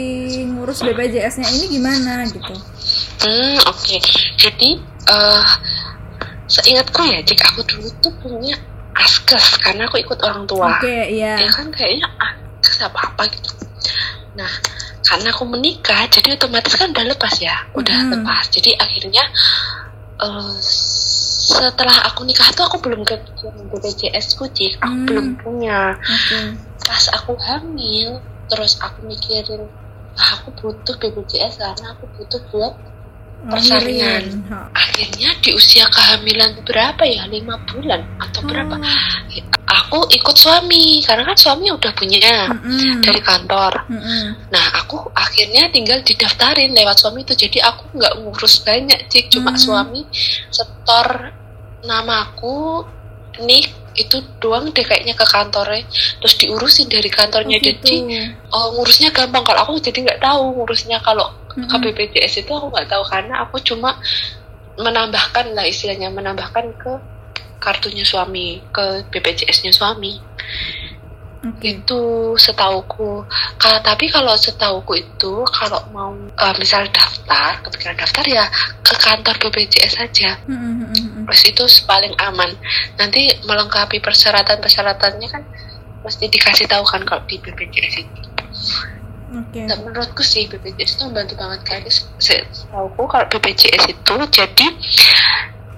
ngurus 0.44 0.80
BPJS-nya 0.80 1.48
ini 1.48 1.66
gimana 1.70 2.24
gitu? 2.26 2.54
Hmm, 3.20 3.56
oke. 3.68 3.96
Jadi, 4.36 4.70
eh 5.08 5.44
seingatku 6.48 7.04
ya, 7.04 7.20
jika 7.20 7.52
aku 7.52 7.60
dulu 7.68 7.88
tuh 8.00 8.12
punya 8.18 8.56
askes 8.96 9.60
karena 9.60 9.84
aku 9.86 10.00
ikut 10.00 10.18
orang 10.24 10.48
tua. 10.48 10.80
Oke, 10.80 11.12
iya. 11.12 11.36
Ya 11.38 11.50
kan 11.52 11.68
kayaknya 11.68 12.08
askes 12.18 12.80
apa 12.82 13.12
apa 13.12 13.22
gitu. 13.28 13.52
Nah, 14.34 14.48
karena 15.04 15.28
aku 15.32 15.44
menikah, 15.44 16.04
jadi 16.08 16.34
otomatis 16.34 16.72
kan 16.74 16.90
udah 16.90 17.04
lepas 17.06 17.34
ya, 17.38 17.54
udah 17.76 17.96
Mhm. 17.96 18.10
lepas. 18.18 18.44
Jadi 18.50 18.72
akhirnya 18.74 19.24
eh 20.18 20.56
setelah 21.48 22.12
aku 22.12 22.28
nikah 22.28 22.50
tuh 22.52 22.68
aku 22.68 22.78
belum 22.84 23.02
ke 23.08 23.16
BPJS 23.72 24.36
ku, 24.36 24.44
Cik. 24.46 24.78
Aku 24.84 24.92
Hmm. 24.92 25.06
belum 25.08 25.26
punya. 25.40 25.96
Oke. 25.96 26.38
Pas 26.84 27.04
aku 27.16 27.32
hamil, 27.40 28.20
terus 28.48 28.76
aku 28.80 29.04
mikirin, 29.04 29.72
"Ah, 30.18 30.40
aku 30.40 30.52
butuh 30.52 30.96
BPJS 31.00 31.56
karena 31.56 31.96
aku 31.96 32.04
butuh 32.12 32.40
buat 32.52 32.74
Ha. 33.38 34.58
akhirnya 34.74 35.30
di 35.38 35.54
usia 35.54 35.86
kehamilan 35.86 36.58
berapa 36.66 37.06
ya? 37.06 37.22
Lima 37.30 37.54
bulan 37.70 38.02
atau 38.18 38.42
berapa? 38.42 38.74
Oh. 38.74 38.82
aku 39.68 40.10
ikut 40.10 40.36
suami 40.36 41.00
karena 41.06 41.22
kan 41.22 41.38
suami 41.38 41.70
udah 41.70 41.92
punya 41.94 42.50
dari 42.98 43.20
kantor. 43.22 43.88
Nah 44.50 44.66
aku 44.82 45.12
akhirnya 45.14 45.70
tinggal 45.70 46.02
didaftarin 46.02 46.74
lewat 46.74 46.98
suami 46.98 47.22
itu. 47.22 47.38
Jadi 47.38 47.62
aku 47.62 47.94
nggak 47.94 48.14
ngurus 48.20 48.66
banyak 48.66 49.06
cik. 49.06 49.30
Cuma 49.30 49.54
suami 49.54 50.02
setor 50.50 51.32
namaku 51.86 52.84
nik 53.38 53.70
itu 53.98 54.22
doang 54.42 54.70
deh 54.74 54.82
kayaknya 54.82 55.14
ke 55.14 55.26
kantornya. 55.26 55.86
Terus 56.20 56.34
diurusin 56.42 56.90
dari 56.90 57.10
kantornya. 57.10 57.56
Oh, 57.58 57.62
gitu. 57.62 57.86
jadi 57.86 57.94
oh, 58.50 58.66
ngurusnya 58.76 59.14
gampang. 59.14 59.46
Kalau 59.46 59.60
aku 59.68 59.78
jadi 59.78 59.98
nggak 60.10 60.20
tahu 60.20 60.42
ngurusnya. 60.58 60.98
Kalau 61.00 61.32
KBPJS 61.66 62.46
itu 62.46 62.50
aku 62.54 62.70
nggak 62.70 62.86
tahu 62.86 63.02
karena 63.08 63.42
aku 63.42 63.58
cuma 63.64 63.98
menambahkan 64.78 65.58
lah 65.58 65.66
istilahnya 65.66 66.12
menambahkan 66.14 66.70
ke 66.78 66.92
kartunya 67.58 68.06
suami 68.06 68.62
ke 68.70 69.08
BPJS-nya 69.10 69.74
suami. 69.74 70.22
Oke. 71.38 71.70
itu 71.70 72.34
setauku. 72.34 73.22
Kalau 73.62 73.78
tapi 73.78 74.10
kalau 74.10 74.34
setauku 74.34 74.98
itu 74.98 75.46
kalau 75.46 75.78
mau 75.94 76.10
eh, 76.14 76.54
misal 76.58 76.82
daftar 76.90 77.62
kepikiran 77.62 77.94
daftar 77.94 78.26
ya 78.26 78.44
ke 78.82 78.94
kantor 78.98 79.38
BPJS 79.46 80.02
saja 80.02 80.34
mm-mm. 80.50 81.30
terus 81.30 81.42
itu 81.46 81.62
paling 81.86 82.10
aman. 82.18 82.58
Nanti 82.98 83.30
melengkapi 83.46 84.02
persyaratan 84.02 84.58
persyaratannya 84.58 85.28
kan 85.30 85.42
mesti 86.02 86.26
dikasih 86.26 86.66
tahu 86.66 86.82
kan 86.82 87.06
kalau 87.06 87.22
di 87.30 87.38
BPJS 87.38 88.02
itu 88.02 88.22
Oke. 89.28 89.68
dan 89.68 89.84
menurutku 89.84 90.24
sih 90.24 90.48
BPJS 90.48 90.96
itu 90.96 91.02
membantu 91.04 91.36
banget 91.36 91.60
guys 91.68 92.08
setahuku 92.16 93.02
kalau 93.04 93.26
BPJS 93.28 93.84
itu 93.92 94.14
jadi 94.32 94.66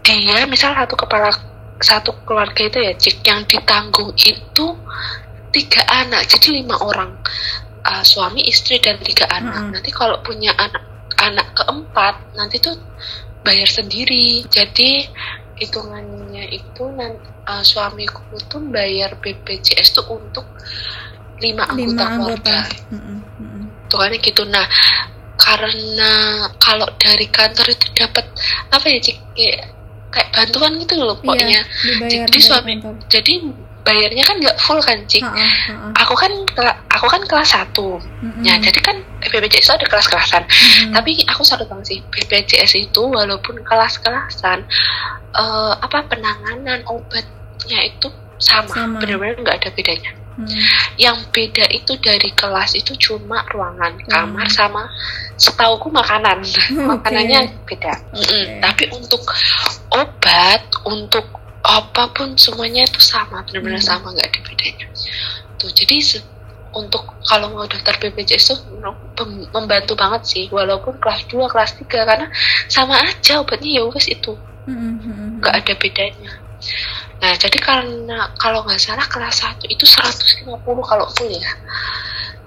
dia 0.06 0.46
misal 0.46 0.70
satu 0.74 0.94
kepala 0.94 1.34
satu 1.82 2.14
keluarga 2.22 2.62
itu 2.62 2.78
ya 2.78 2.92
cik 2.94 3.26
yang 3.26 3.42
ditanggung 3.50 4.14
itu 4.22 4.66
tiga 5.50 5.82
anak 5.90 6.30
jadi 6.30 6.62
lima 6.62 6.78
orang 6.78 7.18
Uh, 7.80 8.04
suami 8.04 8.44
istri 8.44 8.76
dan 8.76 9.00
tiga 9.00 9.24
anak 9.32 9.56
Mm-mm. 9.56 9.72
nanti 9.72 9.88
kalau 9.88 10.20
punya 10.20 10.52
anak 10.60 10.84
anak 11.16 11.48
keempat 11.56 12.12
nanti 12.36 12.60
tuh 12.60 12.76
bayar 13.40 13.64
sendiri 13.64 14.44
jadi 14.52 15.08
hitungannya 15.56 16.44
itu 16.52 16.84
nanti 16.92 17.24
suamiku 17.64 18.20
tuh 18.52 18.60
bayar 18.68 19.16
BPJS 19.16 19.96
tuh 19.96 20.12
untuk 20.12 20.44
lima 21.40 21.72
anggota 21.72 21.88
Lima 21.88 22.04
keluarga 22.04 22.52
anggota. 22.52 22.56
Mm-mm, 22.92 23.16
hitungannya 23.90 24.18
gitu 24.20 24.46
nah 24.46 24.62
karena 25.36 26.12
kalau 26.56 26.86
dari 26.94 27.26
kantor 27.26 27.66
itu 27.66 27.86
dapat 27.96 28.22
apa 28.68 28.86
ya 28.86 28.98
cik 29.00 29.16
kayak, 29.32 29.60
kayak 30.10 30.28
bantuan 30.30 30.78
gitu 30.78 30.94
loh 30.96 31.16
pokoknya 31.16 31.58
Iya, 31.58 31.62
dibayar 31.82 32.10
jadi 32.28 32.38
suami 32.38 32.72
kantor. 32.76 32.94
jadi 33.08 33.32
bayarnya 33.80 34.22
kan 34.22 34.36
nggak 34.36 34.58
full 34.60 34.78
kan 34.78 35.00
cik 35.04 35.24
Ha-ha, 35.24 35.40
ha-ha. 35.66 35.88
aku 35.96 36.12
kan 36.14 36.32
aku 36.86 37.06
kan 37.08 37.22
kelas 37.24 37.50
satu 37.50 37.96
Mm-mm. 38.20 38.44
ya 38.44 38.60
jadi 38.60 38.76
kan 38.78 38.96
BPJS 39.18 39.64
itu 39.64 39.72
ada 39.74 39.86
kelas-kelasan 39.88 40.42
Mm-mm. 40.44 40.92
tapi 40.92 41.24
aku 41.24 41.40
salut 41.40 41.64
banget 41.66 41.86
sih 41.88 41.98
BPJS 42.06 42.72
itu 42.78 43.02
walaupun 43.02 43.56
kelas-kelasan 43.64 44.68
eh, 45.32 45.72
apa 45.74 45.98
penanganan 46.04 46.84
obatnya 46.84 47.80
itu 47.82 48.12
sama, 48.36 48.68
Sama. 48.68 49.00
benar-benar 49.00 49.40
nggak 49.40 49.56
ada 49.58 49.68
bedanya 49.72 50.12
Mm. 50.40 50.60
yang 50.96 51.18
beda 51.28 51.68
itu 51.68 51.92
dari 52.00 52.32
kelas 52.32 52.72
itu 52.72 52.96
cuma 52.96 53.44
ruangan 53.52 53.92
kamar 54.08 54.48
Hmm. 54.48 54.56
sama 54.56 54.82
setauku 55.36 55.92
makanan 55.92 56.40
makanannya 56.90 57.52
beda 57.68 57.92
Oke. 58.16 58.24
Mm, 58.32 58.60
tapi 58.64 58.84
untuk 58.92 59.20
obat 59.92 60.62
untuk 60.86 61.26
apa 61.60 62.08
pun 62.16 62.32
semuanya 62.40 62.88
itu 62.88 62.98
sama 62.98 63.44
benar-benar 63.44 63.80
Hmm. 63.80 63.90
sama 63.92 64.06
nggak 64.16 64.28
ada 64.32 64.40
bedanya 64.48 64.86
tuh 65.60 65.68
jadi 65.70 65.96
untuk 66.70 67.02
kalau 67.26 67.50
mau 67.50 67.66
daftar 67.66 67.98
BPJS 67.98 68.54
itu 68.54 68.62
membantu 69.50 69.98
banget 69.98 70.22
sih 70.22 70.44
walaupun 70.48 70.96
kelas 71.02 71.26
2 71.26 71.50
kelas 71.50 71.74
3 71.76 72.08
karena 72.08 72.26
sama 72.70 72.94
aja 72.96 73.42
obatnya 73.42 73.82
ya 73.82 73.82
wes 73.90 74.06
itu 74.06 74.38
Mm-mm, 74.70 75.02
mm-mm. 75.02 75.28
nggak 75.42 75.54
ada 75.56 75.72
bedanya 75.74 76.32
nah 77.20 77.36
jadi 77.36 77.58
karena 77.58 78.18
kalau 78.34 78.64
nggak 78.64 78.80
salah 78.80 79.04
kelas 79.04 79.44
1 79.60 79.68
itu 79.68 79.84
150 79.84 80.48
kalau 80.82 81.06
full 81.10 81.28
ya 81.28 81.52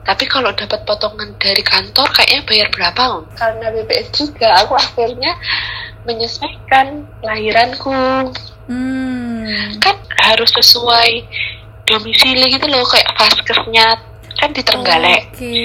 tapi 0.03 0.25
kalau 0.25 0.51
dapat 0.51 0.83
potongan 0.83 1.31
dari 1.37 1.61
kantor 1.61 2.09
kayaknya 2.11 2.41
bayar 2.43 2.67
berapa 2.69 3.01
Om? 3.13 3.23
karena 3.33 3.65
BPS 3.71 4.07
juga 4.11 4.49
aku 4.59 4.73
akhirnya 4.75 5.31
menyesuaikan 6.03 6.87
lahiranku 7.21 7.93
Hmm. 8.63 9.43
kan 9.77 9.95
harus 10.17 10.47
sesuai 10.49 11.11
domisili 11.83 12.47
gitu 12.47 12.63
loh 12.65 12.83
kayak 12.83 13.11
vaskesnya 13.13 13.87
kan 14.33 14.49
di 14.49 14.63
Trenggalek 14.63 15.29
Oke. 15.29 15.55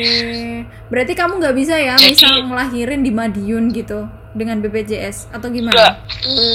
Berarti 0.89 1.13
kamu 1.13 1.39
nggak 1.39 1.57
bisa 1.57 1.75
ya, 1.75 1.95
Jadi- 1.95 2.19
misal 2.19 2.43
ngelahirin 2.45 3.01
di 3.01 3.11
Madiun 3.11 3.71
gitu 3.71 4.03
dengan 4.33 4.59
BPJS 4.59 5.31
atau 5.31 5.47
Enggak. 5.47 5.71
gimana? 5.71 5.85
Hmm, 6.21 6.55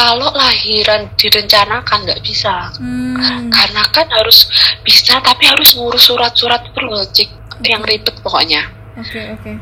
kalau 0.00 0.32
lahiran 0.32 1.12
direncanakan 1.20 2.08
nggak 2.08 2.24
bisa. 2.24 2.72
Hmm. 2.80 3.52
karena 3.52 3.84
kan 3.92 4.08
harus 4.08 4.48
bisa 4.80 5.20
tapi 5.20 5.44
harus 5.44 5.76
ngurus 5.76 6.08
surat-surat 6.08 6.64
loh 6.80 7.04
cik. 7.04 7.28
Yang 7.60 7.82
ribet 7.92 8.16
pokoknya. 8.24 8.64
Oke 8.96 9.20
oke. 9.36 9.52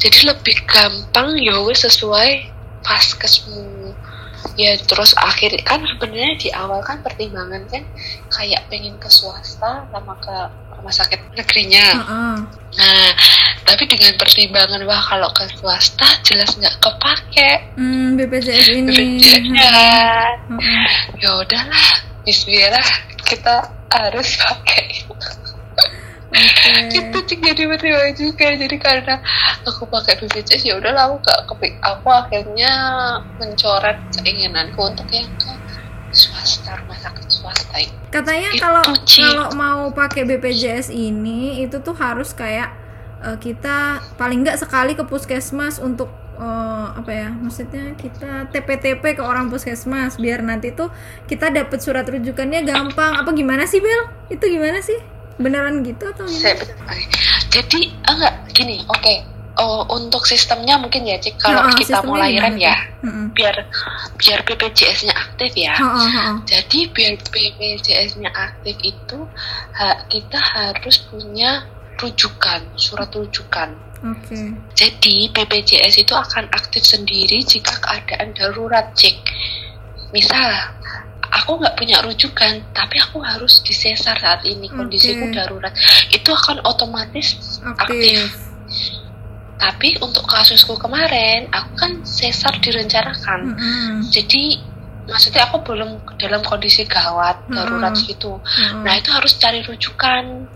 jadi 0.00 0.32
lebih 0.32 0.56
gampang 0.64 1.36
ya 1.36 1.58
sesuai 1.60 2.48
vaskesmu 2.80 3.79
ya 4.60 4.76
terus 4.78 5.16
akhir 5.16 5.56
kan 5.62 5.80
sebenarnya 5.80 6.36
di 6.36 6.48
awal 6.52 6.80
kan 6.80 7.00
pertimbangan 7.00 7.64
kan 7.64 7.80
kayak 8.28 8.68
pengen 8.68 8.92
ke 8.96 9.08
swasta 9.08 9.88
sama 9.88 10.12
ke 10.18 10.36
rumah 10.70 10.92
sakit 10.92 11.32
negerinya 11.32 11.86
Heeh. 11.96 12.36
nah 12.76 13.08
tapi 13.62 13.86
dengan 13.86 14.12
pertimbangan 14.14 14.84
wah 14.84 15.00
kalau 15.00 15.32
ke 15.32 15.48
swasta 15.50 16.04
jelas 16.20 16.52
nggak 16.54 16.76
kepake 16.78 17.50
Hmm, 17.74 18.12
BPJS 18.14 18.66
ini. 18.74 18.92
BPJS-nya 19.16 19.70
Heeh. 20.50 20.88
ya 21.16 21.30
udahlah 21.36 21.88
Bismillah 22.20 22.84
kita 23.22 23.56
harus 23.88 24.28
pakai 24.36 25.08
Oke. 26.30 26.94
itu 26.94 27.18
juga 27.34 27.50
diterima 27.50 28.06
juga 28.14 28.46
jadi 28.54 28.76
karena 28.78 29.18
aku 29.66 29.82
pakai 29.90 30.14
BPJS 30.22 30.62
ya 30.62 30.78
udahlah 30.78 31.10
aku 31.10 31.26
gak 31.26 31.40
kepik 31.50 31.74
aku 31.82 32.06
akhirnya 32.06 32.72
mencoret 33.42 33.98
keinginanku 34.22 34.78
untuk 34.78 35.10
yang 35.10 35.26
ke 35.34 35.50
swasta 36.14 36.78
rumah 36.78 36.98
sakit 36.98 37.26
swasta. 37.26 37.76
Itu 37.82 37.94
Katanya 38.10 38.50
Itu, 38.54 38.62
kalau 38.62 38.82
kalau 38.98 39.46
mau 39.54 39.80
pakai 39.94 40.26
BPJS 40.26 40.90
ini 40.90 41.62
itu 41.62 41.78
tuh 41.82 41.94
harus 41.94 42.34
kayak 42.34 42.74
eh, 43.22 43.38
kita 43.38 44.02
paling 44.18 44.42
nggak 44.42 44.58
sekali 44.58 44.98
ke 44.98 45.06
puskesmas 45.06 45.78
untuk 45.78 46.10
eh, 46.38 46.86
apa 46.94 47.10
ya 47.10 47.30
maksudnya 47.30 47.94
kita 47.94 48.50
TP-TP 48.50 49.18
ke 49.18 49.22
orang 49.22 49.50
puskesmas 49.50 50.18
biar 50.18 50.42
nanti 50.42 50.74
tuh 50.74 50.90
kita 51.30 51.50
dapat 51.54 51.78
surat 51.78 52.06
rujukannya 52.06 52.66
gampang. 52.66 53.18
Apa 53.18 53.30
gimana 53.30 53.66
sih 53.70 53.78
Bel? 53.78 54.10
Itu 54.30 54.50
gimana 54.50 54.82
sih 54.82 55.19
beneran 55.38 55.84
gitu 55.86 56.02
atau 56.10 56.24
gimana? 56.26 56.64
Jadi 57.50 57.80
enggak 58.06 58.34
gini, 58.54 58.82
oke. 58.86 59.16
Oh, 59.60 59.84
untuk 59.92 60.24
sistemnya 60.24 60.80
mungkin 60.80 61.04
ya, 61.04 61.20
Cik, 61.20 61.36
kalau 61.36 61.68
Heeh, 61.68 61.84
kita 61.84 62.00
mau 62.00 62.16
lahiran 62.16 62.56
ya? 62.56 62.72
Heeh. 63.04 63.28
biar 63.36 63.56
biar 64.16 64.40
BPJS-nya 64.46 65.12
aktif 65.12 65.52
ya. 65.52 65.76
Heeh, 65.76 66.08
heeh. 66.08 66.36
Jadi 66.48 66.78
biar 66.88 67.12
BPJS-nya 67.20 68.30
aktif 68.32 68.76
itu 68.80 69.18
ha- 69.76 70.00
kita 70.08 70.38
harus 70.40 71.04
punya 71.12 71.68
rujukan, 72.00 72.64
surat 72.80 73.12
rujukan. 73.12 73.76
Oke. 74.00 74.56
Jadi 74.72 75.28
BPJS 75.28 76.08
itu 76.08 76.14
akan 76.16 76.48
aktif 76.56 76.80
sendiri 76.80 77.44
jika 77.44 77.76
keadaan 77.84 78.32
darurat, 78.32 78.96
Cik. 78.96 79.20
Misal 80.16 80.72
aku 81.30 81.62
nggak 81.62 81.78
punya 81.78 82.02
rujukan, 82.02 82.62
tapi 82.74 82.98
aku 82.98 83.22
harus 83.22 83.62
disesar 83.62 84.18
saat 84.18 84.42
ini 84.44 84.66
kondisiku 84.66 85.30
Oke. 85.30 85.34
darurat. 85.34 85.72
Itu 86.10 86.34
akan 86.34 86.62
otomatis 86.66 87.58
aktif. 87.78 87.78
Aktif. 87.78 88.50
Tapi 89.60 89.88
untuk 90.00 90.24
kasusku 90.24 90.74
kemarin, 90.80 91.46
aku 91.52 91.70
kan 91.76 91.92
sesar 92.02 92.56
direncanakan. 92.58 93.54
Heeh. 93.54 93.92
Jadi 94.08 94.56
maksudnya 95.04 95.46
aku 95.52 95.60
belum 95.62 96.00
dalam 96.16 96.40
kondisi 96.40 96.88
gawat, 96.88 97.44
darurat 97.46 97.92
gitu. 98.00 98.40
Heeh. 98.40 98.82
Nah 98.82 98.94
itu 98.96 99.12
harus 99.12 99.36
cari 99.36 99.60
rujukan. 99.60 100.48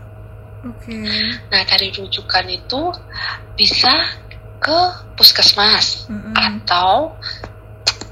Oke. 0.64 0.96
Nah 1.52 1.62
dari 1.68 1.92
rujukan 1.92 2.48
itu 2.48 2.80
bisa 3.54 3.92
ke 4.56 4.80
puskesmas 5.20 6.08
Heeh. 6.08 6.32
atau 6.64 7.12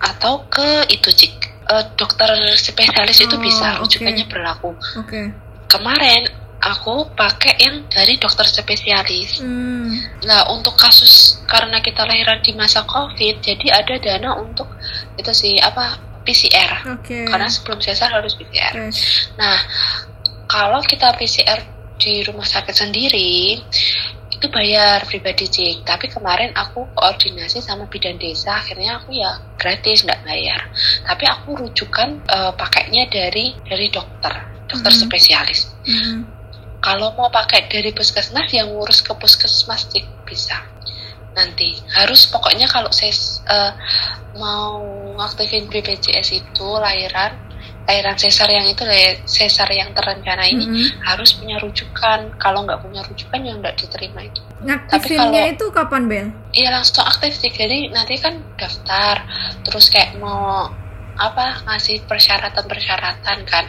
atau 0.03 0.45
ke 0.53 0.85
itu 0.93 1.09
cik 1.09 1.52
eh, 1.73 1.85
dokter 1.97 2.29
spesialis 2.55 3.19
itu 3.19 3.37
Oh, 3.37 3.43
bisa 3.43 3.81
oke. 3.81 3.89
rujukannya 3.89 4.25
berlaku. 4.29 4.71
Oke. 5.01 5.33
Kemarin 5.67 6.29
aku 6.63 7.11
pakai 7.19 7.59
yang 7.59 7.83
dari 7.91 8.15
dokter 8.21 8.47
spesialis. 8.47 9.43
Hmm. 9.43 9.91
Nah, 10.23 10.47
untuk 10.53 10.79
kasus 10.79 11.43
karena 11.51 11.83
kita 11.83 12.07
lahiran 12.07 12.39
di 12.39 12.55
masa 12.55 12.87
COVID, 12.87 13.43
jadi 13.43 13.67
ada 13.73 13.95
dana 13.99 14.31
untuk 14.39 14.71
itu 15.19 15.33
sih 15.35 15.59
apa 15.59 15.99
PCR. 16.23 16.87
Oke. 16.95 17.27
Karena 17.27 17.51
sebelum 17.51 17.83
sesar 17.83 18.15
harus 18.15 18.39
PCR. 18.39 18.79
Oke. 18.79 18.95
Nah, 19.41 19.59
kalau 20.47 20.79
kita 20.87 21.11
PCR 21.19 21.67
di 21.99 22.23
rumah 22.27 22.47
sakit 22.47 22.75
sendiri 22.75 23.63
itu 24.43 24.51
bayar 24.51 25.07
pribadi 25.07 25.47
cik. 25.47 25.87
Tapi 25.87 26.11
kemarin 26.11 26.51
aku 26.59 26.91
koordinasi 26.99 27.63
sama 27.63 27.87
bidan 27.87 28.19
desa, 28.19 28.59
akhirnya 28.59 28.99
aku 28.99 29.15
ya 29.15 29.39
gratis 29.55 30.03
nggak 30.03 30.27
bayar. 30.27 30.67
Tapi 31.07 31.25
aku 31.31 31.55
rujukan 31.63 32.19
eh, 32.27 32.53
pakainya 32.59 33.07
dari 33.07 33.55
dari 33.63 33.87
dokter, 33.87 34.35
dokter 34.67 34.91
Mhm. 34.91 35.01
spesialis. 35.07 35.71
Hmm. 35.87 36.27
Kalau 36.83 37.15
mau 37.15 37.31
pakai 37.31 37.71
dari 37.71 37.95
puskesmas 37.95 38.51
yang 38.51 38.75
ngurus 38.75 39.07
ke 39.07 39.15
puskesmas 39.15 39.87
Cik, 39.87 40.27
bisa. 40.27 40.59
Nanti 41.39 41.79
harus 41.95 42.27
pokoknya 42.27 42.67
kalau 42.67 42.91
saya 42.91 43.15
eh, 43.47 43.73
mau 44.35 44.83
ngaktifin 45.23 45.71
BPJS 45.71 46.35
itu 46.35 46.69
lahiran 46.83 47.52
lahiran 47.83 48.15
sesar 48.15 48.47
yang 48.47 48.67
itu 48.67 48.87
sesar 49.25 49.67
yang 49.69 49.91
terencana 49.91 50.47
ini 50.47 50.65
Mm-mm. 50.65 51.03
harus 51.03 51.35
punya 51.35 51.59
rujukan. 51.59 52.31
Kalau 52.37 52.63
nggak 52.63 52.79
punya 52.79 53.03
rujukan 53.03 53.41
ya 53.43 53.53
nggak 53.59 53.75
diterima 53.75 54.23
itu. 54.23 54.39
Ngaktifinnya 54.63 55.51
itu 55.51 55.65
kapan 55.75 56.07
Bel? 56.07 56.29
Iya 56.55 56.71
langsung 56.71 57.03
aktif 57.03 57.35
sih. 57.35 57.51
Jadi 57.51 57.91
nanti 57.91 58.21
kan 58.23 58.39
daftar, 58.55 59.27
terus 59.67 59.91
kayak 59.91 60.15
mau 60.17 60.71
apa 61.13 61.61
ngasih 61.67 62.07
persyaratan-persyaratan 62.07 63.39
kan. 63.45 63.65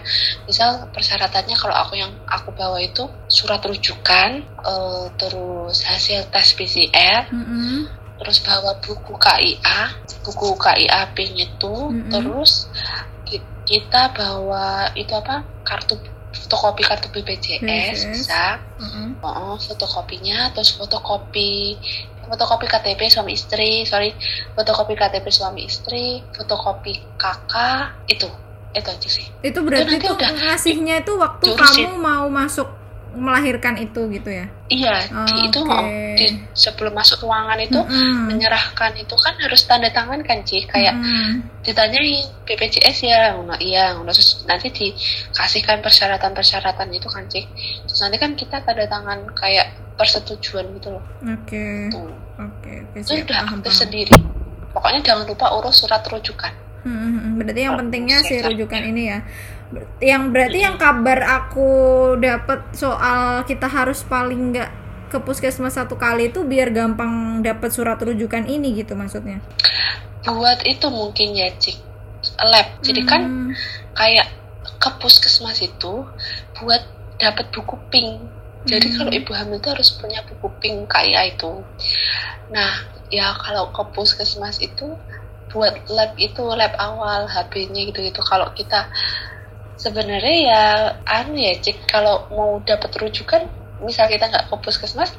Misal 0.46 0.88
persyaratannya 0.94 1.58
kalau 1.58 1.76
aku 1.76 1.98
yang 1.98 2.14
aku 2.30 2.54
bawa 2.54 2.78
itu 2.80 3.10
surat 3.26 3.60
rujukan, 3.60 4.46
eh, 4.46 5.06
terus 5.18 5.84
hasil 5.84 6.30
tes 6.30 6.54
PCR, 6.54 7.28
Mm-mm. 7.34 7.90
terus 8.22 8.40
bawa 8.46 8.78
buku 8.80 9.18
KIA, 9.18 9.80
buku 10.22 10.54
KIA 10.56 11.10
PIN 11.12 11.34
itu, 11.36 11.74
Mm-mm. 11.90 12.14
terus 12.14 12.70
ki- 12.70 13.23
kita 13.64 14.12
bawa 14.12 14.92
itu 14.94 15.12
apa 15.16 15.44
kartu 15.64 15.96
fotokopi 16.34 16.82
kartu 16.84 17.08
BPJS 17.14 17.62
BPJS. 17.62 18.02
bisa. 18.10 18.46
Mm-mm. 18.82 19.22
Oh, 19.22 19.56
fotokopinya, 19.56 20.52
terus 20.52 20.74
fotokopi 20.76 21.78
fotokopi 22.24 22.66
KTP 22.72 23.12
suami 23.12 23.36
istri, 23.36 23.84
sorry, 23.84 24.16
fotokopi 24.56 24.96
KTP 24.96 25.28
suami 25.28 25.68
istri, 25.68 26.24
fotokopi 26.32 26.96
kakak, 27.20 28.08
itu, 28.08 28.28
itu 28.72 28.88
aja 28.90 29.10
sih. 29.12 29.26
Itu 29.44 29.60
berarti 29.62 30.00
nanti 30.00 30.08
tuh 30.08 30.16
udah 30.16 30.32
ngasihnya 30.32 30.96
itu 31.04 31.14
waktu 31.20 31.46
diurusin. 31.52 31.92
kamu 31.92 32.00
mau 32.00 32.26
masuk 32.32 32.68
melahirkan 33.14 33.78
itu 33.78 34.10
gitu 34.10 34.30
ya? 34.30 34.46
Iya, 34.68 34.96
di, 35.06 35.14
Oh, 35.14 35.46
itu 35.46 35.60
oke. 35.60 35.70
mau 35.70 35.86
di, 36.14 36.26
sebelum 36.52 36.92
masuk 36.92 37.22
ruangan 37.22 37.58
itu 37.58 37.78
Mm-mm. 37.78 38.26
menyerahkan 38.28 38.94
itu 38.96 39.14
kan 39.14 39.38
harus 39.38 39.62
tanda 39.64 39.88
tangan 39.88 40.22
kan 40.22 40.42
Ci, 40.42 40.66
kayak 40.66 40.94
Mm-mm. 40.94 41.46
ditanyain 41.62 42.26
BPJS 42.44 42.98
ya, 43.04 43.34
ngono 43.34 43.54
iya, 43.58 43.94
ngono 43.94 44.10
terus 44.10 44.44
nanti 44.44 44.70
dikasihkan 44.70 45.80
persyaratan-persyaratan 45.80 46.90
itu 46.90 47.06
kan 47.06 47.24
Ci. 47.28 47.46
Terus 47.84 48.00
nanti 48.00 48.18
kan 48.18 48.34
kita 48.34 48.60
tanda 48.60 48.84
tangan 48.84 49.30
kayak 49.32 49.70
persetujuan 49.94 50.74
gitu 50.76 50.98
loh. 50.98 51.04
Oke. 51.24 51.90
Tuh. 51.90 52.10
Oke, 52.34 52.82
Itu 52.98 53.14
siap, 53.14 53.30
udah 53.30 53.38
paham, 53.40 53.62
aktif 53.62 53.70
paham. 53.70 53.82
sendiri. 53.86 54.16
Pokoknya 54.74 55.00
jangan 55.06 55.26
lupa 55.30 55.54
urus 55.54 55.78
surat 55.80 56.02
rujukan. 56.02 56.50
Hmm, 56.82 56.98
hmm, 56.98 57.34
berarti 57.38 57.62
yang 57.62 57.76
Oh, 57.76 57.80
pentingnya 57.80 58.18
si 58.20 58.42
rujukan 58.42 58.82
ini 58.84 59.04
ya. 59.08 59.22
Yang 60.02 60.24
berarti 60.34 60.58
yang 60.62 60.78
kabar 60.78 61.20
aku 61.24 61.70
dapat 62.20 62.60
soal 62.76 63.44
kita 63.50 63.68
harus 63.68 64.04
paling 64.04 64.54
nggak 64.54 64.70
ke 65.12 65.18
puskesmas 65.22 65.78
satu 65.78 65.96
kali 65.96 66.34
itu 66.34 66.42
biar 66.44 66.74
gampang 66.74 67.44
dapat 67.46 67.70
surat 67.70 67.98
rujukan 68.02 68.44
ini 68.50 68.74
gitu 68.82 68.94
maksudnya. 68.98 69.40
Buat 70.24 70.64
itu 70.66 70.88
mungkin 70.88 71.36
ya 71.36 71.52
Cik, 71.60 71.78
lab. 72.52 72.68
Jadi 72.82 73.02
kan 73.04 73.22
Hmm, 73.28 73.52
kayak 73.94 74.28
ke 74.80 74.90
puskesmas 75.00 75.60
itu 75.64 76.08
buat 76.60 76.84
dapat 77.20 77.52
buku 77.56 77.76
pink. 77.92 78.10
Jadi 78.64 78.88
Hmm. 78.90 78.96
kalau 78.96 79.12
ibu 79.12 79.32
hamil 79.36 79.60
itu 79.60 79.70
harus 79.70 79.90
punya 80.00 80.24
buku 80.24 80.48
pink 80.60 80.88
KIA 80.88 81.36
itu. 81.36 81.52
Nah, 82.50 82.72
ya 83.12 83.36
kalau 83.36 83.70
ke 83.76 83.84
puskesmas 83.96 84.60
itu 84.64 84.96
buat 85.52 85.76
lab 85.92 86.16
itu 86.18 86.44
lab 86.56 86.74
awal 86.80 87.28
HB-nya 87.30 87.92
gitu-gitu. 87.92 88.22
Kalau 88.24 88.50
kita 88.56 88.90
sebenarnya 89.78 90.38
ya 90.48 90.64
anu 91.06 91.38
ya 91.38 91.54
cik 91.60 91.90
kalau 91.90 92.26
mau 92.30 92.62
dapat 92.64 92.94
rujukan 93.00 93.50
misal 93.84 94.08
kita 94.08 94.30
nggak 94.30 94.48
ke 94.48 94.56
puskesmas 94.64 95.12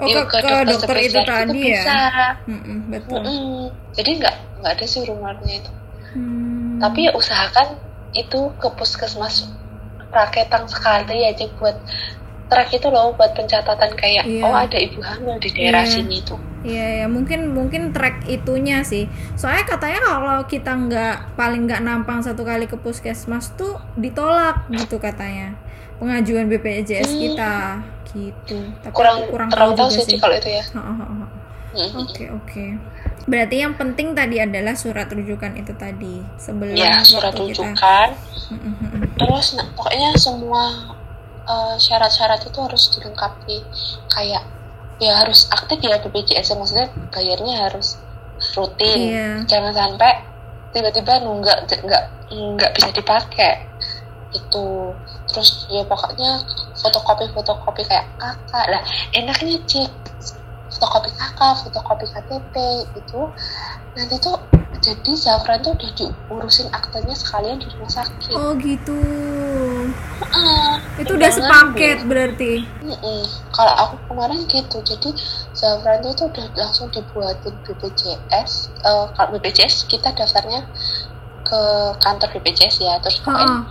Oh, 0.00 0.08
yuk 0.08 0.24
ke, 0.24 0.40
ke 0.40 0.56
dokter 0.64 0.96
itu 1.04 1.20
spesialis 1.20 1.28
tadi 1.28 1.60
bisa. 1.68 1.94
ya. 1.94 2.28
Mm-mm, 2.48 2.78
betul. 2.88 3.20
Mm-mm. 3.22 3.70
Jadi 3.92 4.10
nggak 4.24 4.36
nggak 4.58 4.72
ada 4.72 4.86
sih 4.88 5.04
rumornya 5.04 5.54
itu. 5.60 5.70
Hmm. 6.16 6.80
Tapi 6.80 6.98
ya 7.06 7.12
usahakan 7.12 7.76
itu 8.16 8.40
ke 8.56 8.68
puskesmas 8.72 9.52
raketan 10.12 10.64
sekali 10.64 11.28
aja 11.28 11.44
buat 11.60 11.76
track 12.52 12.68
itu 12.70 12.86
loh 12.86 13.12
buat 13.12 13.32
pencatatan 13.32 13.90
kayak 13.94 14.22
Iya. 14.22 14.44
oh 14.44 14.52
ada 14.54 14.76
ibu 14.76 15.00
hamil 15.00 15.36
di 15.38 15.48
daerah 15.50 15.82
Iya. 15.82 15.92
sini 15.94 16.20
tuh. 16.20 16.36
Iya 16.62 16.86
ya 16.94 17.06
mungkin 17.06 17.50
mungkin 17.50 17.90
track 17.90 18.28
itunya 18.28 18.80
sih. 18.82 19.08
Soalnya 19.34 19.64
katanya 19.66 19.98
kalau 20.00 20.44
kita 20.44 20.70
nggak 20.70 21.16
paling 21.34 21.64
nggak 21.64 21.80
nampang 21.80 22.20
satu 22.20 22.42
kali 22.42 22.64
ke 22.64 22.76
puskesmas 22.76 23.50
tuh 23.52 23.80
ditolak 23.96 24.68
gitu 24.68 24.96
katanya 24.96 25.56
pengajuan 25.96 26.46
BPJS 26.46 27.08
Hmm. 27.08 27.20
kita 27.20 27.54
gitu. 28.12 28.58
Tapi 28.78 28.92
Kurang, 28.92 29.24
kurang 29.26 29.48
tahu 29.48 29.72
juga 29.72 29.88
sih 29.96 30.04
Cik, 30.06 30.20
kalau 30.20 30.36
itu 30.36 30.50
ya. 30.50 30.62
Ha, 30.68 30.78
ha, 30.78 30.92
ha, 30.92 31.06
ha. 31.08 31.26
Mm-mm. 31.72 32.04
Oke 32.04 32.24
oke. 32.28 32.64
Berarti 33.24 33.56
yang 33.56 33.72
penting 33.72 34.12
tadi 34.12 34.36
adalah 34.36 34.76
surat 34.76 35.08
rujukan 35.08 35.56
itu 35.56 35.72
tadi 35.72 36.20
sebelum 36.36 36.76
Ya 36.76 37.00
surat 37.00 37.32
kita. 37.32 37.42
rujukan. 37.64 38.08
Mm. 38.50 39.08
Terus 39.16 39.56
nah, 39.56 39.66
pokoknya 39.72 40.10
semua 40.14 40.62
eh, 41.48 41.76
syarat-syarat 41.78 42.40
itu 42.46 42.58
harus 42.62 42.82
dilengkapi. 42.94 43.56
Kayak 44.10 44.44
ya 45.02 45.12
harus 45.24 45.50
aktif 45.50 45.82
ya 45.82 45.98
BPJS 45.98 46.54
maksudnya 46.54 46.88
bayarnya 47.10 47.68
harus 47.68 47.98
rutin. 48.54 49.00
Iya. 49.14 49.28
jangan 49.46 49.72
sampai 49.74 50.12
tiba-tiba 50.74 51.22
nunggak 51.22 51.66
nggak 51.68 52.04
nggak 52.30 52.70
bisa 52.76 52.90
dipakai. 52.94 53.66
Itu. 54.32 54.96
Terus 55.28 55.68
ya 55.70 55.84
pokoknya 55.86 56.42
fotokopi 56.76 57.30
fotokopi 57.30 57.82
kayak 57.86 58.06
kakak. 58.18 58.66
Lah 58.70 58.82
enaknya 59.14 59.58
cek 59.66 59.90
fotokopi 60.82 61.14
kakak 61.14 61.54
fotokopi 61.62 62.06
KTP 62.10 62.54
itu 62.98 63.20
nanti 63.94 64.18
tuh 64.18 64.34
jadi 64.82 65.12
Zafran 65.14 65.62
tuh 65.62 65.78
udah 65.78 65.90
diurusin 65.94 66.66
aktenya 66.74 67.14
sekalian 67.14 67.62
di 67.62 67.70
rumah 67.70 68.02
sakit 68.02 68.34
Oh 68.34 68.50
gitu. 68.58 68.98
Ah, 70.34 70.82
Itu 70.98 71.14
udah 71.14 71.30
sepaket 71.30 72.02
berarti. 72.02 72.66
Kalau 73.52 73.72
aku 73.78 73.94
kemarin 74.10 74.42
gitu, 74.50 74.82
jadi 74.82 75.10
Zafran 75.54 76.02
itu 76.02 76.26
udah 76.26 76.46
langsung 76.58 76.90
dibuatin 76.90 77.54
BPJS. 77.62 78.74
Eh, 78.82 79.06
kalau 79.14 79.38
BPJS 79.38 79.86
kita 79.86 80.10
daftarnya 80.18 80.66
ke 81.46 81.62
kantor 82.02 82.28
BPJS 82.34 82.82
ya, 82.82 82.98
terus 82.98 83.22
pokoknya 83.22 83.46
Heeh. 83.46 83.62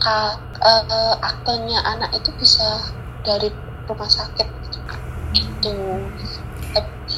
ka- 0.00 0.38
eh, 0.64 1.14
aktenya 1.20 1.82
anak 1.84 2.08
itu 2.16 2.32
bisa 2.40 2.88
dari 3.20 3.52
rumah 3.84 4.08
sakit 4.08 4.48
gitu. 5.34 5.74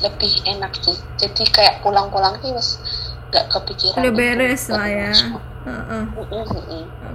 Leb- 0.02 0.16
lebih 0.16 0.32
enak 0.48 0.72
sih. 0.80 0.96
Jadi 1.16 1.44
kayak 1.52 1.80
pulang-pulang 1.84 2.36
sih 2.40 2.52
mas 2.52 2.80
nggak 3.30 3.46
kepikiran. 3.52 4.00
Udah 4.00 4.12
beres 4.12 4.62
lah 4.70 4.88
ya. 4.88 5.12
Mm-mm. 5.66 6.04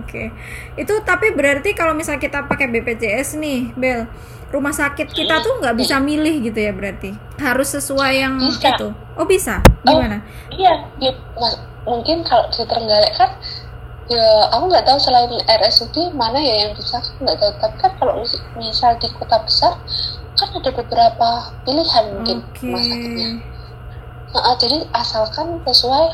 Oke. 0.04 0.28
Itu 0.76 0.94
tapi 1.08 1.32
berarti 1.32 1.72
kalau 1.72 1.96
misal 1.96 2.20
kita 2.20 2.46
pakai 2.52 2.68
BPJS 2.68 3.40
nih, 3.40 3.72
Bel, 3.80 4.12
rumah 4.52 4.76
sakit 4.76 5.08
kita 5.08 5.40
tuh 5.40 5.64
nggak 5.64 5.80
bisa 5.80 6.04
milih 6.04 6.52
gitu 6.52 6.60
ya 6.60 6.76
berarti. 6.76 7.16
Harus 7.40 7.72
sesuai 7.72 8.14
yang 8.20 8.36
Bisa. 8.44 8.76
itu. 8.76 8.88
Oh, 9.16 9.24
bisa. 9.24 9.64
Oh. 9.88 9.96
Gimana? 9.96 10.20
Iya, 10.52 10.74
ya, 11.00 11.12
mungkin 11.88 12.28
kalau 12.28 12.46
di 12.52 12.62
Trenggalek 12.68 13.16
kan 13.16 13.32
ya 14.12 14.52
aku 14.52 14.68
nggak 14.68 14.84
tahu 14.84 15.00
selain 15.00 15.32
RSUD 15.48 16.12
mana 16.12 16.36
ya 16.36 16.68
yang 16.68 16.72
bisa 16.76 17.00
nggak 17.24 17.38
tahu 17.40 17.52
tapi 17.64 17.76
kan 17.80 17.92
kalau 17.96 18.20
mis- 18.20 18.44
misal 18.60 18.92
di 19.00 19.08
kota 19.16 19.40
besar 19.40 19.80
kan 20.42 20.50
ada 20.58 20.72
beberapa 20.74 21.30
pilihan 21.64 22.04
mungkin 22.18 22.38
Oke. 22.42 22.66
rumah 22.66 22.82
sakitnya 22.82 23.30
Nah, 24.32 24.56
jadi 24.56 24.88
asalkan 24.96 25.60
sesuai 25.68 26.06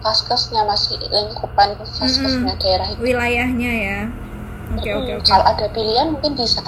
paskesnya 0.00 0.64
masih 0.64 0.96
lingkupan 0.96 1.76
paskesnya 1.76 2.56
daerah 2.56 2.88
itu 2.88 3.04
Wilayahnya 3.04 3.72
ya. 3.84 3.98
Oke, 4.70 4.90
oke, 4.96 5.12
Mm, 5.12 5.18
oke. 5.20 5.26
kalau 5.28 5.44
ada 5.44 5.66
pilihan 5.68 6.06
mungkin 6.08 6.32
bisa 6.40 6.62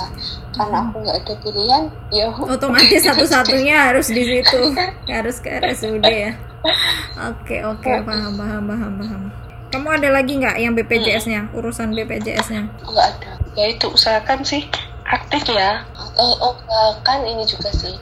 karena 0.53 0.79
aku 0.85 1.01
nggak 1.01 1.17
ada 1.23 1.35
pilihan 1.41 1.83
ya 2.13 2.29
Otomatis 2.29 3.01
satu-satunya 3.09 3.89
harus 3.89 4.13
di 4.13 4.21
situ. 4.21 4.61
Harus 5.09 5.41
ke 5.41 5.49
RSUD 5.65 6.05
ya. 6.05 6.37
Oke, 7.31 7.65
oke, 7.65 7.91
paham, 8.05 8.37
paham, 8.37 8.63
paham, 8.69 8.93
paham. 9.01 9.23
Kamu 9.73 9.89
ada 9.97 10.13
lagi 10.13 10.37
nggak 10.37 10.61
yang 10.61 10.77
BPJS-nya? 10.77 11.49
Urusan 11.57 11.97
BPJS-nya? 11.97 12.69
nggak 12.85 13.07
ada 13.17 13.33
ya 13.57 13.67
itu 13.73 13.89
usahakan 13.89 14.45
sih 14.45 14.65
aktif 15.13 15.45
ya? 15.49 15.85
Atau 15.93 16.29
oh 16.41 16.55
kan 17.01 17.21
ini 17.23 17.45
juga 17.45 17.69
sih. 17.71 17.95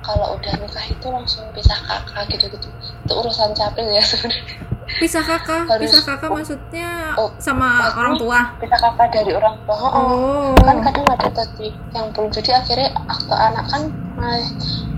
Kalau 0.00 0.36
udah 0.36 0.52
nikah 0.54 0.84
itu 0.84 1.06
langsung 1.08 1.48
pisah 1.50 1.80
kakak 1.80 2.28
gitu-gitu. 2.28 2.68
Itu 3.02 3.12
urusan 3.14 3.52
capil 3.52 3.88
ya 3.88 4.04
sebenarnya. 4.10 4.60
Pisah 4.84 5.24
kakak, 5.24 5.64
Harus- 5.64 5.80
pisah 5.88 6.02
kakak 6.04 6.28
maksudnya 6.28 7.16
Oh, 7.16 7.32
sama 7.40 7.64
maksudnya- 7.80 7.96
orang 7.96 8.14
tua. 8.14 8.38
pisah 8.60 8.78
kakak 8.78 9.08
dari 9.10 9.32
orang 9.32 9.56
tua. 9.64 9.74
Oh, 9.74 9.90
Oh. 9.90 10.52
kan 10.60 10.76
kadang 10.80 11.08
ada 11.08 11.28
tadi 11.30 11.72
yang 11.90 12.12
belum. 12.12 12.28
Jadi 12.30 12.50
akhirnya 12.52 12.92
akte 13.08 13.32
anak 13.32 13.64
kan 13.66 13.82
eh, 14.20 14.44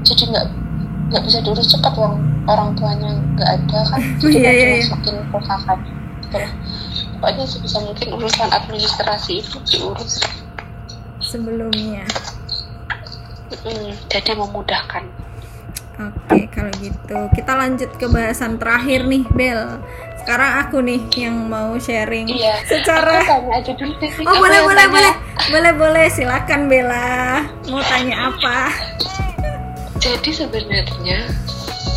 jadi 0.02 0.22
nggak 0.26 0.46
nggak 1.06 1.22
bisa 1.22 1.38
diurus 1.40 1.70
cepat 1.70 1.94
uang 1.94 2.18
orang 2.50 2.74
tuanya 2.74 3.14
nggak 3.38 3.50
ada 3.62 3.78
kan. 3.86 4.00
Jadi 4.20 4.36
kan 4.36 4.42
iya, 4.42 4.50
iya. 4.52 4.66
dimasukin 4.82 5.16
ke 5.22 5.38
kakak. 5.40 5.78
Gitu 6.18 6.36
lah. 6.36 6.52
Pokoknya 7.16 7.44
sebisa 7.46 7.78
mungkin 7.80 8.08
urusan 8.12 8.48
administrasi 8.50 9.32
itu 9.38 9.56
diurus 9.64 10.18
Sebelumnya. 11.26 12.06
Mm, 13.66 13.94
jadi 14.06 14.32
memudahkan 14.38 15.04
Oke, 15.96 16.44
kalau 16.52 16.68
gitu 16.76 17.18
kita 17.32 17.56
lanjut 17.56 17.88
ke 17.96 18.04
bahasan 18.12 18.60
terakhir 18.60 19.08
nih, 19.08 19.24
Bel. 19.32 19.80
Sekarang 20.20 20.60
aku 20.60 20.84
nih 20.84 21.00
yang 21.16 21.48
mau 21.48 21.72
sharing 21.80 22.28
Iya. 22.28 22.60
secara 22.68 23.24
Aku 23.24 23.24
tanya 23.24 23.52
aja 23.56 23.72
dulu 23.72 23.92
deh. 23.96 24.10
Oh 24.28 24.34
boleh 24.36 24.60
yang 24.60 24.68
boleh 24.68 24.84
tanya. 24.84 24.92
boleh 24.92 25.12
boleh 25.48 25.72
boleh 25.72 26.06
silakan 26.12 26.68
Bella 26.68 27.48
mau 27.72 27.80
tanya 27.80 28.28
apa? 28.28 28.58
Jadi 29.96 30.30
sebenarnya 30.36 31.32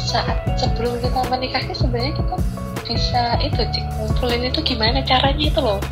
saat 0.08 0.48
sebelum 0.56 0.96
kita 1.04 1.20
menikah 1.28 1.60
sih 1.68 1.76
sebenarnya 1.76 2.16
kita 2.16 2.36
bisa 2.88 3.24
itu 3.44 3.62
cik 3.68 3.86
ngumpulin 4.00 4.48
itu 4.48 4.60
gimana 4.64 5.04
caranya 5.04 5.44
itu 5.44 5.60
loh. 5.60 5.84